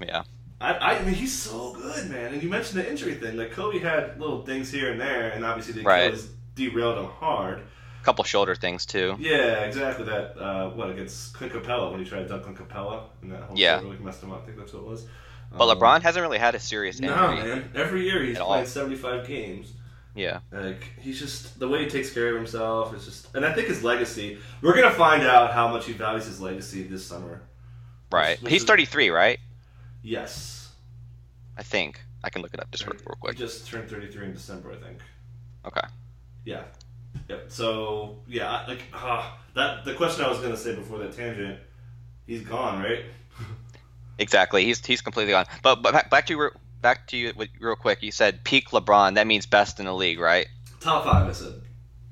Yeah. 0.00 0.24
I, 0.62 0.74
I 0.96 1.02
mean, 1.04 1.14
he's 1.14 1.32
so 1.32 1.72
good, 1.72 2.10
man. 2.10 2.34
And 2.34 2.42
you 2.42 2.48
mentioned 2.50 2.80
the 2.80 2.90
injury 2.90 3.14
thing. 3.14 3.36
Like 3.38 3.52
Kobe 3.52 3.78
had 3.78 4.20
little 4.20 4.44
things 4.44 4.70
here 4.70 4.90
and 4.90 5.00
there, 5.00 5.30
and 5.30 5.42
obviously 5.44 5.72
the 5.74 5.82
Right. 5.82 6.08
Achilles 6.08 6.28
derailed 6.54 6.98
him 6.98 7.06
hard. 7.06 7.62
Couple 8.02 8.24
shoulder 8.24 8.54
things 8.54 8.86
too. 8.86 9.16
Yeah, 9.18 9.64
exactly. 9.64 10.06
That 10.06 10.36
uh, 10.40 10.70
what 10.70 10.90
against 10.90 11.34
Clint 11.34 11.52
Capela 11.52 11.90
when 11.90 12.02
he 12.02 12.06
tried 12.08 12.20
to 12.22 12.28
dunk 12.28 12.46
on 12.46 12.56
Capela, 12.56 13.02
and 13.22 13.30
that 13.32 13.42
whole 13.42 13.58
Yeah. 13.58 13.80
really 13.80 13.98
messed 13.98 14.22
him 14.22 14.32
up. 14.32 14.42
I 14.42 14.46
think 14.46 14.58
that's 14.58 14.72
what 14.72 14.80
it 14.80 14.86
was. 14.86 15.06
But 15.52 15.68
Um, 15.68 15.78
LeBron 15.78 16.02
hasn't 16.02 16.22
really 16.22 16.38
had 16.38 16.54
a 16.54 16.60
serious 16.60 16.98
injury. 17.00 17.14
No, 17.14 17.34
man. 17.34 17.70
Every 17.74 18.04
year 18.04 18.22
he's 18.24 18.38
playing 18.38 18.66
seventy-five 18.66 19.26
games. 19.26 19.72
Yeah. 20.14 20.40
Like 20.50 20.82
he's 20.98 21.18
just 21.20 21.58
the 21.58 21.68
way 21.68 21.84
he 21.84 21.90
takes 21.90 22.10
care 22.12 22.30
of 22.30 22.36
himself 22.36 22.94
is 22.94 23.04
just, 23.04 23.34
and 23.34 23.44
I 23.44 23.52
think 23.52 23.68
his 23.68 23.84
legacy. 23.84 24.38
We're 24.62 24.74
gonna 24.74 24.94
find 24.94 25.22
out 25.22 25.52
how 25.52 25.68
much 25.68 25.86
he 25.86 25.92
values 25.92 26.24
his 26.26 26.40
legacy 26.40 26.82
this 26.84 27.04
summer. 27.06 27.42
Right. 28.10 28.40
which 28.42 28.50
He's 28.52 28.64
33, 28.64 29.10
right? 29.10 29.38
Yes, 30.02 30.70
I 31.56 31.62
think. 31.62 32.00
I 32.24 32.30
can 32.30 32.42
look 32.42 32.52
it 32.54 32.60
up 32.60 32.70
just 32.70 32.84
real, 32.86 32.94
real 32.94 33.14
He 33.16 33.20
quick. 33.20 33.36
just 33.36 33.66
turned 33.66 33.88
thirty-three 33.88 34.26
in 34.26 34.32
December, 34.32 34.72
I 34.72 34.76
think. 34.76 34.98
Okay. 35.66 35.86
Yeah. 36.44 36.62
Yep. 37.28 37.44
So 37.48 38.18
yeah, 38.28 38.50
I- 38.50 38.66
like 38.66 38.82
ah, 38.92 39.38
that. 39.54 39.84
The 39.84 39.94
question 39.94 40.24
I 40.24 40.28
was 40.28 40.38
gonna 40.40 40.56
say 40.56 40.74
before 40.74 40.98
that 40.98 41.12
tangent, 41.16 41.58
he's 42.26 42.42
gone, 42.42 42.82
right? 42.82 43.04
Exactly. 44.18 44.64
He's 44.64 44.84
he's 44.84 45.00
completely 45.00 45.32
gone. 45.32 45.46
But 45.62 45.76
but 45.82 45.92
back- 45.92 46.10
back 46.10 46.26
to 46.26 46.34
you 46.34 46.50
back 46.82 47.06
to 47.08 47.16
you 47.16 47.32
real 47.58 47.74
quick. 47.76 48.02
You 48.02 48.12
said 48.12 48.44
peak 48.44 48.68
LeBron. 48.70 49.14
That 49.14 49.26
means 49.26 49.46
best 49.46 49.80
in 49.80 49.86
the 49.86 49.94
league, 49.94 50.20
right? 50.20 50.46
Top 50.80 51.04
five, 51.04 51.26
I 51.26 51.32
said. 51.32 51.54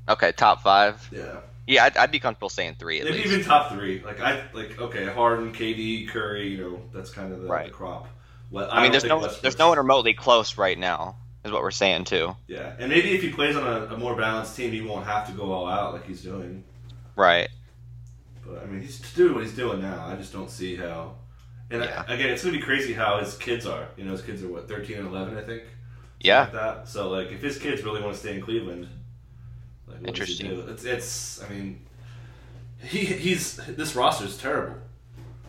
Okay, 0.09 0.33
top 0.33 0.63
five. 0.63 1.07
Yeah. 1.13 1.41
Yeah, 1.67 1.85
I'd, 1.85 1.97
I'd 1.99 2.11
be 2.11 2.19
comfortable 2.19 2.49
saying 2.49 2.77
three 2.79 3.01
at 3.01 3.05
Maybe 3.05 3.19
least. 3.19 3.27
even 3.33 3.45
top 3.45 3.73
three. 3.73 4.03
Like 4.03 4.21
I 4.21 4.43
like 4.55 4.79
okay, 4.81 5.05
Harden, 5.05 5.53
KD, 5.53 6.09
Curry. 6.09 6.49
You 6.49 6.59
know, 6.63 6.83
that's 6.95 7.11
kind 7.11 7.31
of 7.31 7.43
the, 7.43 7.49
Right. 7.49 7.67
the 7.67 7.73
crop. 7.73 8.09
Well, 8.51 8.71
I 8.73 8.83
mean, 8.83 8.91
there's 8.93 9.05
no 9.05 9.17
Westbrook's- 9.19 9.43
there's 9.43 9.59
no 9.59 9.69
one 9.69 9.77
remotely 9.77 10.15
close 10.15 10.57
right 10.57 10.79
now. 10.79 11.17
Is 11.49 11.53
what 11.53 11.63
we're 11.63 11.71
saying 11.71 12.05
too. 12.05 12.37
Yeah, 12.47 12.75
and 12.79 12.91
maybe 12.91 13.13
if 13.13 13.23
he 13.23 13.31
plays 13.31 13.57
on 13.57 13.67
a, 13.67 13.95
a 13.95 13.97
more 13.97 14.15
balanced 14.15 14.55
team, 14.55 14.71
he 14.71 14.83
won't 14.83 15.07
have 15.07 15.27
to 15.29 15.33
go 15.33 15.51
all 15.51 15.67
out 15.67 15.95
like 15.95 16.07
he's 16.07 16.23
doing. 16.23 16.63
Right. 17.17 17.49
But 18.47 18.63
I 18.63 18.67
mean, 18.67 18.83
he's 18.83 19.01
doing 19.15 19.35
what 19.35 19.43
he's 19.45 19.57
doing 19.57 19.81
now. 19.81 20.07
I 20.07 20.15
just 20.17 20.33
don't 20.33 20.51
see 20.51 20.77
how. 20.77 21.15
And 21.71 21.83
Yeah. 21.83 22.05
I, 22.07 22.15
again, 22.15 22.29
it's 22.29 22.45
gonna 22.45 22.57
be 22.57 22.63
crazy 22.63 22.93
how 22.93 23.19
his 23.19 23.35
kids 23.37 23.67
are. 23.67 23.89
You 23.97 24.05
know, 24.05 24.13
his 24.13 24.21
kids 24.23 24.43
are 24.43 24.49
what 24.49 24.69
thirteen 24.69 24.99
and 24.99 25.09
eleven, 25.09 25.39
I 25.39 25.43
think. 25.43 25.63
Yeah. 26.21 26.41
Like 26.43 26.53
that. 26.53 26.89
So 26.89 27.09
like, 27.09 27.33
if 27.33 27.41
his 27.41 27.59
kids 27.59 27.83
really 27.83 28.03
want 28.03 28.13
to 28.13 28.21
stay 28.21 28.35
in 28.35 28.43
Cleveland, 28.43 28.89
like, 29.87 30.03
what 30.03 30.15
does 30.15 30.29
he 30.29 30.45
Interesting. 30.45 30.69
It's, 30.69 30.85
it's. 30.85 31.43
I 31.43 31.49
mean, 31.49 31.81
he 32.83 33.07
he's 33.07 33.57
this 33.57 33.97
roster 33.97 34.27
is 34.27 34.37
terrible. 34.37 34.77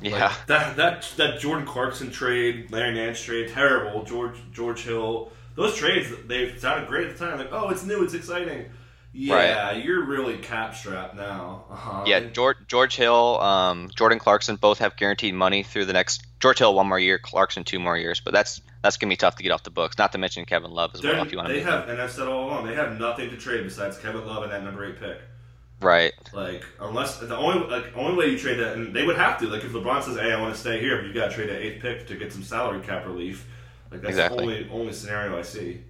Yeah. 0.01 0.27
Like, 0.27 0.47
that 0.47 0.77
that 0.77 1.13
that 1.17 1.39
Jordan 1.39 1.65
Clarkson 1.65 2.09
trade, 2.09 2.71
Larry 2.71 2.93
Nance 2.93 3.21
trade, 3.21 3.49
terrible. 3.49 4.03
George 4.03 4.37
George 4.53 4.83
Hill, 4.83 5.31
those 5.59 5.75
trades 5.75 6.07
they 6.27 6.55
sounded 6.57 6.87
great 6.87 7.07
at 7.07 7.17
the 7.17 7.25
time. 7.25 7.37
Like, 7.37 7.49
oh, 7.51 7.69
it's 7.69 7.83
new, 7.85 8.03
it's 8.03 8.13
exciting. 8.13 8.65
Yeah, 9.11 9.71
you're 9.71 10.05
really 10.05 10.37
cap 10.37 10.75
strapped 10.75 11.15
now. 11.15 11.65
Uh-huh. 11.71 12.03
Yeah, 12.05 12.19
George 12.19 12.57
George 12.67 12.95
Hill, 12.95 13.39
um, 13.41 13.89
Jordan 13.95 14.19
Clarkson 14.19 14.55
both 14.55 14.77
have 14.79 14.95
guaranteed 14.97 15.33
money 15.33 15.63
through 15.63 15.85
the 15.85 15.93
next. 15.93 16.23
George 16.39 16.59
Hill 16.59 16.73
one 16.75 16.87
more 16.87 16.99
year, 16.99 17.17
Clarkson 17.17 17.63
two 17.63 17.79
more 17.79 17.97
years, 17.97 18.19
but 18.19 18.33
that's 18.33 18.61
that's 18.83 18.97
gonna 18.97 19.09
be 19.09 19.17
tough 19.17 19.35
to 19.37 19.43
get 19.43 19.51
off 19.51 19.63
the 19.63 19.71
books. 19.71 19.97
Not 19.97 20.11
to 20.11 20.17
mention 20.19 20.45
Kevin 20.45 20.71
Love 20.71 20.91
as 20.93 21.01
They're- 21.01 21.13
well. 21.13 21.25
If 21.25 21.31
you 21.31 21.37
want 21.39 21.49
to, 21.49 21.53
they 21.55 21.61
have, 21.61 21.89
and 21.89 21.99
I've 22.01 22.11
said 22.11 22.27
all 22.27 22.45
along, 22.45 22.67
they 22.67 22.75
have 22.75 22.99
nothing 22.99 23.29
to 23.31 23.35
trade 23.37 23.63
besides 23.63 23.97
Kevin 23.97 24.25
Love 24.27 24.43
and 24.43 24.51
that 24.51 24.63
number 24.63 24.85
eight 24.85 24.99
pick. 24.99 25.19
right, 25.81 26.11
Like, 26.33 26.63
unless 26.79 27.17
the 27.17 27.35
only 27.35 27.67
like 27.67 27.97
only 27.97 28.15
way 28.15 28.27
you 28.31 28.37
trade 28.37 28.59
that, 28.59 28.75
and 28.75 28.93
they 28.95 29.03
would 29.05 29.17
have 29.17 29.39
to. 29.39 29.47
Like, 29.47 29.63
if 29.63 29.71
LeBron 29.71 30.03
says, 30.03 30.17
"Hey, 30.17 30.31
I 30.31 30.39
want 30.39 30.53
to 30.53 30.59
stay 30.59 30.79
here," 30.79 30.97
but 30.97 31.07
you 31.07 31.13
got 31.13 31.29
to 31.29 31.35
trade 31.35 31.49
that 31.49 31.61
eighth 31.65 31.81
pick 31.81 32.05
to 32.07 32.15
get 32.15 32.31
some 32.31 32.43
salary 32.43 32.81
cap 32.81 33.05
relief. 33.07 33.45
Like, 33.91 34.01
that's 34.01 34.09
Exactly. 34.11 34.45
the 34.45 34.69
only 34.69 34.69
only 34.69 34.93
scenario 34.93 35.37
I 35.37 35.41
see. 35.41 35.81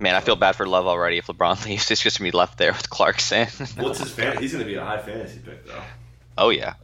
man, 0.00 0.14
I 0.14 0.20
feel 0.20 0.36
bad 0.36 0.56
for 0.56 0.66
Love 0.66 0.86
already. 0.86 1.18
If 1.18 1.26
LeBron 1.28 1.64
leaves, 1.66 1.90
it's 1.90 2.02
just 2.02 2.18
gonna 2.18 2.30
be 2.30 2.36
left 2.36 2.58
there 2.58 2.72
with 2.72 2.90
Clarkson. 2.90 3.46
What's 3.76 4.00
his 4.00 4.10
fan? 4.10 4.38
He's 4.38 4.52
going 4.52 4.64
to 4.64 4.68
be 4.70 4.76
a 4.76 4.84
high 4.84 4.98
fantasy 5.00 5.38
pick 5.38 5.64
though. 5.66 5.82
oh 6.38 6.50
yeah, 6.50 6.74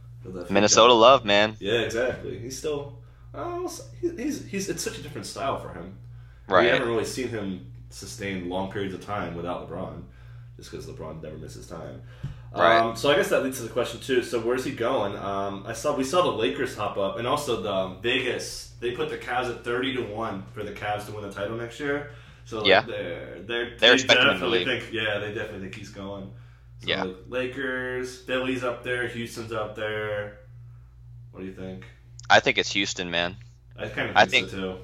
Minnesota 0.49 0.93
Love, 0.93 1.25
man. 1.25 1.55
Yeah, 1.59 1.79
exactly. 1.81 2.39
He's 2.39 2.57
still. 2.57 2.97
Oh, 3.35 3.69
he's 4.01 4.45
he's 4.47 4.69
it's 4.69 4.83
such 4.83 4.97
a 4.97 5.01
different 5.01 5.25
style 5.27 5.59
for 5.59 5.73
him. 5.73 5.97
Right. 6.47 6.63
We 6.65 6.69
haven't 6.69 6.87
really 6.87 7.05
seen 7.05 7.29
him 7.29 7.71
sustain 7.89 8.49
long 8.49 8.71
periods 8.71 8.93
of 8.93 9.03
time 9.05 9.35
without 9.35 9.69
LeBron, 9.69 10.03
just 10.57 10.69
because 10.71 10.85
LeBron 10.87 11.21
never 11.21 11.37
misses 11.37 11.67
time. 11.67 12.01
Right. 12.55 12.79
Um, 12.79 12.95
so 12.95 13.09
I 13.11 13.15
guess 13.15 13.29
that 13.29 13.43
leads 13.43 13.57
to 13.57 13.63
the 13.63 13.69
question 13.69 13.99
too. 13.99 14.21
So 14.21 14.39
where's 14.39 14.63
he 14.63 14.71
going? 14.71 15.17
Um, 15.17 15.63
I 15.67 15.73
saw 15.73 15.95
we 15.95 16.03
saw 16.03 16.21
the 16.21 16.31
Lakers 16.31 16.75
hop 16.75 16.97
up, 16.97 17.17
and 17.17 17.25
also 17.27 17.61
the 17.61 17.73
um, 17.73 18.01
Vegas. 18.01 18.73
They 18.79 18.91
put 18.91 19.09
the 19.09 19.17
Cavs 19.17 19.49
at 19.49 19.63
thirty 19.63 19.95
to 19.95 20.01
one 20.03 20.43
for 20.53 20.61
the 20.63 20.71
Cavs 20.71 21.05
to 21.07 21.13
win 21.13 21.23
the 21.23 21.31
title 21.31 21.57
next 21.57 21.79
year. 21.79 22.11
So 22.45 22.59
like, 22.59 22.67
Yeah. 22.67 22.81
they're 22.81 23.39
they're 23.39 23.45
They're 23.45 23.75
they 23.79 23.93
expecting 23.93 24.27
definitely 24.27 24.65
think 24.65 24.91
yeah 24.91 25.17
they 25.19 25.33
definitely 25.33 25.61
think 25.61 25.75
he's 25.75 25.89
going. 25.89 26.31
So 26.81 26.89
Yeah. 26.89 27.03
like, 27.03 27.15
Lakers, 27.29 28.19
Philly's 28.21 28.63
up 28.63 28.83
there, 28.83 29.07
Houston's 29.07 29.51
up 29.53 29.75
there. 29.75 30.39
What 31.31 31.39
do 31.39 31.45
you 31.47 31.53
think? 31.53 31.85
I 32.29 32.39
think 32.39 32.57
it's 32.57 32.71
Houston, 32.73 33.09
man. 33.09 33.37
I 33.77 33.87
kind 33.87 34.09
of 34.09 34.15
I 34.17 34.25
think, 34.25 34.49
think- 34.49 34.51
so 34.51 34.73
too. 34.73 34.79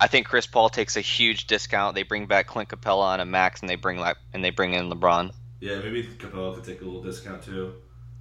I 0.00 0.08
think 0.08 0.26
Chris 0.26 0.46
Paul 0.46 0.68
takes 0.68 0.96
a 0.96 1.00
huge 1.00 1.46
discount. 1.46 1.94
They 1.94 2.02
bring 2.02 2.26
back 2.26 2.48
Clint 2.48 2.68
Capela 2.68 3.04
on 3.04 3.20
a 3.20 3.24
max, 3.24 3.60
and 3.60 3.68
they 3.70 3.76
bring 3.76 3.98
like 3.98 4.16
and 4.32 4.42
they 4.42 4.50
bring 4.50 4.72
in 4.74 4.90
LeBron. 4.90 5.30
Yeah, 5.62 5.78
maybe 5.78 6.02
Capela 6.18 6.54
could 6.56 6.64
take 6.64 6.80
a 6.80 6.84
little 6.84 7.02
discount 7.02 7.44
too. 7.44 7.74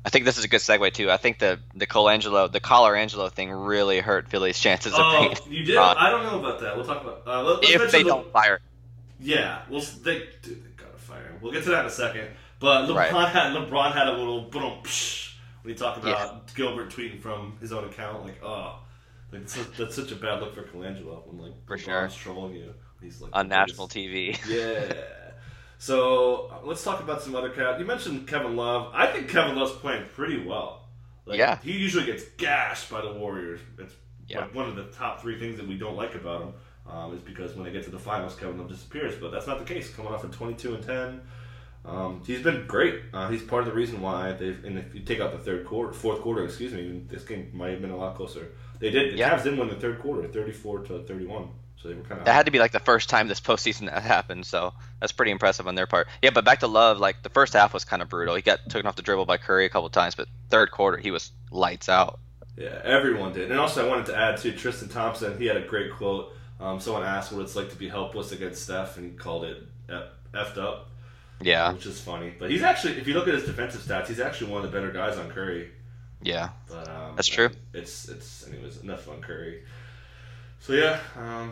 I 0.06 0.10
think 0.10 0.26
this 0.26 0.38
is 0.38 0.44
a 0.44 0.48
good 0.48 0.62
segue 0.62 0.94
too. 0.94 1.10
I 1.10 1.18
think 1.18 1.40
the 1.40 1.60
the 1.74 1.88
Colangelo, 1.88 2.52
the 2.52 2.60
Collarangelo 2.60 3.32
thing 3.32 3.52
really 3.52 4.00
hurt 4.00 4.30
Philly's 4.30 4.60
chances 4.60 4.94
of 4.94 5.00
Oh, 5.02 5.34
being. 5.46 5.60
you 5.60 5.66
did? 5.66 5.78
I 5.78 6.12
don't 6.12 6.24
know 6.24 6.40
about 6.40 6.60
that. 6.60 6.76
We'll 6.76 6.86
talk 6.86 7.02
about. 7.02 7.24
Uh, 7.26 7.42
let, 7.44 7.64
if 7.64 7.92
they 7.92 8.04
the- 8.04 8.10
don't 8.10 8.32
fire. 8.32 8.60
Yeah, 9.20 9.64
well, 9.72 9.82
they, 10.04 10.20
dude, 10.44 10.64
they 10.64 10.70
gotta 10.78 10.98
fire 10.98 11.24
him. 11.24 11.36
We'll 11.42 11.52
get 11.52 11.64
to 11.64 11.70
that 11.72 11.82
in 11.82 11.86
a 11.88 11.90
second. 11.90 12.28
But 12.60 12.88
LeBron 12.88 12.96
Right. 12.96 13.30
had 13.30 13.54
LeBron 13.56 13.92
had 13.94 14.08
a 14.08 14.12
little 14.14 14.42
boom 14.44 14.84
when 15.64 15.74
he 15.74 15.74
talked 15.74 15.98
about 15.98 16.54
Gilbert 16.54 16.90
tweeting 16.92 17.22
from 17.22 17.58
his 17.60 17.72
own 17.72 17.86
account, 17.86 18.24
like, 18.24 18.40
oh, 18.44 18.80
like 19.32 19.42
that's, 19.42 19.56
such- 19.56 19.78
that's 19.78 19.96
such 19.96 20.12
a 20.12 20.16
bad 20.16 20.42
look 20.42 20.54
for 20.54 20.62
Colangelo 20.64 21.26
when 21.28 21.40
like 21.40 21.54
For 21.68 21.78
LeBron's 21.78 22.16
trolling 22.16 22.54
you. 22.56 22.74
He's 23.02 23.20
like 23.20 23.32
on 23.34 23.48
national 23.48 23.88
TV. 23.88 24.38
Yeah. 24.48 24.94
So 25.82 26.52
uh, 26.52 26.60
let's 26.64 26.84
talk 26.84 27.00
about 27.00 27.24
some 27.24 27.36
other 27.36 27.50
cat. 27.50 27.80
You 27.80 27.86
mentioned 27.88 28.28
Kevin 28.28 28.56
Love. 28.56 28.92
I 28.94 29.08
think 29.08 29.30
Kevin 29.30 29.56
Love's 29.56 29.72
playing 29.72 30.06
pretty 30.14 30.46
well. 30.46 30.84
Like, 31.26 31.40
Yeah. 31.40 31.58
He 31.64 31.72
usually 31.72 32.06
gets 32.06 32.24
gashed 32.38 32.92
by 32.92 33.02
the 33.02 33.12
Warriors. 33.14 33.62
It's 33.80 33.96
Yeah. 34.28 34.42
like 34.42 34.54
one 34.54 34.70
of 34.70 34.76
the 34.76 34.84
top 34.96 35.22
three 35.24 35.40
things 35.40 35.58
that 35.58 35.68
we 35.68 35.80
don't 35.80 35.96
like 35.96 36.14
about 36.14 36.42
him 36.44 36.54
um, 36.88 37.16
is 37.16 37.22
because 37.22 37.56
when 37.56 37.66
they 37.66 37.72
get 37.72 37.84
to 37.86 37.90
the 37.90 37.98
finals, 37.98 38.36
Kevin 38.36 38.60
Love 38.60 38.70
disappears. 38.70 39.16
But 39.16 39.32
that's 39.32 39.48
not 39.48 39.58
the 39.58 39.66
case. 39.66 39.92
Coming 39.92 40.14
off 40.14 40.24
of 40.24 40.30
22 40.30 40.76
and 40.76 40.84
10, 40.84 41.22
um, 41.86 42.22
he's 42.28 42.44
been 42.44 42.68
great. 42.68 43.02
Uh, 43.12 43.30
he's 43.30 43.42
part 43.42 43.64
of 43.64 43.68
the 43.70 43.74
reason 43.74 44.02
why 44.02 44.34
they've. 44.34 44.64
And 44.64 44.78
if 44.78 44.94
you 44.94 45.02
take 45.02 45.20
out 45.20 45.32
the 45.32 45.40
third 45.40 45.66
quarter, 45.66 45.94
fourth 45.94 46.22
quarter, 46.22 46.46
excuse 46.46 46.74
me, 46.74 47.02
this 47.08 47.24
game 47.24 47.50
might 47.56 47.72
have 47.72 47.82
been 47.82 47.90
a 47.90 47.98
lot 47.98 48.16
closer. 48.16 48.50
They 48.78 48.92
did. 48.92 49.14
The 49.14 49.18
Yeah. 49.18 49.32
Cavs 49.36 49.46
did 49.46 49.58
win 49.58 49.68
the 49.68 49.76
third 49.78 50.00
quarter, 50.00 50.28
34 50.28 50.82
to 50.84 51.00
31. 51.06 51.50
So 51.82 51.90
they 51.90 51.96
were 51.96 52.02
kind 52.02 52.20
of. 52.20 52.26
That 52.26 52.34
had 52.34 52.46
to 52.46 52.52
be 52.52 52.60
like 52.60 52.72
the 52.72 52.80
first 52.80 53.10
time 53.10 53.28
this 53.28 53.40
postseason 53.40 53.90
that 53.92 54.02
happened, 54.04 54.46
so 54.46 54.74
that's 55.00 55.12
pretty 55.12 55.32
impressive 55.32 55.68
on 55.68 55.76
their 55.76 55.88
part. 55.88 56.08
Yeah, 56.22 56.30
but 56.32 56.46
back 56.46 56.60
to 56.60 56.68
Love, 56.68 57.00
like 57.00 57.24
the 57.24 57.30
first 57.30 57.54
half 57.54 57.74
was 57.74 57.86
kind 57.86 58.02
of 58.02 58.10
brutal. 58.10 58.36
He 58.36 58.42
got 58.42 58.60
taken 58.70 58.86
off 58.88 58.96
the 58.96 59.02
dribble 59.02 59.26
by 59.26 59.38
Curry 59.38 59.66
a 59.66 59.70
couple 59.70 59.90
times, 59.90 60.16
but 60.16 60.28
third 60.50 60.72
quarter 60.72 60.98
he 60.98 61.10
was 61.12 61.32
lights 61.50 61.90
out. 61.90 62.20
Yeah, 62.58 62.80
everyone 62.84 63.34
did. 63.34 63.50
And 63.50 63.60
also, 63.60 63.86
I 63.86 63.90
wanted 63.90 64.08
to 64.08 64.18
add 64.18 64.38
to 64.42 64.52
Tristan 64.52 64.90
Thompson. 64.90 65.38
He 65.40 65.46
had 65.48 65.58
a 65.58 65.66
great 65.66 65.92
quote. 65.94 66.34
Um, 66.60 66.80
someone 66.80 67.04
asked 67.04 67.32
what 67.32 67.42
it's 67.42 67.56
like 67.56 67.70
to 67.72 67.76
be 67.76 67.90
helpless 67.90 68.32
against 68.32 68.62
Steph, 68.64 68.98
and 68.98 69.12
he 69.12 69.18
called 69.18 69.46
it 69.46 69.64
effed 70.34 70.58
up, 70.58 70.90
Yeah, 71.40 71.74
which 71.74 71.88
is 71.88 72.00
funny. 72.00 72.34
But 72.38 72.52
he's 72.52 72.62
actually, 72.62 72.98
if 72.98 73.08
you 73.08 73.16
look 73.16 73.28
at 73.28 73.34
his 73.34 73.46
defensive 73.46 73.82
stats, 73.82 74.08
he's 74.08 74.20
actually 74.20 74.52
one 74.52 74.64
of 74.64 74.72
the 74.72 74.78
better 74.78 74.92
guys 74.92 75.18
on 75.18 75.30
Curry. 75.32 75.72
yeah, 76.22 76.50
But 76.70 76.88
um, 76.88 77.16
That's 77.16 77.28
true. 77.28 77.50
It's 77.74 78.08
it's 78.10 78.48
anyways 78.48 78.82
enough 78.82 79.08
on 79.10 79.22
Curry. 79.22 79.64
So 80.60 80.74
yeah, 80.74 81.00
um, 81.18 81.52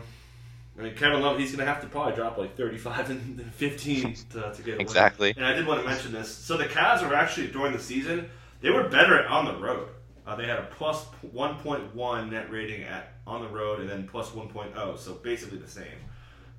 I 0.80 0.84
mean 0.84 0.94
Kevin 0.94 1.20
Love, 1.20 1.38
he's 1.38 1.52
gonna 1.52 1.66
have 1.66 1.80
to 1.82 1.86
probably 1.86 2.14
drop 2.14 2.38
like 2.38 2.56
thirty-five 2.56 3.10
and 3.10 3.38
and 3.40 3.54
fifteen 3.54 4.14
to, 4.30 4.52
to 4.52 4.62
get 4.62 4.72
win. 4.72 4.80
Exactly. 4.80 5.34
And 5.36 5.44
I 5.44 5.52
did 5.52 5.66
want 5.66 5.82
to 5.82 5.86
mention 5.86 6.12
this. 6.12 6.34
So 6.34 6.56
the 6.56 6.64
Cavs 6.64 7.06
were 7.06 7.14
actually 7.14 7.48
during 7.48 7.72
the 7.72 7.78
season 7.78 8.28
they 8.60 8.70
were 8.70 8.88
better 8.88 9.26
on 9.26 9.44
the 9.46 9.56
road. 9.56 9.88
Uh, 10.26 10.36
they 10.36 10.46
had 10.46 10.58
a 10.58 10.68
plus 10.76 11.04
one 11.32 11.56
point 11.58 11.94
one 11.94 12.30
net 12.30 12.50
rating 12.50 12.82
at 12.84 13.12
on 13.26 13.42
the 13.42 13.48
road, 13.48 13.80
and 13.80 13.88
then 13.88 14.08
plus 14.08 14.34
one 14.34 14.50
oh, 14.76 14.96
so 14.96 15.14
basically 15.14 15.58
the 15.58 15.68
same. 15.68 15.86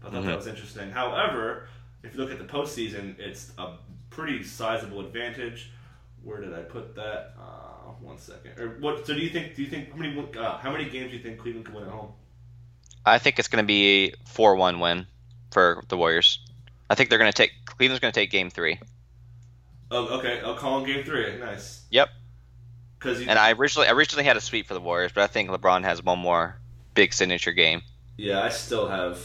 I 0.03 0.09
thought 0.09 0.23
Mhm. 0.23 0.25
that 0.27 0.37
was 0.37 0.47
interesting. 0.47 0.89
However, 0.91 1.67
if 2.03 2.13
you 2.15 2.19
look 2.21 2.31
at 2.31 2.39
the 2.39 2.45
postseason, 2.45 3.19
it's 3.19 3.51
a 3.57 3.77
pretty 4.09 4.43
sizable 4.43 4.99
advantage. 5.01 5.71
Where 6.23 6.41
did 6.41 6.53
I 6.53 6.61
put 6.61 6.95
that? 6.95 7.33
Uh, 7.39 7.71
one 8.01 8.17
second. 8.17 8.59
Or 8.59 8.77
what? 8.79 9.05
So 9.05 9.13
do 9.13 9.19
you 9.19 9.29
think? 9.29 9.55
Do 9.55 9.61
you 9.61 9.69
think 9.69 9.91
how 9.91 9.97
many 9.97 10.27
uh, 10.37 10.57
how 10.57 10.71
many 10.71 10.89
games 10.89 11.11
do 11.11 11.17
you 11.17 11.23
think 11.23 11.39
Cleveland 11.39 11.65
can 11.65 11.75
win 11.75 11.83
at 11.83 11.89
home? 11.89 12.13
I 13.05 13.17
think 13.17 13.39
it's 13.39 13.47
going 13.47 13.63
to 13.63 13.67
be 13.67 14.13
four 14.25 14.55
one 14.55 14.79
win 14.79 15.07
for 15.51 15.83
the 15.87 15.97
Warriors. 15.97 16.39
I 16.89 16.95
think 16.95 17.09
they're 17.09 17.19
going 17.19 17.31
to 17.31 17.35
take 17.37 17.51
Cleveland's 17.65 17.99
going 17.99 18.11
to 18.13 18.19
take 18.19 18.31
Game 18.31 18.49
Three. 18.49 18.79
Oh, 19.89 20.19
okay. 20.19 20.41
I'll 20.41 20.55
call 20.55 20.79
him 20.79 20.85
Game 20.85 21.03
Three. 21.03 21.37
Nice. 21.37 21.83
Yep. 21.89 22.09
Because 22.97 23.21
and 23.21 23.39
I 23.39 23.51
originally 23.53 23.87
I 23.87 23.91
originally 23.93 24.23
had 24.25 24.37
a 24.37 24.41
sweep 24.41 24.67
for 24.67 24.73
the 24.75 24.81
Warriors, 24.81 25.11
but 25.13 25.23
I 25.23 25.27
think 25.27 25.49
LeBron 25.49 25.83
has 25.83 26.03
one 26.03 26.19
more 26.19 26.57
big 26.93 27.13
signature 27.13 27.51
game. 27.51 27.81
Yeah, 28.17 28.41
I 28.41 28.49
still 28.49 28.87
have 28.87 29.19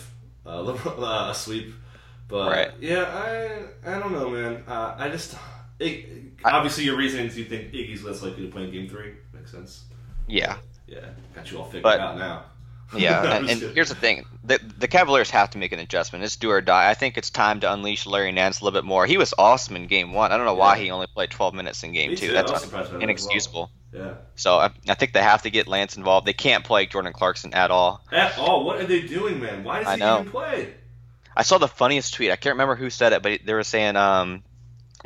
uh, 0.47 0.59
LeBron, 0.62 0.99
uh, 0.99 1.31
a 1.31 1.35
sweep, 1.35 1.75
but 2.29 2.51
Right. 2.51 2.71
yeah, 2.81 3.03
I 3.05 3.91
I 3.97 3.99
don't 3.99 4.12
know, 4.12 4.31
man. 4.31 4.65
Uh, 4.67 4.95
I 4.97 5.11
just 5.11 5.37
it, 5.79 6.07
obviously 6.43 6.85
your 6.85 6.97
reasons 6.97 7.37
you 7.37 7.45
think 7.45 7.73
Iggy's 7.73 8.03
less 8.03 8.23
likely 8.23 8.47
to 8.47 8.51
play 8.51 8.65
in 8.65 8.71
Game 8.71 8.89
Three 8.89 9.12
makes 9.35 9.51
sense. 9.51 9.85
Yeah, 10.27 10.57
Yeah, 10.87 11.01
got 11.35 11.51
you 11.53 11.59
all 11.59 11.65
figured 11.67 11.83
But- 11.83 12.01
out 12.01 12.17
now. 12.17 12.45
yeah. 12.96 13.37
And 13.37 13.49
and 13.51 13.61
here's 13.61 13.88
the 13.88 13.94
thing: 13.94 14.25
the 14.44 14.61
the 14.79 14.87
Cavaliers 14.88 15.31
have 15.31 15.51
to 15.51 15.59
make 15.59 15.72
an 15.72 15.79
adjustment. 15.81 16.25
It's 16.25 16.37
do 16.37 16.51
or 16.51 16.61
die. 16.61 16.88
I 16.90 16.94
think 16.94 17.18
it's 17.18 17.31
time 17.31 17.61
to 17.61 17.72
unleash 17.72 18.07
Larry 18.07 18.33
Nance 18.33 18.61
a 18.61 18.64
little 18.64 18.79
bit 18.81 18.85
more. 18.87 19.07
He 19.07 19.16
was 19.16 19.35
awesome 19.38 19.77
in 19.77 19.87
Game 19.87 20.12
One. 20.12 20.31
I 20.33 20.37
don't 20.37 20.46
know 20.46 20.55
why 20.55 20.77
Yeah. 20.77 20.85
he 20.85 20.90
only 20.90 21.07
played 21.09 21.31
12 21.31 21.55
minutes 21.55 21.83
in 21.83 21.92
Game 21.92 22.11
Me 22.11 22.16
Two. 22.16 22.29
too. 22.29 22.33
That's 22.33 22.53
un- 22.53 22.61
surprised 22.61 22.90
by 22.92 22.92
that 22.92 22.96
as 22.99 23.03
inexcusable. 23.03 23.70
Yeah. 23.92 24.14
So 24.35 24.57
I, 24.59 24.70
I 24.88 24.94
think 24.94 25.12
they 25.14 25.22
have 25.22 25.42
to 25.42 25.51
get 25.51 25.66
Lance 25.68 25.96
involved. 25.96 26.27
They 26.27 26.33
can't 26.33 26.64
play 26.64 26.87
Jordan 26.87 27.12
Clarkson 27.12 27.55
at 27.55 27.70
all. 27.70 28.03
At 28.12 28.38
all, 28.38 28.64
what 28.64 28.77
are 28.79 28.85
they 28.85 29.01
doing, 29.03 29.40
man? 29.40 29.64
Why 29.64 29.79
does 29.79 29.87
I 29.88 29.94
he 29.94 30.01
know. 30.01 30.20
even 30.20 30.31
play? 30.31 30.75
I 31.37 31.42
saw 31.42 31.59
the 31.59 31.68
funniest 31.68 32.14
tweet. 32.14 32.31
I 32.31 32.37
can't 32.37 32.55
remember 32.55 32.77
who 32.77 32.90
said 32.90 33.12
it, 33.12 33.22
but 33.22 33.40
they 33.44 33.53
were 33.55 33.62
saying 33.64 33.96
um, 33.96 34.42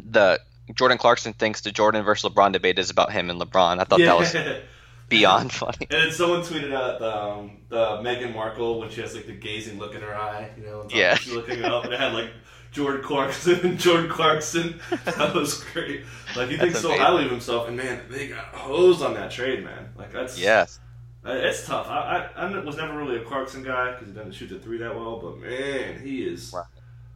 the 0.04 0.40
Jordan 0.74 0.98
Clarkson 0.98 1.32
thinks 1.32 1.60
the 1.62 1.72
Jordan 1.72 2.04
versus 2.04 2.30
LeBron 2.30 2.52
debate 2.52 2.78
is 2.78 2.90
about 2.90 3.10
him 3.12 3.30
and 3.30 3.40
LeBron. 3.40 3.78
I 3.80 3.84
thought 3.84 3.98
that 4.00 4.18
was 4.18 4.34
beyond 5.10 5.52
funny. 5.52 5.86
And 5.90 6.04
then 6.04 6.12
someone 6.12 6.40
tweeted 6.40 6.72
out 6.72 6.98
the, 6.98 7.14
um, 7.14 7.58
the 7.68 7.76
Meghan 7.98 8.32
Markle 8.34 8.80
when 8.80 8.88
she 8.88 9.02
has 9.02 9.14
like 9.14 9.26
the 9.26 9.32
gazing 9.32 9.78
look 9.78 9.94
in 9.94 10.00
her 10.00 10.14
eye, 10.14 10.50
you 10.56 10.64
know, 10.64 10.86
Yeah. 10.90 11.14
she's 11.16 11.34
looking 11.34 11.62
up, 11.64 11.84
and 11.84 11.92
it 11.92 12.00
had 12.00 12.14
like 12.14 12.30
Jordan 12.72 13.02
Clarkson 13.02 13.76
Jordan 13.78 14.08
Clarkson. 14.08 14.80
That 15.04 15.34
was 15.34 15.62
great. 15.72 16.04
Like 16.36 16.48
he 16.48 16.56
thinks 16.56 16.80
so 16.80 16.96
highly 16.96 17.24
of 17.26 17.30
himself, 17.30 17.68
and 17.68 17.76
man, 17.76 18.00
they 18.08 18.28
got 18.28 18.44
hosed 18.54 19.02
on 19.02 19.12
that 19.14 19.30
trade, 19.30 19.64
man. 19.64 19.90
Like 19.96 20.12
that's 20.12 20.38
Yes. 20.38 20.78
uh, 21.26 21.32
it's 21.32 21.66
tough. 21.66 21.86
I, 21.88 22.30
I 22.36 22.46
I 22.46 22.58
was 22.60 22.76
never 22.76 22.96
really 22.96 23.16
a 23.16 23.24
Clarkson 23.24 23.62
guy 23.64 23.90
because 23.92 24.06
he 24.08 24.14
doesn't 24.14 24.32
shoot 24.32 24.48
the 24.50 24.58
three 24.60 24.78
that 24.78 24.94
well, 24.94 25.18
but 25.18 25.38
man, 25.38 26.00
he 26.00 26.22
is. 26.22 26.52
Right. 26.54 26.64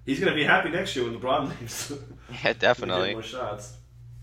He's 0.05 0.19
gonna 0.21 0.35
be 0.35 0.45
happy 0.45 0.69
next 0.71 0.95
year 0.97 1.05
when 1.09 1.19
LeBron 1.19 1.49
leaves. 1.61 1.93
Yeah, 2.45 2.53
definitely. 2.55 3.13
more 3.13 3.23
shots. 3.23 3.77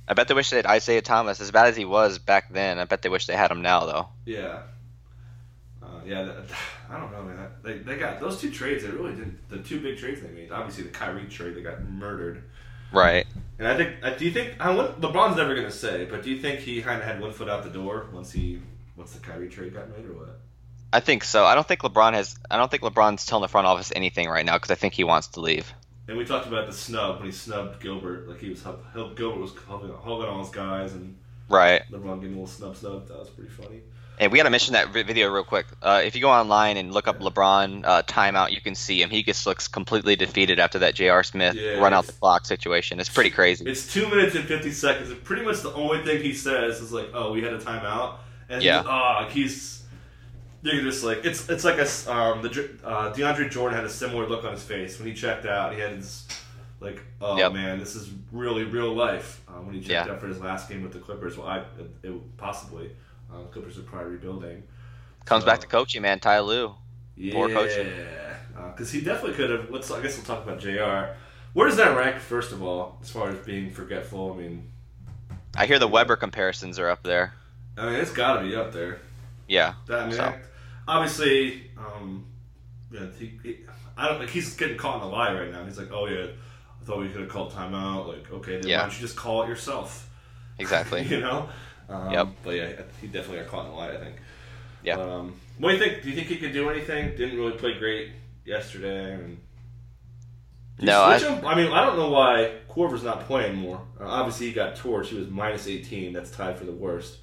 I 0.08 0.14
bet 0.14 0.28
they 0.28 0.34
wish 0.34 0.50
they 0.50 0.58
had 0.58 0.66
Isaiah 0.66 1.02
Thomas. 1.02 1.40
As 1.40 1.52
bad 1.52 1.68
as 1.68 1.78
he 1.78 1.86
was 1.86 2.20
back 2.20 2.52
then, 2.52 2.80
I 2.80 2.86
bet 2.86 3.02
they 3.02 3.10
wish 3.10 3.28
they 3.28 3.36
had 3.36 3.52
him 3.52 3.62
now, 3.62 3.86
though. 3.86 4.10
Yeah. 4.26 4.64
Uh, 5.82 5.88
yeah, 6.06 6.24
that, 6.24 6.38
I 6.90 7.00
don't 7.00 7.12
know, 7.12 7.24
man. 7.24 7.48
They, 7.64 7.78
they 7.78 7.98
got 7.98 8.20
those 8.20 8.40
two 8.40 8.52
trades. 8.52 8.84
They 8.84 8.90
really 8.90 9.14
didn't. 9.14 9.50
The 9.50 9.60
two 9.60 9.80
big 9.80 9.98
trades 9.98 10.22
they 10.22 10.30
made. 10.30 10.52
Obviously, 10.52 10.84
the 10.84 10.90
Kyrie 10.90 11.26
trade, 11.26 11.56
they 11.56 11.62
got 11.62 11.84
murdered. 11.84 12.44
Right. 12.92 13.26
And 13.58 13.68
I 13.68 13.78
think, 13.78 14.18
do 14.18 14.26
you 14.26 14.32
think? 14.32 14.56
I 14.60 14.76
want, 14.76 15.00
LeBron's 15.00 15.38
never 15.38 15.56
gonna 15.56 15.72
say, 15.72 16.06
but 16.06 16.24
do 16.24 16.32
you 16.32 16.42
think 16.42 16.60
he 16.60 16.82
kind 16.82 17.00
of 17.00 17.08
had 17.08 17.22
one 17.22 17.32
foot 17.32 17.48
out 17.48 17.64
the 17.64 17.70
door 17.70 18.08
once 18.12 18.32
he 18.32 18.60
once 18.98 19.14
the 19.14 19.20
Kyrie 19.20 19.50
trade 19.50 19.74
got 19.74 19.90
made, 19.90 20.06
or 20.06 20.14
what? 20.14 20.40
I 20.92 21.00
think 21.00 21.24
so. 21.24 21.46
I 21.46 21.56
don't 21.56 21.66
think 21.66 21.82
LeBron 21.82 22.14
has. 22.14 22.38
I 22.50 22.58
don't 22.58 22.70
think 22.70 22.84
LeBron's 22.84 23.26
telling 23.26 23.44
the 23.44 23.48
front 23.48 23.68
office 23.68 23.94
anything 23.96 24.28
right 24.28 24.46
now 24.46 24.58
because 24.58 24.72
I 24.72 24.76
think 24.76 24.94
he 24.94 25.04
wants 25.04 25.28
to 25.30 25.40
leave. 25.40 25.72
And 26.12 26.18
we 26.18 26.26
talked 26.26 26.46
about 26.46 26.68
the 26.68 26.74
snub 26.74 27.20
when 27.20 27.28
he 27.28 27.32
snubbed 27.32 27.82
Gilbert. 27.82 28.28
Like 28.28 28.42
he 28.42 28.50
was, 28.50 28.62
help, 28.62 28.84
help, 28.92 29.16
Gilbert 29.16 29.40
was 29.40 29.54
hugging, 29.56 29.94
hugging 29.94 30.26
all 30.28 30.44
his 30.44 30.50
guys, 30.50 30.92
and 30.92 31.16
Right. 31.48 31.84
LeBron 31.90 32.22
him 32.22 32.34
a 32.34 32.42
little 32.42 32.48
snub 32.48 32.76
snub. 32.76 33.08
That 33.08 33.18
was 33.18 33.30
pretty 33.30 33.50
funny. 33.50 33.80
And 34.20 34.30
we 34.30 34.38
got 34.38 34.44
to 34.44 34.50
mention 34.50 34.74
that 34.74 34.90
video 34.90 35.32
real 35.32 35.46
quick. 35.46 35.68
Uh, 35.82 36.02
if 36.04 36.14
you 36.14 36.20
go 36.22 36.30
online 36.30 36.76
and 36.76 36.92
look 36.94 37.08
up 37.08 37.20
LeBron 37.20 37.86
uh, 37.86 38.04
timeout, 38.04 38.52
you 38.52 38.60
can 38.60 38.76
see 38.76 39.02
him. 39.02 39.10
He 39.10 39.24
just 39.24 39.48
looks 39.48 39.70
completely 39.70 40.18
defeated 40.18 40.60
after 40.60 40.80
that 40.80 40.96
J.R. 40.96 41.24
Smith 41.24 41.56
Yeah, 41.56 41.82
run 41.82 41.94
out 41.94 42.08
the 42.08 42.12
clock 42.12 42.46
situation. 42.46 43.00
It's 43.00 43.08
pretty 43.08 43.30
crazy. 43.30 43.70
It's 43.70 43.92
two 43.92 44.10
minutes 44.10 44.36
and 44.36 44.44
fifty 44.44 44.72
seconds, 44.72 45.12
and 45.12 45.24
pretty 45.24 45.44
much 45.44 45.62
the 45.62 45.74
only 45.74 46.04
thing 46.04 46.22
he 46.22 46.34
says 46.34 46.82
is 46.82 46.92
like, 46.92 47.08
"Oh, 47.14 47.32
we 47.32 47.42
had 47.42 47.54
a 47.54 47.58
timeout," 47.60 48.16
and 48.50 48.62
Yeah. 48.62 48.84
oh, 48.86 49.30
he's 49.32 49.81
you're 50.64 50.84
just 50.84 51.04
like 51.04 51.26
it's 51.26 51.50
it's 51.50 51.64
like 51.64 51.78
a 51.78 52.12
um 52.12 52.42
the 52.42 52.70
uh, 52.84 53.14
DeAndre 53.14 53.50
Jordan 53.50 53.76
had 53.76 53.86
a 53.86 53.90
similar 53.90 54.28
look 54.28 54.44
on 54.44 54.52
his 54.54 54.64
face 54.64 55.00
when 55.00 55.08
he 55.08 55.14
checked 55.14 55.46
out. 55.46 55.74
He 55.74 55.80
had 55.80 55.92
his 55.94 56.28
like, 56.80 57.02
"Oh 57.20 57.38
Yep. 57.38 57.54
man, 57.54 57.80
this 57.80 57.96
is 57.96 58.10
really 58.32 58.64
real 58.64 58.94
life." 58.94 59.42
Um, 59.48 59.66
when 59.68 59.76
he 59.76 59.82
checked 59.82 60.08
Yeah. 60.08 60.14
out 60.14 60.20
for 60.20 60.28
his 60.28 60.40
last 60.40 60.70
game 60.70 60.84
with 60.84 60.94
the 60.94 61.00
Clippers, 61.00 61.38
well, 61.38 61.48
I 61.48 61.60
it, 61.60 61.66
it, 62.04 62.38
possibly 62.38 62.92
uh, 63.34 63.44
Clippers 63.52 63.78
are 63.78 63.84
probably 63.84 64.12
rebuilding. 64.12 64.64
Comes 65.26 65.44
So- 65.44 65.50
back 65.50 65.60
to 65.62 65.68
coaching, 65.68 66.02
man. 66.02 66.20
Ty 66.20 66.40
Lue. 66.40 66.74
yeah, 67.16 67.34
Poor 67.34 67.50
coaching. 67.50 67.88
because 68.72 68.92
he 68.92 69.02
definitely 69.02 69.34
could 69.36 69.50
have. 69.50 69.70
Let's. 69.70 69.90
I 69.92 70.02
guess 70.02 70.16
we'll 70.18 70.26
talk 70.26 70.44
about 70.46 70.60
J.R. 70.60 71.16
Where 71.54 71.68
does 71.68 71.78
that 71.78 71.98
rank? 71.98 72.18
First 72.20 72.52
of 72.52 72.64
all, 72.64 72.98
as 73.02 73.10
far 73.10 73.30
as 73.30 73.38
being 73.40 73.72
forgetful, 73.72 74.34
I 74.34 74.38
mean, 74.38 74.72
I 75.56 75.66
hear 75.66 75.80
the 75.80 75.88
Webber 75.88 76.16
comparisons 76.16 76.80
are 76.80 76.90
up 76.90 77.04
there. 77.04 77.34
I 77.78 77.86
mean, 77.88 77.96
it's 77.96 78.12
got 78.12 78.38
to 78.40 78.48
be 78.48 78.56
up 78.56 78.72
there. 78.72 79.00
Yeah. 79.48 79.74
That 79.88 80.00
I 80.00 80.06
mean, 80.08 80.16
So. 80.16 80.34
Obviously, 80.88 81.70
um, 81.78 82.26
yeah, 82.92 83.06
he, 83.18 83.34
he, 83.44 83.58
I 83.98 84.08
don't 84.10 84.20
like 84.20 84.30
he's 84.30 84.56
getting 84.56 84.78
caught 84.78 84.98
in 84.98 85.02
a 85.04 85.10
lie 85.10 85.34
right 85.34 85.52
now. 85.52 85.64
He's 85.66 85.78
like, 85.78 85.92
oh 85.92 86.08
yeah, 86.08 86.26
I 86.82 86.86
thought 86.86 87.00
we 87.00 87.10
could 87.10 87.22
have 87.22 87.30
called 87.30 87.52
timeout. 87.54 88.08
Like, 88.08 88.32
okay, 88.32 88.54
then 88.60 88.68
Yeah. 88.68 88.78
why 88.78 88.84
don't 88.84 88.96
you 88.96 89.02
just 89.02 89.16
call 89.16 89.44
it 89.44 89.48
yourself? 89.50 90.10
Exactly. 90.60 91.04
you 91.10 91.20
know. 91.22 91.50
Um, 91.90 92.12
Yep. 92.12 92.28
But 92.44 92.52
yeah, 92.56 92.82
he 93.02 93.08
definitely 93.08 93.40
got 93.44 93.48
caught 93.50 93.66
in 93.68 93.72
a 93.72 93.76
lie. 93.76 93.92
I 93.92 93.98
think. 93.98 94.16
Yeah. 94.84 94.96
Um, 94.98 95.36
what 95.60 95.70
do 95.72 95.78
you 95.78 95.84
think? 95.84 96.04
Do 96.04 96.10
you 96.10 96.16
think 96.16 96.28
he 96.28 96.38
could 96.38 96.54
do 96.54 96.70
anything? 96.70 97.16
Didn't 97.16 97.38
really 97.38 97.58
play 97.58 97.78
great 97.78 98.10
yesterday. 98.46 99.14
And 99.14 99.38
No, 100.80 101.04
I- 101.04 101.20
him? 101.20 101.46
I 101.46 101.54
mean, 101.56 101.72
I 101.72 101.86
don't 101.86 101.98
know 101.98 102.10
why 102.10 102.54
Korver's 102.70 103.04
not 103.04 103.26
playing 103.26 103.56
more. 103.56 103.82
Uh, 104.00 104.06
obviously, 104.06 104.48
he 104.48 104.54
got 104.54 104.76
torched. 104.76 105.08
He 105.08 105.18
was 105.18 105.30
minus 105.30 105.68
18. 105.68 106.14
That's 106.14 106.32
tied 106.32 106.58
for 106.58 106.66
the 106.66 106.72
worst. 106.72 107.18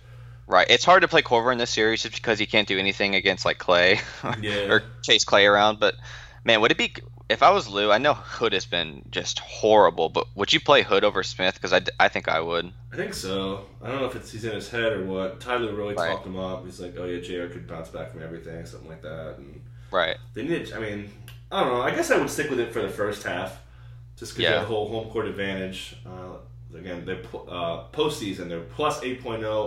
Right. 0.48 0.66
It's 0.70 0.84
hard 0.84 1.02
to 1.02 1.08
play 1.08 1.20
Korver 1.22 1.52
in 1.52 1.58
this 1.58 1.70
series 1.70 2.02
just 2.02 2.14
because 2.14 2.38
he 2.38 2.46
can't 2.46 2.66
do 2.66 2.78
anything 2.78 3.14
against 3.14 3.44
like 3.44 3.58
Klay 3.58 4.00
Yeah. 4.42 4.72
or 4.72 4.82
chase 5.04 5.24
Klay 5.24 5.48
around. 5.50 5.78
But 5.78 5.94
man, 6.42 6.62
would 6.62 6.70
it 6.70 6.78
be 6.78 6.94
if 7.28 7.42
I 7.42 7.50
was 7.50 7.68
Lue? 7.68 7.92
I 7.92 7.98
know 7.98 8.14
Hood 8.14 8.54
has 8.54 8.64
been 8.64 9.02
just 9.11 9.40
horrible, 9.40 10.08
but 10.08 10.26
would 10.34 10.50
you 10.50 10.58
play 10.61 10.82
Hood 10.82 11.04
over 11.04 11.22
Smith? 11.22 11.52
Because 11.54 11.74
I, 11.74 11.82
I 12.00 12.08
think 12.08 12.28
I 12.28 12.40
would. 12.40 12.72
I 12.90 12.96
think 12.96 13.12
so. 13.12 13.66
I 13.82 13.88
don't 13.88 14.00
know 14.00 14.06
if 14.06 14.16
it's 14.16 14.32
he's 14.32 14.46
in 14.46 14.54
his 14.54 14.70
head 14.70 14.94
or 14.94 15.04
what. 15.04 15.38
Ty 15.38 15.56
Lue 15.56 15.76
really 15.76 15.94
Right. 15.94 16.08
talked 16.12 16.26
him 16.26 16.38
up. 16.38 16.64
He's 16.64 16.80
like, 16.80 16.94
"Oh 16.98 17.04
yeah, 17.04 17.20
J.R. 17.20 17.48
could 17.48 17.66
bounce 17.68 17.90
back 17.90 18.11
from 18.11 18.22
everything, 18.22 18.64
something 18.64 18.88
like 18.88 19.02
that." 19.02 19.34
And 19.37 19.61
Right. 19.90 20.16
they 20.32 20.44
need. 20.44 20.72
I 20.72 20.78
mean, 20.78 21.11
I 21.52 21.62
don't 21.62 21.74
know. 21.74 21.82
I 21.82 21.90
guess 21.90 22.11
I 22.11 22.16
would 22.16 22.30
stick 22.30 22.48
with 22.48 22.58
it 22.61 22.72
for 22.72 22.80
the 22.80 22.88
first 22.88 23.22
half, 23.22 23.61
just 24.16 24.32
because 24.32 24.44
Yeah. 24.44 24.48
you 24.48 24.54
have 24.61 24.62
the 24.68 24.74
whole 24.74 24.88
home 24.88 25.11
court 25.11 25.26
advantage. 25.26 25.96
Uh, 26.06 26.38
again, 26.74 27.04
they're 27.04 27.20
uh, 27.48 27.84
postseason. 27.92 28.48
They're 28.48 28.61
eight 29.02 29.20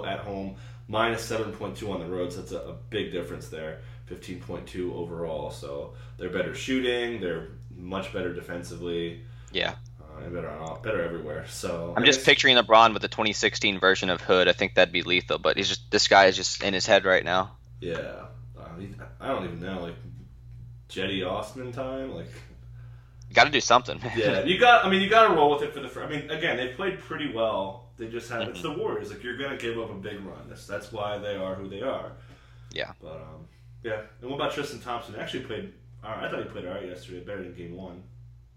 at 0.08 0.20
home, 0.22 0.56
minus 0.92 1.24
seven 1.24 1.52
point 1.54 1.78
two 1.78 1.92
on 1.92 2.00
the 2.02 2.06
road. 2.06 2.32
So 2.34 2.42
that's 2.42 2.52
a, 2.52 2.60
a 2.60 2.74
big 2.90 3.12
difference 3.12 3.48
there. 3.48 3.80
Fifteen 4.06 4.40
point 4.42 4.68
two 4.68 4.94
overall. 4.94 5.50
So 5.52 5.94
they're 6.18 6.30
better 6.30 6.54
shooting. 6.54 7.22
They're 7.22 7.48
much 7.76 8.12
better 8.14 8.34
defensively. 8.34 9.22
Yeah. 9.52 9.76
Uh, 10.00 10.30
better 10.30 10.50
on 10.50 10.82
better 10.82 11.02
everywhere. 11.04 11.46
So 11.48 11.94
I'm 11.96 12.04
just 12.06 12.26
picturing 12.26 12.58
LeBron 12.58 12.94
with 12.94 13.02
the 13.02 13.08
2016 13.08 13.80
version 13.80 14.10
of 14.10 14.20
Hood. 14.22 14.48
I 14.50 14.52
think 14.52 14.76
that'd 14.76 14.92
be 14.92 15.02
lethal. 15.04 15.38
But 15.40 15.58
he's 15.58 15.70
just 15.70 15.90
this 15.90 16.08
guy 16.08 16.26
is 16.26 16.36
just 16.36 16.62
in 16.64 16.74
his 16.74 16.86
head 16.86 17.06
right 17.06 17.24
now. 17.24 17.56
Yeah, 17.80 17.96
uh, 18.60 18.76
he- 18.78 18.94
I 19.20 19.30
don't 19.30 19.46
even 19.46 19.60
know, 19.62 19.82
like 19.82 19.96
Cedi 20.90 21.26
Osman 21.26 21.72
time, 21.72 22.14
like 22.14 22.28
Got 23.34 23.46
to 23.46 23.50
do 23.50 23.62
something. 23.62 23.98
man. 24.02 24.12
yeah, 24.18 24.44
you 24.44 24.60
got. 24.60 24.84
I 24.86 24.90
mean, 24.90 25.02
you 25.02 25.10
got 25.10 25.30
to 25.30 25.34
roll 25.34 25.52
with 25.52 25.62
it 25.64 25.74
for 25.74 25.80
the. 25.80 25.88
fir- 25.88 26.04
I 26.04 26.10
mean, 26.10 26.30
again, 26.30 26.58
they 26.58 26.68
played 26.74 27.00
pretty 27.00 27.32
well. 27.34 27.81
They 28.02 28.08
just 28.08 28.32
have 28.32 28.48
it's 28.48 28.64
the 28.64 28.72
Warriors. 28.72 29.12
Like 29.12 29.24
you're 29.24 29.38
gonna 29.38 29.58
give 29.58 29.78
up 29.78 29.92
a 29.92 29.94
big 29.94 30.26
run. 30.26 30.50
That's 30.50 30.66
that's 30.66 30.92
why 30.92 31.20
they 31.20 31.36
are 31.36 31.54
who 31.54 31.70
they 31.70 31.84
are. 31.84 32.14
Yeah. 32.72 32.94
But 33.00 33.18
um, 33.18 33.46
yeah. 33.84 34.02
And 34.22 34.30
what 34.32 34.38
about 34.38 34.54
Tristan 34.54 34.80
Thompson? 34.80 35.16
Actually 35.18 35.44
played. 35.44 35.74
All 36.04 36.10
right, 36.10 36.24
I 36.24 36.32
thought 36.32 36.42
he 36.42 36.50
played 36.50 36.66
all 36.66 36.74
right 36.74 36.88
yesterday. 36.88 37.20
Better 37.20 37.44
than 37.44 37.54
game 37.54 37.76
one. 37.76 38.02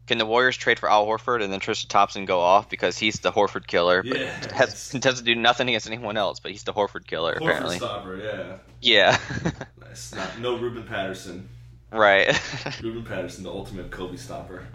Can 0.06 0.16
the 0.16 0.24
Warriors 0.24 0.56
trade 0.56 0.78
for 0.78 0.90
Al 0.90 1.06
Horford 1.06 1.42
and 1.42 1.52
then 1.52 1.60
Tristan 1.60 1.90
Thompson 1.90 2.24
go 2.24 2.40
off 2.40 2.70
because 2.70 2.96
he's 2.96 3.20
the 3.20 3.30
Horford 3.30 3.66
killer? 3.66 4.02
But 4.02 4.18
Yeah. 4.18 4.32
has, 4.54 4.90
doesn't 4.92 5.26
do 5.26 5.34
nothing 5.34 5.68
against 5.68 5.88
anyone 5.88 6.16
else, 6.16 6.40
but 6.40 6.50
he's 6.50 6.62
the 6.64 6.72
Horford 6.72 7.06
killer 7.06 7.34
Horford 7.34 7.36
apparently. 7.42 7.76
stopper. 7.76 8.16
Yeah. 8.16 8.56
Yeah. 8.80 9.18
Nice. 9.78 10.14
Not, 10.14 10.38
no 10.40 10.56
Ruben 10.56 10.84
Patterson. 10.84 11.50
right. 11.92 12.28
Ruben 12.82 13.04
Patterson, 13.04 13.44
the 13.44 13.50
ultimate 13.50 13.90
Kobe 13.90 14.16
stopper. 14.16 14.66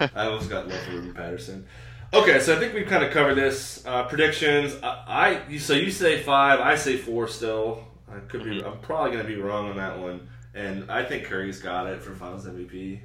I 0.00 0.26
always 0.26 0.46
got 0.46 0.68
love 0.68 0.80
for 0.82 0.92
Ruben 0.92 1.14
Patterson. 1.14 1.66
Okay, 2.12 2.40
so 2.40 2.56
I 2.56 2.58
think 2.58 2.72
we've 2.72 2.86
kind 2.86 3.04
of 3.04 3.12
covered 3.12 3.34
this. 3.34 3.84
Uh, 3.86 4.04
predictions. 4.04 4.74
I, 4.82 5.42
I 5.48 5.58
so 5.58 5.74
you 5.74 5.90
say 5.90 6.22
five, 6.22 6.60
I 6.60 6.76
say 6.76 6.96
four. 6.96 7.28
Still, 7.28 7.84
I 8.10 8.18
could 8.20 8.44
be. 8.44 8.62
I'm 8.64 8.78
probably 8.78 9.12
going 9.12 9.22
to 9.22 9.28
be 9.28 9.36
wrong 9.36 9.70
on 9.70 9.76
that 9.76 9.98
one. 9.98 10.28
And 10.54 10.90
I 10.90 11.04
think 11.04 11.24
Curry's 11.24 11.60
got 11.60 11.86
it 11.86 12.02
for 12.02 12.14
Finals 12.14 12.46
MVP. 12.46 13.00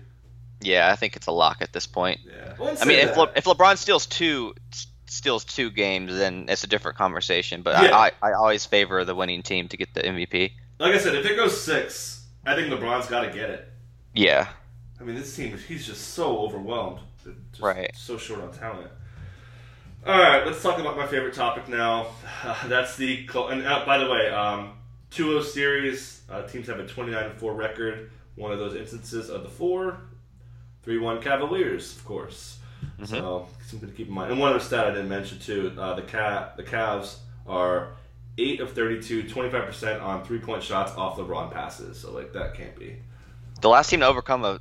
Yeah, 0.61 0.89
I 0.89 0.95
think 0.95 1.15
it's 1.15 1.27
a 1.27 1.31
lock 1.31 1.57
at 1.61 1.73
this 1.73 1.85
point. 1.85 2.21
Yeah. 2.25 2.75
I 2.81 2.85
mean, 2.85 2.99
if, 2.99 3.17
Le- 3.17 3.31
if 3.35 3.43
LeBron 3.43 3.77
steals 3.77 4.05
two 4.05 4.55
steals 5.05 5.43
two 5.43 5.69
games, 5.69 6.15
then 6.15 6.45
it's 6.47 6.63
a 6.63 6.67
different 6.67 6.97
conversation. 6.97 7.61
But 7.61 7.83
yeah. 7.83 7.95
I, 7.95 8.11
I, 8.21 8.29
I 8.29 8.33
always 8.33 8.65
favor 8.65 9.03
the 9.03 9.13
winning 9.13 9.43
team 9.43 9.67
to 9.67 9.77
get 9.77 9.93
the 9.93 10.01
MVP. 10.01 10.51
Like 10.79 10.95
I 10.95 10.97
said, 10.97 11.15
if 11.15 11.25
it 11.25 11.35
goes 11.35 11.61
six, 11.61 12.25
I 12.45 12.55
think 12.55 12.69
LeBron's 12.69 13.07
got 13.07 13.21
to 13.21 13.31
get 13.31 13.49
it. 13.49 13.69
Yeah. 14.13 14.47
I 14.99 15.03
mean, 15.03 15.15
this 15.15 15.35
team, 15.35 15.57
he's 15.67 15.85
just 15.85 16.13
so 16.13 16.39
overwhelmed. 16.39 16.99
Just 17.23 17.61
right. 17.61 17.91
So 17.95 18.17
short 18.17 18.41
on 18.41 18.51
talent. 18.51 18.91
All 20.05 20.19
right, 20.19 20.45
let's 20.45 20.61
talk 20.61 20.79
about 20.79 20.97
my 20.97 21.07
favorite 21.07 21.33
topic 21.33 21.69
now. 21.69 22.07
Uh, 22.43 22.55
that's 22.67 22.97
the 22.97 23.27
and 23.49 23.65
uh, 23.65 23.85
by 23.85 23.97
the 23.97 24.09
way, 24.09 24.29
um, 24.29 24.73
2-0 25.11 25.43
series. 25.43 26.21
Uh, 26.29 26.41
teams 26.43 26.67
have 26.67 26.79
a 26.79 26.83
29-4 26.83 27.55
record. 27.55 28.11
One 28.35 28.51
of 28.51 28.59
those 28.59 28.75
instances 28.75 29.29
of 29.29 29.43
the 29.43 29.49
four. 29.49 30.01
3-1 30.85 31.21
Cavaliers, 31.21 31.95
of 31.95 32.03
course. 32.03 32.57
Mm-hmm. 32.99 33.05
So 33.05 33.47
something 33.65 33.89
to 33.89 33.95
keep 33.95 34.07
in 34.07 34.13
mind. 34.13 34.31
And 34.31 34.39
one 34.39 34.49
other 34.49 34.59
stat 34.59 34.85
I 34.85 34.89
didn't 34.89 35.09
mention 35.09 35.39
too: 35.39 35.73
uh, 35.79 35.93
the 35.93 36.01
cat 36.01 36.57
the 36.57 36.63
Cavs 36.63 37.17
are 37.47 37.93
eight 38.37 38.59
of 38.59 38.73
32, 38.73 39.29
25 39.29 39.65
percent 39.65 40.01
on 40.01 40.25
three-point 40.25 40.63
shots 40.63 40.91
off 40.97 41.17
LeBron 41.17 41.51
passes. 41.51 41.99
So 41.99 42.11
like 42.11 42.33
that 42.33 42.55
can't 42.55 42.77
be. 42.77 42.97
The 43.61 43.69
last 43.69 43.89
team 43.89 44.01
to 44.01 44.07
overcome 44.07 44.43
a 44.43 44.59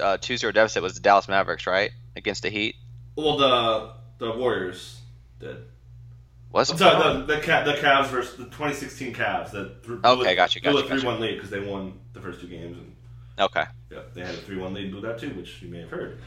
uh, 0.00 0.18
2-0 0.18 0.52
deficit 0.54 0.82
was 0.82 0.94
the 0.94 1.00
Dallas 1.00 1.28
Mavericks, 1.28 1.66
right? 1.66 1.90
Against 2.16 2.42
the 2.42 2.50
Heat. 2.50 2.76
Well, 3.16 3.36
the 3.36 3.92
the 4.18 4.32
Warriors 4.32 5.00
did. 5.40 5.56
Was? 6.50 6.68
Sorry, 6.68 7.02
the 7.02 7.20
the, 7.26 7.36
the 7.36 7.78
Cavs 7.80 8.06
versus 8.06 8.36
the 8.36 8.44
2016 8.44 9.14
Cavs. 9.14 9.50
That 9.50 9.82
th- 9.84 9.98
okay, 10.04 10.36
got 10.36 10.54
you, 10.54 10.60
got 10.60 10.74
you. 10.74 10.88
three 10.88 11.04
one 11.04 11.20
lead 11.20 11.34
because 11.34 11.50
they 11.50 11.60
won 11.60 11.98
the 12.12 12.20
first 12.20 12.40
two 12.40 12.46
games. 12.46 12.78
And, 12.78 12.94
okay. 13.38 13.64
Yeah, 13.90 14.00
they 14.14 14.20
had 14.20 14.34
a 14.34 14.38
three 14.38 14.56
one 14.56 14.72
lead 14.72 14.92
blew 14.92 15.00
that 15.02 15.18
too, 15.18 15.30
which 15.30 15.62
you 15.62 15.68
may 15.68 15.80
have 15.80 15.90
heard. 15.90 16.18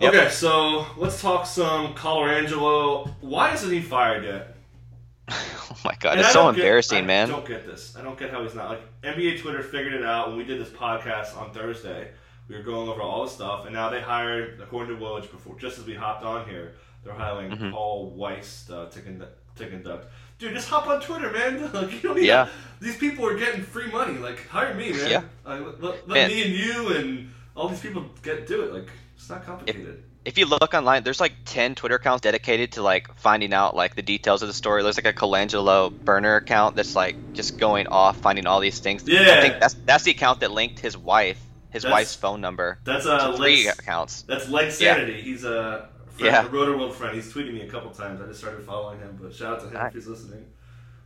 Yep. 0.00 0.14
Okay, 0.14 0.28
so 0.30 0.86
let's 0.96 1.20
talk 1.20 1.46
some 1.46 1.94
Colangelo. 1.94 3.14
Why 3.20 3.52
isn't 3.54 3.70
he 3.70 3.80
fired 3.80 4.24
yet? 4.24 4.56
oh 5.28 5.76
my 5.84 5.94
god, 6.00 6.12
and 6.12 6.20
it's 6.20 6.32
so 6.32 6.48
embarrassing, 6.48 7.00
get, 7.00 7.06
man. 7.06 7.28
I 7.28 7.32
don't 7.32 7.46
get 7.46 7.66
this. 7.66 7.96
I 7.96 8.02
don't 8.02 8.18
get 8.18 8.30
how 8.30 8.42
he's 8.42 8.54
not 8.54 8.70
like 8.70 9.02
NBA 9.02 9.40
Twitter 9.40 9.62
figured 9.62 9.94
it 9.94 10.04
out 10.04 10.28
when 10.28 10.36
we 10.36 10.44
did 10.44 10.60
this 10.60 10.70
podcast 10.70 11.36
on 11.36 11.52
Thursday. 11.52 12.10
We 12.48 12.56
were 12.56 12.62
going 12.62 12.88
over 12.88 13.00
all 13.00 13.24
the 13.24 13.30
stuff, 13.30 13.64
and 13.64 13.74
now 13.74 13.88
they 13.88 14.00
hired, 14.00 14.60
according 14.60 14.96
to 14.96 15.02
Woj, 15.02 15.30
before 15.30 15.58
just 15.58 15.78
as 15.78 15.86
we 15.86 15.94
hopped 15.94 16.24
on 16.24 16.48
here, 16.48 16.74
they're 17.04 17.14
hiring 17.14 17.50
mm-hmm. 17.50 17.70
Paul 17.70 18.10
Weiss 18.10 18.68
uh, 18.70 18.86
to, 18.86 19.00
conduct, 19.00 19.56
to 19.56 19.66
conduct. 19.66 20.12
Dude, 20.38 20.54
just 20.54 20.68
hop 20.68 20.86
on 20.88 21.00
Twitter, 21.00 21.30
man. 21.30 21.70
Like. 21.72 22.02
Yeah. 22.22 22.48
these 22.80 22.96
people 22.96 23.26
are 23.26 23.36
getting 23.36 23.62
free 23.62 23.90
money. 23.90 24.18
Like 24.18 24.46
hire 24.48 24.74
me, 24.74 24.92
man. 24.92 25.10
Yeah. 25.10 25.22
Like, 25.44 25.80
let, 25.80 26.08
let 26.08 26.28
me 26.28 26.42
and 26.42 26.52
you 26.52 26.96
and 26.96 27.32
all 27.54 27.68
these 27.68 27.80
people 27.80 28.04
get 28.22 28.46
do 28.46 28.62
it. 28.62 28.72
Like 28.72 28.88
it's 29.16 29.30
not 29.30 29.44
complicated. 29.44 30.02
If, 30.24 30.32
if 30.32 30.38
you 30.38 30.46
look 30.46 30.74
online, 30.74 31.04
there's 31.04 31.20
like 31.20 31.32
ten 31.44 31.74
Twitter 31.74 31.96
accounts 31.96 32.22
dedicated 32.22 32.72
to 32.72 32.82
like 32.82 33.14
finding 33.16 33.52
out 33.52 33.76
like 33.76 33.94
the 33.94 34.02
details 34.02 34.42
of 34.42 34.48
the 34.48 34.54
story. 34.54 34.82
There's 34.82 34.96
like 34.96 35.06
a 35.06 35.12
Colangelo 35.12 35.92
burner 35.92 36.36
account 36.36 36.74
that's 36.76 36.96
like 36.96 37.34
just 37.34 37.58
going 37.58 37.86
off 37.86 38.16
finding 38.18 38.46
all 38.46 38.58
these 38.58 38.80
things. 38.80 39.06
Yeah. 39.06 39.36
I 39.38 39.40
think 39.40 39.60
that's 39.60 39.74
that's 39.86 40.04
the 40.04 40.10
account 40.10 40.40
that 40.40 40.50
linked 40.50 40.80
his 40.80 40.96
wife 40.96 41.40
his 41.72 41.82
that's, 41.82 41.92
wife's 41.92 42.14
phone 42.14 42.40
number. 42.40 42.78
That's 42.84 43.06
uh, 43.06 43.34
three 43.36 43.66
Lex, 43.66 43.78
accounts. 43.78 44.22
That's 44.22 44.48
Leg 44.48 44.70
Sanity. 44.70 45.14
Yeah. 45.14 45.18
He's 45.18 45.44
a 45.44 45.88
friend, 46.10 46.52
yeah. 46.52 46.86
a 46.86 46.92
friend. 46.92 47.14
He's 47.14 47.32
tweeting 47.32 47.54
me 47.54 47.62
a 47.62 47.68
couple 47.68 47.90
times. 47.90 48.20
I 48.20 48.26
just 48.26 48.40
started 48.40 48.64
following 48.64 48.98
him, 48.98 49.18
but 49.20 49.34
shout 49.34 49.54
out 49.54 49.60
to 49.60 49.76
him 49.76 49.86
if 49.86 49.94
he's 49.94 50.06
listening. 50.06 50.46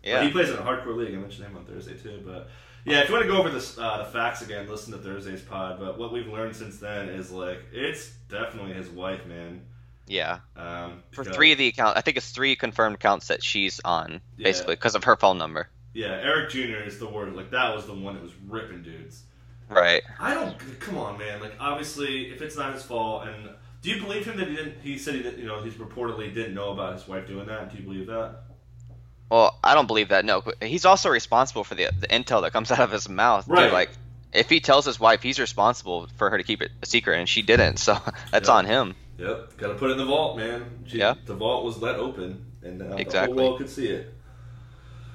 Yeah, 0.03 0.19
but 0.19 0.27
he 0.27 0.33
plays 0.33 0.51
in 0.51 0.57
a 0.57 0.63
hardcore 0.63 0.97
league. 0.97 1.15
I 1.15 1.19
mentioned 1.19 1.47
him 1.47 1.57
on 1.57 1.65
Thursday 1.65 1.95
too. 1.95 2.21
But 2.25 2.49
yeah, 2.85 3.01
if 3.01 3.09
you 3.09 3.15
want 3.15 3.27
to 3.27 3.33
go 3.33 3.39
over 3.39 3.51
this, 3.51 3.79
uh, 3.79 3.99
the 3.99 4.05
facts 4.07 4.43
again, 4.43 4.69
listen 4.69 4.93
to 4.93 4.99
Thursday's 4.99 5.43
pod. 5.43 5.79
But 5.81 5.99
what 5.99 6.13
we've 6.13 6.29
learned 6.29 6.55
since 6.55 6.79
then 6.79 7.09
is 7.09 7.31
like 7.31 7.61
it's 7.73 8.11
definitely 8.29 8.75
his 8.75 8.89
wife, 8.89 9.27
man. 9.27 9.63
Yeah. 10.07 10.39
Um, 10.57 11.03
For 11.11 11.25
three 11.25 11.53
of 11.53 11.59
the 11.59 11.67
accounts, 11.67 11.99
I 11.99 12.01
think 12.01 12.17
it's 12.17 12.31
three 12.31 12.55
confirmed 12.55 12.97
accounts 12.97 13.29
that 13.29 13.43
she's 13.43 13.81
on, 13.85 14.21
yeah. 14.37 14.45
basically 14.45 14.75
because 14.75 14.95
of 14.95 15.05
her 15.05 15.17
phone 15.17 15.39
number. 15.39 15.69
Yeah, 15.95 16.21
Eric 16.23 16.51
Jr. 16.51 16.85
is 16.85 16.99
the 16.99 17.09
word. 17.09 17.35
Like 17.35 17.51
that 17.51 17.75
was 17.75 17.87
the 17.87 17.95
one 17.95 18.15
that 18.15 18.23
was 18.23 18.33
ripping 18.47 18.83
dudes. 18.83 19.25
Right. 19.69 20.03
I 20.21 20.35
don't. 20.35 20.57
Come 20.81 20.99
on, 20.99 21.19
man. 21.19 21.41
Like, 21.41 21.55
obviously, 21.59 22.31
if 22.31 22.41
it's 22.41 22.57
not 22.57 22.75
his 22.75 22.83
fault, 22.83 23.27
and 23.27 23.51
do 23.83 23.91
you 23.91 24.01
believe 24.01 24.27
him 24.27 24.37
that 24.37 24.49
he 24.49 24.57
didn't? 24.57 24.81
He 24.81 24.99
said 24.99 25.15
he 25.15 25.23
didn't. 25.23 25.39
You 25.39 25.47
know, 25.47 25.63
he's 25.63 25.75
reportedly 25.75 26.33
didn't 26.33 26.55
know 26.55 26.71
about 26.71 26.95
his 26.95 27.09
wife 27.09 27.27
doing 27.27 27.47
that. 27.47 27.73
Do 27.73 27.79
you 27.79 27.85
believe 27.85 28.07
that? 28.07 28.43
Well, 29.31 29.59
I 29.65 29.75
don't 29.75 29.87
believe 29.87 30.09
that. 30.11 30.25
No, 30.25 30.43
he's 30.63 30.85
also 30.85 31.11
responsible 31.11 31.65
for 31.65 31.75
the 31.75 31.89
the 31.99 32.07
intel 32.09 32.43
that 32.43 32.53
comes 32.53 32.71
out 32.71 32.81
of 32.81 32.93
his 32.93 33.09
mouth. 33.09 33.49
Right. 33.49 33.65
Dude, 33.65 33.73
like, 33.73 33.91
if 34.33 34.49
he 34.49 34.61
tells 34.61 34.85
his 34.85 35.01
wife, 35.01 35.23
he's 35.23 35.41
responsible 35.41 36.09
for 36.17 36.31
her 36.31 36.39
to 36.39 36.45
keep 36.45 36.63
it 36.63 36.71
a 36.83 36.87
secret, 36.87 37.19
and 37.19 37.29
she 37.29 37.43
didn't. 37.43 37.79
So 37.79 37.99
that's 38.31 38.49
yep. 38.49 38.57
on 38.57 38.67
him. 38.67 38.95
Yep. 39.19 39.57
Got 39.57 39.69
to 39.69 39.75
put 39.75 39.91
it 39.91 39.93
in 39.93 39.99
the 39.99 40.05
vault, 40.05 40.37
man. 40.37 40.85
She, 40.87 40.99
yeah. 40.99 41.15
The 41.25 41.35
vault 41.35 41.65
was 41.65 41.79
let 41.79 41.97
open, 41.97 42.45
and 42.63 42.83
uh, 42.83 42.97
exactly. 42.97 43.35
the 43.35 43.41
whole 43.41 43.51
world 43.51 43.59
could 43.59 43.71
see 43.71 43.89
it. 43.89 44.13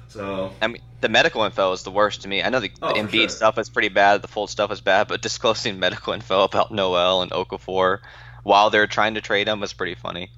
So 0.08 0.52
I 0.60 0.66
mean, 0.66 0.82
the 1.02 1.08
medical 1.08 1.42
info 1.42 1.72
is 1.72 1.82
the 1.82 1.90
worst 1.90 2.22
to 2.22 2.28
me. 2.28 2.42
I 2.42 2.48
know 2.48 2.60
the, 2.60 2.70
oh, 2.80 2.88
the 2.88 3.00
Embiid 3.00 3.12
sure. 3.12 3.28
stuff 3.28 3.58
is 3.58 3.68
pretty 3.68 3.88
bad, 3.88 4.22
the 4.22 4.28
full 4.28 4.46
stuff 4.46 4.70
is 4.70 4.80
bad, 4.80 5.08
but 5.08 5.20
disclosing 5.28 5.78
medical 5.78 6.14
info 6.14 6.44
about 6.44 6.72
Noel 6.72 7.22
and 7.22 7.30
Okafor 7.30 7.98
while 8.44 8.70
they're 8.70 8.86
trying 8.86 9.14
to 9.14 9.20
trade 9.20 9.48
him 9.48 9.60
was 9.60 9.72
pretty 9.72 9.96
funny. 9.96 10.30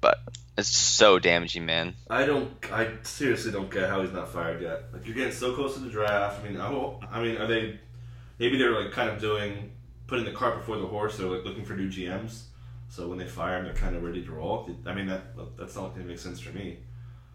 But 0.00 0.18
it's 0.58 0.68
so 0.68 1.18
damaging, 1.18 1.66
man. 1.66 1.94
I 2.08 2.24
don't. 2.26 2.52
I 2.72 2.90
seriously 3.02 3.52
don't 3.52 3.70
get 3.70 3.88
how 3.88 4.02
he's 4.02 4.12
not 4.12 4.28
fired 4.28 4.62
yet. 4.62 4.84
Like 4.92 5.06
you're 5.06 5.14
getting 5.14 5.32
so 5.32 5.54
close 5.54 5.74
to 5.74 5.80
the 5.80 5.90
draft. 5.90 6.40
I 6.42 6.48
mean, 6.48 6.60
I, 6.60 6.68
I 7.10 7.22
mean, 7.22 7.36
are 7.36 7.46
they? 7.46 7.78
Maybe 8.38 8.58
they're 8.58 8.78
like 8.78 8.92
kind 8.92 9.10
of 9.10 9.20
doing 9.20 9.72
putting 10.06 10.24
the 10.24 10.32
cart 10.32 10.58
before 10.58 10.78
the 10.78 10.86
horse. 10.86 11.16
They're 11.16 11.28
like 11.28 11.44
looking 11.44 11.64
for 11.64 11.74
new 11.74 11.88
GMs. 11.88 12.44
So 12.88 13.08
when 13.08 13.18
they 13.18 13.26
fire 13.26 13.58
him, 13.58 13.64
they're 13.64 13.74
kind 13.74 13.96
of 13.96 14.02
ready 14.02 14.24
to 14.24 14.32
roll. 14.32 14.70
I 14.86 14.94
mean, 14.94 15.06
that 15.06 15.34
that's 15.58 15.76
not 15.76 15.94
going 15.94 16.02
to 16.02 16.08
make 16.08 16.18
sense 16.18 16.40
for 16.40 16.52
me. 16.52 16.78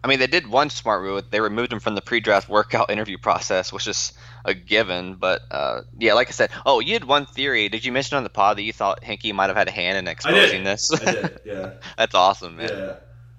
I 0.04 0.08
mean, 0.08 0.18
they 0.18 0.26
did 0.26 0.48
one 0.48 0.68
smart 0.68 1.02
move. 1.02 1.30
They 1.30 1.40
removed 1.40 1.72
him 1.72 1.78
from 1.78 1.94
the 1.94 2.02
pre-draft 2.02 2.48
workout 2.48 2.90
interview 2.90 3.18
process, 3.18 3.72
which 3.72 3.86
is 3.86 4.12
a 4.44 4.52
given. 4.54 5.14
But 5.14 5.42
uh, 5.50 5.82
yeah, 5.98 6.14
like 6.14 6.28
I 6.28 6.32
said, 6.32 6.50
oh, 6.66 6.80
you 6.80 6.94
had 6.94 7.04
one 7.04 7.26
theory. 7.26 7.68
Did 7.68 7.84
you 7.84 7.92
mention 7.92 8.16
on 8.16 8.24
the 8.24 8.30
pod 8.30 8.58
that 8.58 8.62
you 8.62 8.72
thought 8.72 9.02
Hinkie 9.02 9.32
might 9.32 9.46
have 9.48 9.56
had 9.56 9.68
a 9.68 9.72
hand 9.72 9.98
in 9.98 10.08
exposing 10.08 10.62
I 10.62 10.64
this? 10.64 10.90
I 10.92 11.12
did. 11.12 11.40
Yeah. 11.44 11.70
That's 11.96 12.14
awesome, 12.14 12.56
man. 12.56 12.70
Yeah. 12.72 12.92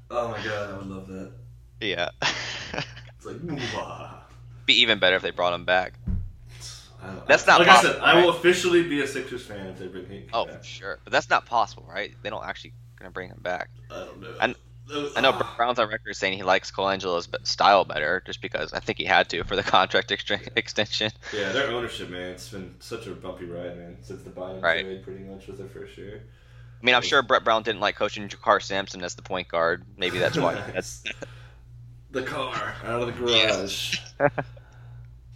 Oh 0.10 0.30
my 0.30 0.38
god, 0.43 0.69
I 0.69 0.78
would 0.78 0.88
love 0.88 1.08
that. 1.08 1.34
Yeah. 1.82 2.10
it's 2.21 3.26
like, 3.26 3.38
Mwah. 3.38 4.10
be 4.65 4.82
even 4.82 4.99
better 4.99 5.17
if 5.17 5.21
they 5.21 5.32
brought 5.32 5.54
him 5.54 5.65
back. 5.65 5.93
That's 7.28 7.47
not 7.47 7.60
like 7.60 7.67
possible, 7.67 7.89
I 7.89 7.93
said. 7.93 8.02
Right? 8.02 8.15
I 8.15 8.21
will 8.21 8.30
officially 8.30 8.84
be 8.84 9.02
a 9.02 9.08
Sixers 9.08 9.45
fan 9.45 9.67
if 9.67 9.80
they 9.80 9.88
bring 9.88 10.06
Hinkie. 10.06 10.30
Oh, 10.34 10.45
back. 10.45 10.63
sure, 10.63 10.99
but 11.04 11.12
that's 11.12 11.30
not 11.30 11.45
possible, 11.45 11.86
right? 11.89 12.13
They 12.21 12.30
don't 12.30 12.43
actually 12.45 12.73
gonna 12.97 13.12
bring 13.12 13.30
him 13.30 13.39
back. 13.41 13.69
I 13.89 13.95
don't 14.06 14.21
know. 14.21 14.28
And 14.39 14.56
I 15.15 15.21
know 15.21 15.41
Brown's 15.58 15.79
on 15.79 15.89
record 15.89 16.15
saying 16.15 16.38
he 16.38 16.43
likes 16.43 16.71
Colangelo's 16.71 17.27
style 17.43 17.86
better, 17.86 18.21
just 18.25 18.41
because 18.41 18.73
I 18.73 18.79
think 18.79 18.97
he 18.97 19.06
had 19.06 19.29
to 19.29 19.43
for 19.43 19.56
the 19.56 19.63
contract 19.77 20.12
ex- 20.12 20.29
extension. 20.56 21.12
Yeah, 21.34 21.51
their 21.51 21.71
ownership, 21.71 22.10
man, 22.10 22.32
it's 22.32 22.49
been 22.49 22.75
such 22.79 23.08
a 23.08 23.12
bumpy 23.12 23.45
ride, 23.45 23.77
man, 23.77 23.97
since 24.01 24.23
the 24.23 24.29
buy-in 24.29 24.62
right. 24.62 24.84
trade 24.84 25.03
pretty 25.03 25.23
much 25.23 25.47
was 25.47 25.58
their 25.58 25.67
first 25.67 25.97
year. 25.97 26.23
I 26.82 26.86
mean, 26.86 26.95
I'm 26.95 27.01
sure 27.01 27.21
Brett 27.21 27.45
Brown 27.45 27.63
didn't 27.63 27.79
like 27.79 27.95
coaching 27.95 28.27
JaKarr 28.27 28.62
Sampson 28.62 29.03
as 29.03 29.15
the 29.15 29.21
point 29.21 29.47
guard. 29.47 29.86
Maybe 29.97 30.19
that's 30.19 30.38
why. 30.38 30.56
that's 30.73 31.03
the 32.12 32.23
car 32.23 32.75
out 32.84 33.01
of 33.01 33.08
the 33.08 33.13
garage. 33.13 33.99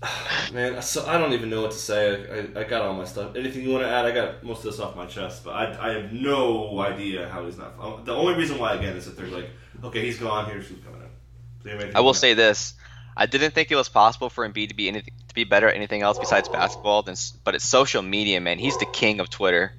Man, 0.54 0.82
so 0.82 1.06
I 1.08 1.18
don't 1.18 1.34
even 1.34 1.50
know 1.50 1.62
what 1.62 1.72
to 1.72 1.78
say. 1.78 2.48
I, 2.56 2.60
I, 2.60 2.64
got 2.64 2.84
all 2.84 2.94
my 2.94 3.06
stuff. 3.06 3.36
Anything 3.36 3.64
you 3.64 3.72
want 3.72 3.84
to 3.84 3.90
add? 3.90 4.06
I 4.06 4.12
got 4.12 4.44
most 4.44 4.60
of 4.60 4.66
this 4.66 4.80
off 4.80 4.96
my 4.96 5.08
chest, 5.08 5.44
but 5.44 5.52
I, 5.52 5.90
I 5.90 5.94
have 5.94 6.14
no 6.14 6.80
idea 6.80 7.28
how 7.30 7.46
he's 7.46 7.58
not. 7.58 8.06
The 8.06 8.14
only 8.14 8.36
reason 8.36 8.60
why 8.60 8.76
again 8.76 8.96
is 8.96 9.06
that 9.06 9.18
they're 9.18 9.28
like, 9.28 9.50
okay, 9.84 10.06
he's 10.06 10.20
gone. 10.20 10.46
Here's 10.50 10.68
who's 10.68 10.80
coming 10.84 11.02
in. 11.02 11.96
I 11.96 12.00
will 12.02 12.14
say 12.14 12.34
this: 12.34 12.76
I 13.16 13.26
didn't 13.26 13.52
think 13.52 13.72
it 13.72 13.76
was 13.76 13.90
possible 13.90 14.30
for 14.30 14.48
Embiid 14.48 14.70
to 14.70 14.76
be 14.76 14.88
anything 14.88 15.14
to 15.28 15.36
be 15.36 15.44
better 15.44 15.68
at 15.68 15.76
anything 15.76 16.02
else 16.02 16.20
besides 16.20 16.48
basketball. 16.48 17.02
Than, 17.02 17.16
but 17.44 17.56
it's 17.56 17.66
social 17.66 18.02
media, 18.02 18.40
man. 18.40 18.60
He's 18.60 18.78
the 18.78 18.86
king 18.86 19.20
of 19.20 19.30
Twitter. 19.30 19.74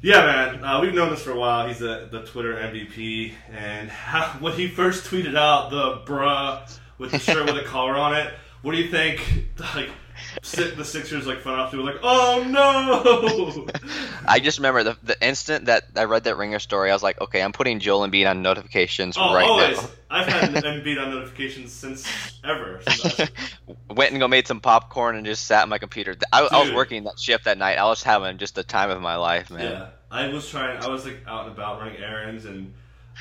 Yeah, 0.00 0.24
man. 0.24 0.64
Uh, 0.64 0.80
we've 0.80 0.94
known 0.94 1.10
this 1.10 1.22
for 1.22 1.32
a 1.32 1.38
while. 1.38 1.68
He's 1.68 1.78
the, 1.78 2.08
the 2.10 2.22
Twitter 2.24 2.54
MVP, 2.54 3.34
and 3.52 3.90
how, 3.90 4.22
when 4.40 4.54
he 4.54 4.68
first 4.68 5.04
tweeted 5.04 5.36
out 5.36 5.70
the 5.70 5.98
bruh 6.10 6.78
with 6.98 7.10
the 7.10 7.18
shirt 7.18 7.44
with 7.46 7.56
a 7.56 7.64
collar 7.64 7.96
on 7.96 8.16
it 8.16 8.32
what 8.62 8.72
do 8.72 8.78
you 8.78 8.90
think? 8.90 9.48
Like 9.74 9.90
the 10.42 10.84
Sixers 10.84 11.26
like 11.26 11.40
front 11.40 11.60
office 11.60 11.76
were 11.78 11.84
like, 11.84 12.00
"Oh 12.02 12.44
no!" 12.46 13.66
I 14.26 14.40
just 14.40 14.58
remember 14.58 14.82
the 14.82 14.96
the 15.02 15.26
instant 15.26 15.66
that 15.66 15.84
I 15.96 16.04
read 16.04 16.24
that 16.24 16.36
Ringer 16.36 16.58
story, 16.58 16.90
I 16.90 16.94
was 16.94 17.02
like, 17.02 17.20
"Okay, 17.20 17.42
I'm 17.42 17.52
putting 17.52 17.80
Joel 17.80 18.04
and 18.04 18.12
Embiid 18.12 18.28
on 18.28 18.42
notifications 18.42 19.16
oh, 19.18 19.34
right 19.34 19.46
always. 19.46 19.80
now." 19.80 19.88
I've 20.10 20.26
had 20.26 20.50
Embiid 20.64 21.02
on 21.02 21.10
notifications 21.10 21.72
since 21.72 22.06
ever. 22.44 22.80
Since 22.86 23.30
Went 23.90 24.12
and 24.12 24.20
go 24.20 24.28
made 24.28 24.46
some 24.46 24.60
popcorn 24.60 25.16
and 25.16 25.24
just 25.24 25.46
sat 25.46 25.62
at 25.62 25.68
my 25.68 25.78
computer. 25.78 26.16
I, 26.32 26.42
I, 26.50 26.60
was 26.60 26.72
working 26.72 27.04
that 27.04 27.18
shift 27.18 27.44
that 27.44 27.56
night. 27.56 27.78
I 27.78 27.84
was 27.84 28.02
having 28.02 28.38
just 28.38 28.54
the 28.54 28.62
time 28.62 28.90
of 28.90 29.00
my 29.00 29.16
life, 29.16 29.50
man. 29.50 29.72
Yeah, 29.72 29.88
I 30.10 30.28
was 30.28 30.48
trying. 30.48 30.82
I 30.82 30.88
was 30.88 31.04
like 31.04 31.22
out 31.26 31.46
and 31.46 31.52
about 31.52 31.80
running 31.80 31.98
errands 31.98 32.44
and. 32.44 32.74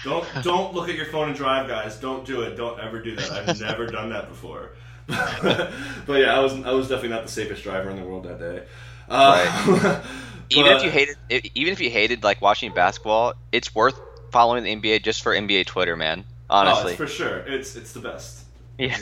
Don't 0.06 0.26
don't 0.42 0.74
look 0.74 0.88
at 0.88 0.96
your 0.96 1.06
phone 1.06 1.28
and 1.28 1.38
drive, 1.38 1.68
guys. 1.68 1.98
Don't 1.98 2.26
do 2.26 2.44
it. 2.44 2.56
Don't 2.56 2.80
ever 2.80 3.02
do 3.02 3.14
that. 3.18 3.30
I've 3.30 3.60
never 3.60 3.88
done 3.88 4.10
that 4.12 4.30
before. 4.30 4.72
but 6.06 6.20
yeah, 6.20 6.36
I 6.36 6.40
was 6.40 6.54
I 6.54 6.72
was 6.72 6.88
definitely 6.88 7.10
not 7.10 7.24
the 7.24 7.32
safest 7.32 7.64
driver 7.64 7.90
in 7.90 7.98
the 7.98 8.04
world 8.04 8.24
that 8.24 8.40
day. 8.40 8.64
Uh, 9.10 9.66
right. 9.68 10.02
even 10.50 10.72
if 10.72 10.84
you 10.84 10.90
hated, 10.90 11.18
even 11.56 11.74
if 11.74 11.82
you 11.82 11.90
hated 11.90 12.24
like 12.24 12.42
watching 12.42 12.74
basketball, 12.74 13.34
it's 13.52 13.74
worth 13.76 14.00
following 14.32 14.64
the 14.64 14.76
NBA 14.76 15.04
just 15.04 15.22
for 15.22 15.34
NBA 15.34 15.66
Twitter, 15.66 15.96
man. 15.96 16.24
Honestly, 16.50 16.94
oh, 16.94 16.96
for 16.96 17.08
sure, 17.08 17.40
it's 17.40 17.76
it's 17.76 17.94
the 17.94 18.00
best. 18.00 18.46
Yeah. 18.78 18.98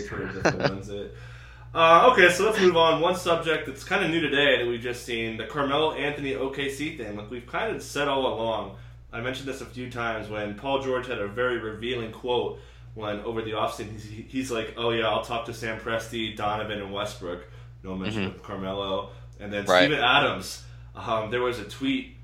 Uh, 1.72 2.10
okay, 2.12 2.34
so 2.34 2.46
let's 2.46 2.60
move 2.60 2.76
on. 2.76 3.00
One 3.00 3.16
subject 3.16 3.68
that's 3.68 3.84
kind 3.84 4.04
of 4.04 4.10
new 4.10 4.20
today 4.20 4.58
that 4.58 4.68
we've 4.68 4.82
just 4.82 5.06
seen 5.06 5.38
the 5.38 5.46
Carmelo 5.46 5.94
Anthony 5.94 6.34
OKC 6.34 6.98
thing. 6.98 7.16
Like 7.16 7.30
we've 7.30 7.46
kind 7.46 7.76
of 7.76 7.84
said 7.84 8.08
all 8.08 8.26
along. 8.26 8.76
I 9.14 9.22
mentioned 9.22 9.48
this 9.48 9.62
a 9.62 9.66
few 9.66 9.90
times 9.92 10.30
when 10.30 10.56
Paul 10.56 10.82
George 10.82 11.08
had 11.08 11.20
a 11.20 11.28
very 11.28 11.60
revealing 11.60 12.12
quote 12.12 12.60
when 13.00 13.22
over 13.22 13.42
the 13.42 13.52
offseason 13.52 13.94
he's, 13.94 14.32
he's 14.32 14.52
like, 14.52 14.76
"Oh 14.78 14.92
yeah, 14.92 15.08
I'll 15.08 15.24
talk 15.24 15.46
to 15.46 15.54
Sam 15.54 15.80
Presti, 15.80 16.36
Donovan, 16.36 16.80
and 16.80 16.94
Westbrook." 16.94 17.48
No 17.84 17.96
mention 17.96 18.26
mm-hmm. 18.26 18.36
of 18.36 18.44
Carmelo, 18.44 19.12
and 19.40 19.52
then 19.52 19.66
right. 19.66 19.86
Steven 19.86 20.00
Adams. 20.00 20.64
Um, 20.96 21.32
there 21.32 21.42
was 21.42 21.60
a 21.60 21.64
tweet 21.64 22.18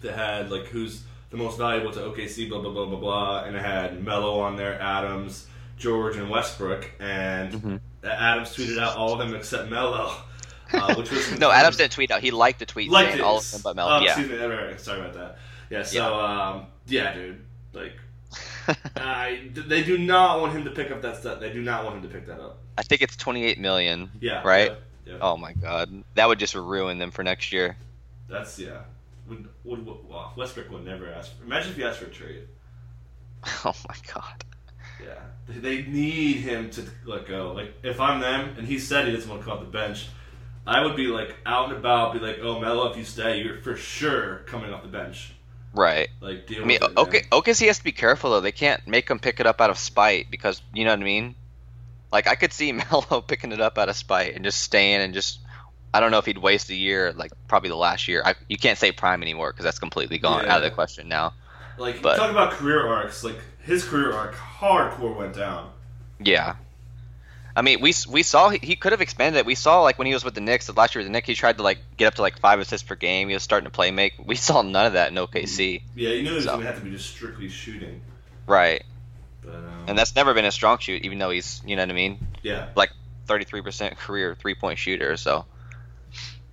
that 0.00 0.14
had 0.14 0.50
like 0.50 0.66
who's 0.66 1.04
the 1.30 1.36
most 1.36 1.56
valuable 1.56 1.92
to 1.92 2.00
OKC, 2.00 2.48
blah 2.48 2.60
blah 2.60 2.72
blah 2.72 2.86
blah 2.86 2.98
blah, 2.98 3.44
and 3.44 3.54
it 3.54 3.62
had 3.62 4.02
Melo 4.04 4.40
on 4.40 4.56
there, 4.56 4.80
Adams, 4.80 5.46
George, 5.76 6.16
and 6.16 6.28
Westbrook, 6.28 6.90
and 6.98 7.52
mm-hmm. 7.52 7.76
Adams 8.04 8.54
tweeted 8.54 8.78
out 8.78 8.96
all 8.96 9.12
of 9.12 9.18
them 9.18 9.34
except 9.36 9.70
Melo. 9.70 10.12
Uh, 10.72 10.94
which 10.96 11.10
was 11.10 11.38
no, 11.38 11.50
Adams 11.50 11.76
didn't 11.76 11.92
tweet 11.92 12.10
out. 12.10 12.20
He 12.20 12.30
liked 12.30 12.58
the 12.58 12.66
tweet 12.66 12.90
liked 12.90 13.20
all 13.20 13.38
of 13.38 13.50
them 13.50 13.60
but 13.62 13.76
Melo. 13.76 13.98
Oh, 13.98 14.00
yeah. 14.00 14.18
Excuse 14.18 14.30
me. 14.30 14.78
Sorry 14.78 15.00
about 15.00 15.14
that. 15.14 15.38
Yeah. 15.70 15.82
So 15.82 15.98
yeah, 15.98 16.50
um, 16.50 16.66
yeah 16.86 17.14
dude. 17.14 17.44
Like, 17.72 17.94
I, 18.96 19.50
uh, 19.56 19.62
they 19.66 19.82
do 19.82 19.98
not 19.98 20.40
want 20.40 20.52
him 20.52 20.64
to 20.64 20.70
pick 20.70 20.90
up 20.90 21.02
that 21.02 21.16
stuff. 21.16 21.40
They 21.40 21.52
do 21.52 21.62
not 21.62 21.84
want 21.84 21.96
him 21.96 22.02
to 22.02 22.08
pick 22.08 22.26
that 22.26 22.40
up. 22.40 22.58
I 22.76 22.82
think 22.82 23.02
it's 23.02 23.16
twenty 23.16 23.44
eight 23.44 23.58
million. 23.58 24.10
Yeah. 24.20 24.42
Right. 24.44 24.72
Yeah, 25.04 25.14
yeah. 25.14 25.18
Oh 25.20 25.36
my 25.36 25.52
god, 25.52 26.04
that 26.14 26.28
would 26.28 26.38
just 26.38 26.54
ruin 26.54 26.98
them 26.98 27.10
for 27.10 27.22
next 27.22 27.52
year. 27.52 27.76
That's 28.28 28.58
yeah. 28.58 28.82
Would, 29.28 29.48
would, 29.64 29.86
well, 29.86 30.32
Westbrook 30.36 30.70
would 30.70 30.84
never 30.84 31.10
ask. 31.12 31.36
For, 31.36 31.44
imagine 31.44 31.72
if 31.72 31.76
he 31.76 31.84
asked 31.84 31.98
for 31.98 32.06
a 32.06 32.10
trade. 32.10 32.44
Oh 33.64 33.74
my 33.88 33.94
god. 34.12 34.44
Yeah, 35.02 35.20
they 35.48 35.82
need 35.82 36.36
him 36.36 36.70
to 36.70 36.84
let 37.04 37.26
go. 37.26 37.52
Like 37.52 37.72
if 37.82 38.00
I'm 38.00 38.20
them, 38.20 38.56
and 38.58 38.66
he 38.66 38.78
said 38.78 39.06
he 39.06 39.12
doesn't 39.12 39.30
want 39.30 39.42
to 39.42 39.48
come 39.48 39.58
off 39.58 39.64
the 39.64 39.70
bench, 39.70 40.08
I 40.66 40.84
would 40.84 40.96
be 40.96 41.06
like 41.06 41.36
out 41.46 41.68
and 41.68 41.78
about, 41.78 42.12
be 42.12 42.18
like, 42.18 42.38
"Oh, 42.42 42.58
Melo, 42.58 42.90
if 42.90 42.96
you 42.96 43.04
stay, 43.04 43.40
you're 43.40 43.58
for 43.58 43.76
sure 43.76 44.38
coming 44.46 44.72
off 44.72 44.82
the 44.82 44.88
bench." 44.88 45.32
Right. 45.74 46.08
Like. 46.20 46.50
I 46.50 46.64
mean, 46.64 46.78
it, 46.82 46.96
okay, 46.96 47.22
OKC 47.30 47.66
has 47.66 47.78
to 47.78 47.84
be 47.84 47.92
careful 47.92 48.30
though. 48.30 48.40
They 48.40 48.52
can't 48.52 48.86
make 48.86 49.08
him 49.08 49.18
pick 49.18 49.40
it 49.40 49.46
up 49.46 49.60
out 49.60 49.70
of 49.70 49.78
spite 49.78 50.30
because 50.30 50.62
you 50.72 50.84
know 50.84 50.92
what 50.92 51.00
I 51.00 51.04
mean. 51.04 51.34
Like 52.10 52.26
I 52.26 52.34
could 52.34 52.52
see 52.52 52.72
Melo 52.90 53.20
picking 53.20 53.52
it 53.52 53.60
up 53.60 53.78
out 53.78 53.88
of 53.88 53.96
spite 53.96 54.34
and 54.34 54.44
just 54.44 54.60
staying 54.60 55.00
and 55.00 55.14
just. 55.14 55.40
I 55.92 56.00
don't 56.00 56.10
know 56.10 56.18
if 56.18 56.26
he'd 56.26 56.36
waste 56.36 56.68
a 56.68 56.74
year, 56.74 57.14
like 57.14 57.32
probably 57.48 57.70
the 57.70 57.76
last 57.76 58.08
year. 58.08 58.22
I, 58.22 58.34
you 58.46 58.58
can't 58.58 58.76
say 58.76 58.92
prime 58.92 59.22
anymore 59.22 59.52
because 59.52 59.64
that's 59.64 59.78
completely 59.78 60.18
gone 60.18 60.44
yeah. 60.44 60.52
out 60.52 60.58
of 60.58 60.64
the 60.64 60.70
question 60.70 61.08
now. 61.08 61.32
Like 61.78 62.02
but, 62.02 62.16
talk 62.16 62.30
about 62.30 62.52
career 62.52 62.86
arcs. 62.86 63.24
Like 63.24 63.38
his 63.62 63.84
career 63.84 64.12
arc 64.12 64.34
hardcore 64.34 65.16
went 65.16 65.34
down. 65.34 65.70
Yeah. 66.20 66.56
I 67.58 67.62
mean, 67.62 67.80
we 67.80 67.92
we 68.08 68.22
saw 68.22 68.50
he, 68.50 68.60
he 68.62 68.76
could 68.76 68.92
have 68.92 69.00
expanded 69.00 69.40
it. 69.40 69.44
We 69.44 69.56
saw 69.56 69.82
like 69.82 69.98
when 69.98 70.06
he 70.06 70.14
was 70.14 70.24
with 70.24 70.36
the 70.36 70.40
Knicks 70.40 70.68
last 70.76 70.94
year 70.94 71.00
with 71.00 71.08
the 71.08 71.12
Knicks, 71.12 71.26
he 71.26 71.34
tried 71.34 71.56
to 71.56 71.64
like 71.64 71.78
get 71.96 72.06
up 72.06 72.14
to 72.14 72.22
like 72.22 72.38
five 72.38 72.60
assists 72.60 72.86
per 72.86 72.94
game. 72.94 73.26
He 73.26 73.34
was 73.34 73.42
starting 73.42 73.64
to 73.64 73.70
play 73.72 73.90
make. 73.90 74.12
We 74.24 74.36
saw 74.36 74.62
none 74.62 74.86
of 74.86 74.92
that 74.92 75.10
in 75.10 75.16
OKC. 75.16 75.82
Yeah, 75.96 76.10
you 76.10 76.22
knew 76.22 76.30
it 76.30 76.36
was 76.36 76.44
so. 76.44 76.52
gonna 76.52 76.66
have 76.66 76.78
to 76.78 76.84
be 76.84 76.92
just 76.92 77.10
strictly 77.10 77.48
shooting. 77.48 78.00
Right. 78.46 78.84
But, 79.42 79.56
um, 79.56 79.84
and 79.88 79.98
that's 79.98 80.14
never 80.14 80.34
been 80.34 80.44
a 80.44 80.52
strong 80.52 80.78
shoot, 80.78 81.02
even 81.02 81.18
though 81.18 81.30
he's 81.30 81.60
you 81.66 81.74
know 81.74 81.82
what 81.82 81.90
I 81.90 81.94
mean. 81.94 82.28
Yeah. 82.44 82.68
Like 82.76 82.92
thirty 83.26 83.44
three 83.44 83.62
percent 83.62 83.96
career 83.96 84.36
three 84.36 84.54
point 84.54 84.78
shooter, 84.78 85.16
so 85.16 85.44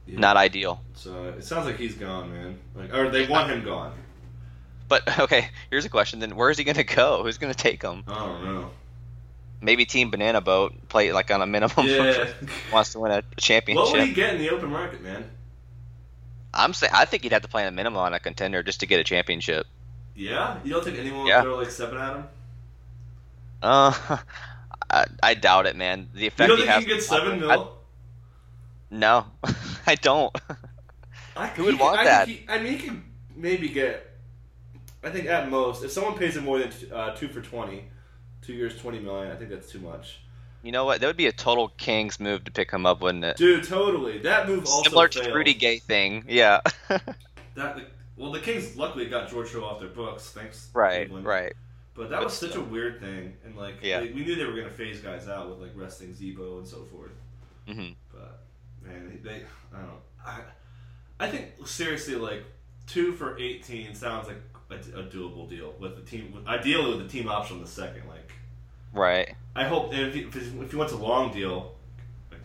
yeah. 0.07 0.19
not 0.19 0.37
ideal. 0.37 0.81
So 0.95 1.25
it 1.25 1.43
sounds 1.43 1.67
like 1.67 1.77
he's 1.77 1.93
gone, 1.93 2.33
man. 2.33 2.57
Like, 2.73 2.91
or 2.91 3.11
they 3.11 3.27
want 3.27 3.51
him 3.51 3.63
gone. 3.63 3.93
But 4.87 5.19
okay, 5.19 5.49
here's 5.69 5.85
a 5.85 5.89
question. 5.89 6.17
Then 6.17 6.35
where 6.35 6.49
is 6.49 6.57
he 6.57 6.63
going 6.63 6.77
to 6.77 6.83
go? 6.83 7.21
Who's 7.21 7.37
going 7.37 7.53
to 7.53 7.57
take 7.57 7.83
him? 7.83 8.03
I 8.07 8.25
don't 8.25 8.43
know. 8.43 8.71
Maybe 9.61 9.85
Team 9.85 10.11
Banana 10.11 10.41
Boat 10.41 10.73
play 10.89 11.11
like 11.11 11.31
on 11.31 11.41
a 11.41 11.45
minimum. 11.45 11.85
Yeah. 11.85 12.27
wants 12.73 12.91
to 12.93 12.99
win 12.99 13.11
a 13.11 13.23
championship. 13.37 13.85
What 13.85 13.93
would 13.93 14.07
he 14.07 14.13
get 14.13 14.35
in 14.35 14.41
the 14.41 14.49
open 14.49 14.69
market, 14.69 15.01
man? 15.01 15.29
I'm 16.53 16.73
saying 16.73 16.93
I 16.95 17.05
think 17.05 17.23
he'd 17.23 17.31
have 17.31 17.41
to 17.41 17.47
play 17.47 17.63
on 17.63 17.69
a 17.69 17.71
minimum 17.71 17.99
on 17.99 18.13
a 18.13 18.19
contender 18.19 18.63
just 18.63 18.79
to 18.81 18.85
get 18.85 18.99
a 18.99 19.03
championship. 19.03 19.65
Yeah, 20.15 20.59
you 20.63 20.71
don't 20.71 20.83
think 20.83 20.97
anyone 20.97 21.25
yeah. 21.25 21.41
would 21.41 21.43
throw 21.43 21.57
like 21.57 21.71
seven 21.71 21.97
at 21.97 22.15
him? 22.15 22.27
Uh, 23.61 24.17
I, 24.89 25.05
I 25.21 25.33
doubt 25.33 25.65
it, 25.65 25.75
man. 25.75 26.09
The 26.13 26.27
effect 26.27 26.49
you 26.49 26.57
don't 26.57 26.65
think 26.65 26.79
he, 26.79 26.85
can 26.85 26.95
get 26.95 27.03
seven 27.03 27.39
mil? 27.39 27.51
I, 27.51 27.67
no, 28.91 29.25
I 29.87 29.95
don't. 29.95 30.35
I, 31.35 31.47
Who 31.47 31.65
would 31.65 31.79
want 31.79 31.99
I, 31.99 32.03
that? 32.05 32.27
He, 32.29 32.45
I 32.47 32.59
mean, 32.59 32.77
he 32.77 32.87
could 32.87 33.01
maybe 33.35 33.67
get 33.67 34.15
I 35.05 35.11
think 35.11 35.27
at 35.27 35.49
most, 35.51 35.83
if 35.83 35.91
someone 35.91 36.17
pays 36.17 36.35
him 36.35 36.45
more 36.45 36.57
than 36.57 36.71
uh, 36.91 37.15
two 37.15 37.27
for 37.27 37.39
twenty, 37.39 37.85
two 38.45 38.53
years, 38.53 38.77
twenty 38.77 38.99
million, 38.99 39.31
I 39.31 39.35
think 39.35 39.49
that's 39.49 39.71
too 39.71 39.79
much. 39.79 40.19
You 40.63 40.71
know 40.71 40.85
what? 40.85 40.99
That 40.99 41.07
would 41.07 41.17
be 41.17 41.27
a 41.27 41.31
total 41.31 41.69
Kings 41.77 42.19
move 42.19 42.43
to 42.45 42.51
pick 42.51 42.71
him 42.71 42.85
up, 42.85 43.01
wouldn't 43.01 43.23
it? 43.23 43.37
Dude, 43.37 43.63
totally. 43.63 44.17
That 44.19 44.47
move 44.47 44.65
also 44.65 44.89
similar 44.89 45.09
failed. 45.09 45.27
to 45.27 45.33
Rudy 45.33 45.53
Gay 45.53 45.77
thing. 45.77 46.25
Yeah. 46.27 46.61
that 47.55 47.79
well, 48.17 48.31
the 48.31 48.39
Kings 48.39 48.75
luckily 48.75 49.05
got 49.05 49.29
George 49.29 49.51
Hill 49.51 49.63
off 49.63 49.79
their 49.79 49.89
books, 49.89 50.31
thanks. 50.31 50.69
Right, 50.73 51.07
Cleveland. 51.07 51.25
right. 51.25 51.53
But 51.93 52.09
that 52.09 52.17
but 52.17 52.25
was 52.25 52.33
such 52.33 52.51
still. 52.51 52.63
a 52.63 52.65
weird 52.65 52.99
thing, 52.99 53.35
and 53.45 53.55
like 53.55 53.75
yeah. 53.81 53.99
they, 54.01 54.11
we 54.11 54.25
knew 54.25 54.35
they 54.35 54.45
were 54.45 54.55
gonna 54.55 54.69
phase 54.69 54.99
guys 54.99 55.27
out 55.27 55.49
with 55.49 55.59
like 55.59 55.71
resting 55.75 56.13
Z-Bo 56.13 56.57
and 56.57 56.67
so 56.67 56.83
forth. 56.85 57.11
Mm-hmm. 57.67 57.93
But 58.11 58.43
man, 58.83 59.19
they 59.23 59.43
I 59.73 59.77
don't 59.77 59.87
know. 59.87 60.01
I 60.25 60.39
I 61.19 61.29
think 61.29 61.53
seriously 61.65 62.15
like 62.15 62.43
two 62.85 63.13
for 63.13 63.37
eighteen 63.37 63.95
sounds 63.95 64.27
like 64.27 64.41
a, 64.69 64.99
a 64.99 65.03
doable 65.03 65.49
deal 65.49 65.73
with 65.79 65.95
the 65.95 66.01
team. 66.01 66.43
Ideally, 66.47 66.97
with 66.97 66.99
the 66.99 67.07
team 67.07 67.29
option 67.29 67.57
in 67.57 67.63
the 67.63 67.69
second. 67.69 68.07
Like, 68.09 68.24
right. 68.95 69.35
I 69.55 69.65
hope 69.65 69.93
if 69.93 70.13
he, 70.13 70.21
if 70.21 70.71
he 70.71 70.77
wants 70.77 70.93
a 70.93 70.97
long 70.97 71.31
deal, 71.31 71.73
like 72.31 72.41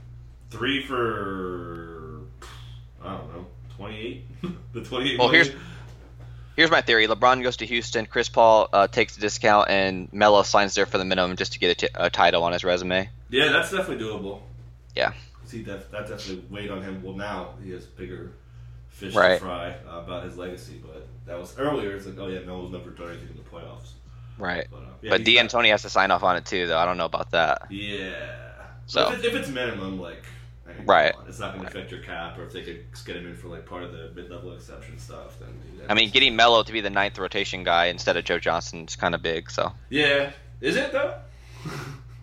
three 0.50 0.84
for 0.84 2.20
I 3.02 3.16
don't 3.16 3.34
know 3.34 3.46
twenty 3.76 3.98
eight. 3.98 4.24
the 4.72 4.82
twenty 4.82 5.12
eight. 5.12 5.18
Well, 5.18 5.28
here's 5.28 5.50
here's 6.56 6.70
my 6.70 6.80
theory. 6.80 7.06
LeBron 7.06 7.42
goes 7.42 7.56
to 7.58 7.66
Houston. 7.66 8.06
Chris 8.06 8.28
Paul 8.28 8.68
uh, 8.72 8.86
takes 8.86 9.14
the 9.14 9.20
discount, 9.20 9.70
and 9.70 10.12
Melo 10.12 10.42
signs 10.42 10.74
there 10.74 10.86
for 10.86 10.98
the 10.98 11.04
minimum 11.04 11.36
just 11.36 11.54
to 11.54 11.58
get 11.58 11.70
a, 11.70 11.74
t- 11.86 11.94
a 11.94 12.10
title 12.10 12.42
on 12.44 12.52
his 12.52 12.64
resume. 12.64 13.08
Yeah, 13.30 13.50
that's 13.50 13.70
definitely 13.70 14.04
doable. 14.04 14.40
Yeah. 14.94 15.12
See, 15.46 15.62
that 15.62 15.90
that 15.90 16.08
definitely 16.08 16.44
weighed 16.50 16.70
on 16.70 16.82
him. 16.82 17.02
Well, 17.02 17.14
now 17.14 17.54
he 17.64 17.70
has 17.70 17.86
bigger 17.86 18.32
fish 18.88 19.14
right. 19.14 19.34
to 19.34 19.44
fry 19.44 19.74
uh, 19.88 20.00
about 20.00 20.24
his 20.24 20.36
legacy, 20.36 20.80
but 20.84 21.06
that 21.26 21.38
was 21.38 21.58
earlier. 21.58 21.96
It's 21.96 22.06
like, 22.06 22.18
oh 22.18 22.28
yeah, 22.28 22.40
Melo's 22.40 22.70
never 22.70 22.90
done 22.90 23.08
anything 23.08 23.30
in 23.30 23.36
the 23.36 23.48
playoffs. 23.50 23.92
Right. 24.40 24.66
But, 24.70 24.76
uh, 24.76 24.80
yeah, 25.02 25.10
but 25.10 25.24
D'Antoni 25.24 25.70
has 25.70 25.82
to 25.82 25.90
sign 25.90 26.10
off 26.10 26.22
on 26.22 26.36
it 26.36 26.46
too, 26.46 26.66
though. 26.66 26.78
I 26.78 26.84
don't 26.84 26.96
know 26.96 27.04
about 27.04 27.30
that. 27.32 27.70
Yeah. 27.70 28.26
So 28.86 29.12
if, 29.12 29.20
it, 29.20 29.26
if, 29.26 29.34
it's 29.34 29.48
minimum, 29.48 30.00
like, 30.00 30.24
right, 30.84 31.14
it's 31.28 31.38
not 31.38 31.54
going 31.54 31.64
to 31.64 31.70
affect 31.70 31.92
your 31.92 32.00
cap, 32.00 32.36
or 32.38 32.42
if 32.42 32.52
they 32.52 32.62
could 32.62 32.84
get 33.04 33.16
him 33.16 33.26
in 33.26 33.36
for 33.36 33.46
like 33.46 33.64
part 33.64 33.84
of 33.84 33.92
the 33.92 34.10
mid-level 34.16 34.52
exception 34.54 34.98
stuff, 34.98 35.38
then. 35.38 35.48
I 35.88 35.94
mean, 35.94 36.10
getting 36.10 36.34
Melo 36.34 36.64
to 36.64 36.72
be 36.72 36.80
the 36.80 36.90
ninth 36.90 37.18
rotation 37.18 37.62
guy 37.62 37.86
instead 37.86 38.16
of 38.16 38.24
Joe 38.24 38.40
Johnson 38.40 38.86
is 38.86 38.96
kind 38.96 39.14
of 39.14 39.22
big. 39.22 39.50
So. 39.50 39.72
Yeah. 39.90 40.32
Is 40.60 40.76
it 40.76 40.92
though? 40.92 41.14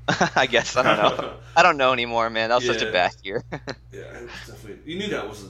I 0.36 0.46
guess 0.46 0.76
I 0.78 0.84
don't 0.84 0.98
know. 0.98 1.34
I 1.56 1.64
don't 1.64 1.78
know 1.78 1.92
anymore, 1.94 2.30
man. 2.30 2.50
That 2.50 2.56
was 2.56 2.66
yeah. 2.66 2.74
such 2.74 2.82
a 2.84 2.92
bad 2.92 3.16
year. 3.24 3.44
yeah, 3.92 4.02
definitely. 4.46 4.80
You 4.86 5.00
knew 5.00 5.08
that 5.10 5.28
was. 5.28 5.46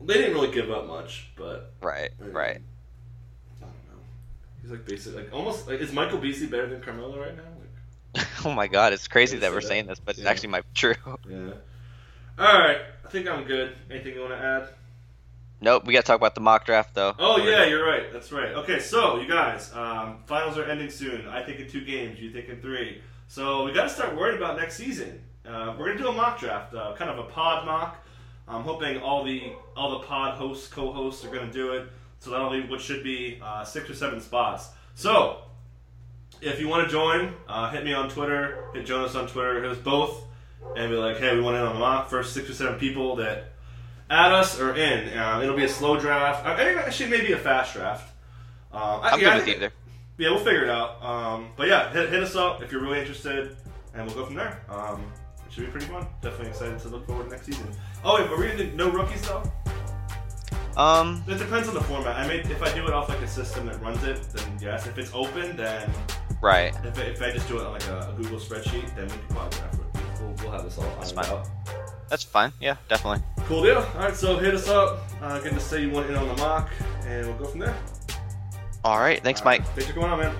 They 0.00 0.14
didn't 0.14 0.34
really 0.34 0.52
give 0.52 0.70
up 0.70 0.86
much, 0.86 1.30
but. 1.36 1.74
Right. 1.82 2.10
right. 2.18 2.60
He's 4.68 4.76
like 4.76 4.86
basic, 4.86 5.14
like 5.14 5.32
almost 5.32 5.66
like 5.66 5.80
is 5.80 5.94
Michael 5.94 6.18
Beasley 6.18 6.46
better 6.46 6.66
than 6.66 6.82
Carmelo 6.82 7.18
right 7.18 7.34
now? 7.34 7.42
Like, 8.14 8.26
oh 8.44 8.52
my 8.52 8.66
god, 8.66 8.92
it's 8.92 9.08
crazy 9.08 9.38
that 9.38 9.50
we're 9.50 9.62
saying 9.62 9.86
this, 9.86 9.98
but 9.98 10.14
yeah. 10.16 10.22
it's 10.22 10.30
actually 10.30 10.50
my 10.50 10.62
true. 10.74 10.94
Yeah. 11.26 11.52
All 12.38 12.58
right, 12.58 12.78
I 13.04 13.08
think 13.08 13.26
I'm 13.26 13.44
good. 13.44 13.74
Anything 13.90 14.14
you 14.14 14.20
want 14.20 14.32
to 14.32 14.38
add? 14.38 14.68
Nope, 15.62 15.86
we 15.86 15.94
got 15.94 16.02
to 16.02 16.06
talk 16.06 16.16
about 16.16 16.34
the 16.34 16.42
mock 16.42 16.66
draft 16.66 16.94
though. 16.94 17.14
Oh 17.18 17.38
yeah, 17.38 17.64
you're 17.64 17.84
right. 17.84 18.12
That's 18.12 18.30
right. 18.30 18.52
Okay, 18.56 18.78
so 18.78 19.18
you 19.18 19.26
guys, 19.26 19.72
um, 19.74 20.18
finals 20.26 20.58
are 20.58 20.64
ending 20.64 20.90
soon. 20.90 21.26
I 21.28 21.42
think 21.42 21.60
in 21.60 21.68
two 21.68 21.84
games. 21.84 22.20
You 22.20 22.30
think 22.30 22.50
in 22.50 22.60
three. 22.60 23.00
So 23.26 23.64
we 23.64 23.72
got 23.72 23.84
to 23.84 23.88
start 23.88 24.14
worrying 24.16 24.36
about 24.36 24.58
next 24.58 24.76
season. 24.76 25.22
Uh, 25.46 25.74
we're 25.78 25.86
gonna 25.86 25.98
do 25.98 26.08
a 26.08 26.12
mock 26.12 26.38
draft, 26.38 26.74
uh, 26.74 26.94
kind 26.94 27.10
of 27.10 27.18
a 27.18 27.24
pod 27.30 27.64
mock. 27.64 28.04
I'm 28.46 28.62
hoping 28.64 29.00
all 29.00 29.24
the 29.24 29.54
all 29.74 29.98
the 29.98 30.06
pod 30.06 30.36
hosts, 30.36 30.68
co-hosts 30.68 31.24
are 31.24 31.30
gonna 31.30 31.50
do 31.50 31.72
it. 31.72 31.88
So 32.20 32.30
that'll 32.30 32.50
leave 32.50 32.68
what 32.68 32.80
should 32.80 33.02
be 33.02 33.40
uh, 33.42 33.64
six 33.64 33.88
or 33.88 33.94
seven 33.94 34.20
spots. 34.20 34.68
So 34.94 35.42
if 36.40 36.60
you 36.60 36.68
want 36.68 36.86
to 36.86 36.90
join, 36.90 37.34
uh, 37.48 37.70
hit 37.70 37.84
me 37.84 37.92
on 37.92 38.08
Twitter, 38.08 38.64
hit 38.74 38.86
Jonas 38.86 39.14
on 39.14 39.28
Twitter, 39.28 39.62
hit 39.62 39.70
us 39.70 39.78
both, 39.78 40.24
and 40.76 40.90
be 40.90 40.96
like, 40.96 41.18
hey, 41.18 41.34
we 41.34 41.40
want 41.40 41.56
in 41.56 41.62
on 41.62 41.74
the 41.74 41.78
mock. 41.78 42.08
First 42.08 42.34
six 42.34 42.50
or 42.50 42.54
seven 42.54 42.78
people 42.78 43.16
that 43.16 43.52
add 44.10 44.32
us 44.32 44.58
are 44.58 44.76
in. 44.76 45.16
Uh, 45.16 45.40
it'll 45.42 45.56
be 45.56 45.64
a 45.64 45.68
slow 45.68 45.98
draft. 45.98 46.44
Uh, 46.44 46.50
actually, 46.50 47.10
maybe 47.10 47.32
a 47.32 47.38
fast 47.38 47.74
draft. 47.74 48.12
Uh, 48.72 49.00
I'm 49.02 49.20
yeah, 49.20 49.38
good 49.38 49.46
with 49.46 49.56
either. 49.56 49.72
Yeah, 50.18 50.30
we'll 50.30 50.38
figure 50.38 50.64
it 50.64 50.70
out. 50.70 51.02
Um, 51.02 51.50
but 51.56 51.68
yeah, 51.68 51.92
hit, 51.92 52.10
hit, 52.10 52.22
us 52.22 52.34
up 52.34 52.62
if 52.62 52.72
you're 52.72 52.82
really 52.82 52.98
interested, 52.98 53.56
and 53.94 54.06
we'll 54.06 54.16
go 54.16 54.26
from 54.26 54.34
there. 54.34 54.62
Um, 54.68 55.12
it 55.46 55.52
should 55.52 55.66
be 55.66 55.70
pretty 55.70 55.86
fun. 55.86 56.06
Definitely 56.20 56.48
excited 56.48 56.78
to 56.80 56.88
look 56.88 57.06
forward 57.06 57.24
to 57.24 57.30
next 57.30 57.46
season. 57.46 57.68
Oh, 58.04 58.16
wait, 58.16 58.28
are 58.28 58.36
we 58.36 58.48
gonna 58.48 58.74
no 58.74 58.90
rookies 58.90 59.22
though? 59.22 59.42
Um, 60.78 61.24
It 61.26 61.38
depends 61.38 61.66
on 61.68 61.74
the 61.74 61.82
format. 61.82 62.16
I 62.16 62.26
may 62.28 62.38
if 62.38 62.62
I 62.62 62.72
do 62.72 62.86
it 62.86 62.92
off 62.92 63.08
like 63.08 63.20
a 63.20 63.28
system 63.28 63.66
that 63.66 63.80
runs 63.82 64.04
it, 64.04 64.22
then 64.32 64.58
yes. 64.60 64.86
If 64.86 64.96
it's 64.96 65.12
open, 65.12 65.56
then 65.56 65.90
right. 66.40 66.72
if, 66.84 66.98
if 66.98 67.20
I 67.20 67.32
just 67.32 67.48
do 67.48 67.58
it 67.58 67.66
on 67.66 67.72
like 67.72 67.86
a, 67.88 68.10
a 68.10 68.14
Google 68.16 68.38
spreadsheet, 68.38 68.94
then 68.94 69.06
we 69.06 69.12
can 69.12 69.26
probably 69.28 69.58
it. 69.58 70.20
We'll, 70.20 70.34
we'll 70.40 70.52
have 70.52 70.62
this 70.62 70.78
all 70.78 70.84
That's 70.98 71.10
fine. 71.10 71.26
out. 71.26 71.48
That's 72.08 72.22
fine. 72.22 72.52
Yeah, 72.60 72.76
definitely. 72.88 73.24
Cool 73.46 73.64
deal. 73.64 73.78
All 73.78 74.00
right, 74.00 74.14
so 74.14 74.38
hit 74.38 74.54
us 74.54 74.68
up. 74.68 75.00
Uh, 75.20 75.40
get 75.40 75.52
to 75.52 75.60
say 75.60 75.82
you 75.82 75.90
want 75.90 76.08
in 76.08 76.16
on 76.16 76.28
the 76.28 76.36
mock, 76.36 76.70
and 77.06 77.26
we'll 77.26 77.36
go 77.36 77.46
from 77.46 77.60
there. 77.60 77.76
All 78.84 79.00
right. 79.00 79.22
Thanks, 79.22 79.40
All 79.40 79.46
right, 79.46 79.60
Mike. 79.60 79.68
Thanks 79.74 79.86
for 79.86 79.94
coming 79.94 80.10
on, 80.10 80.20
man. 80.20 80.34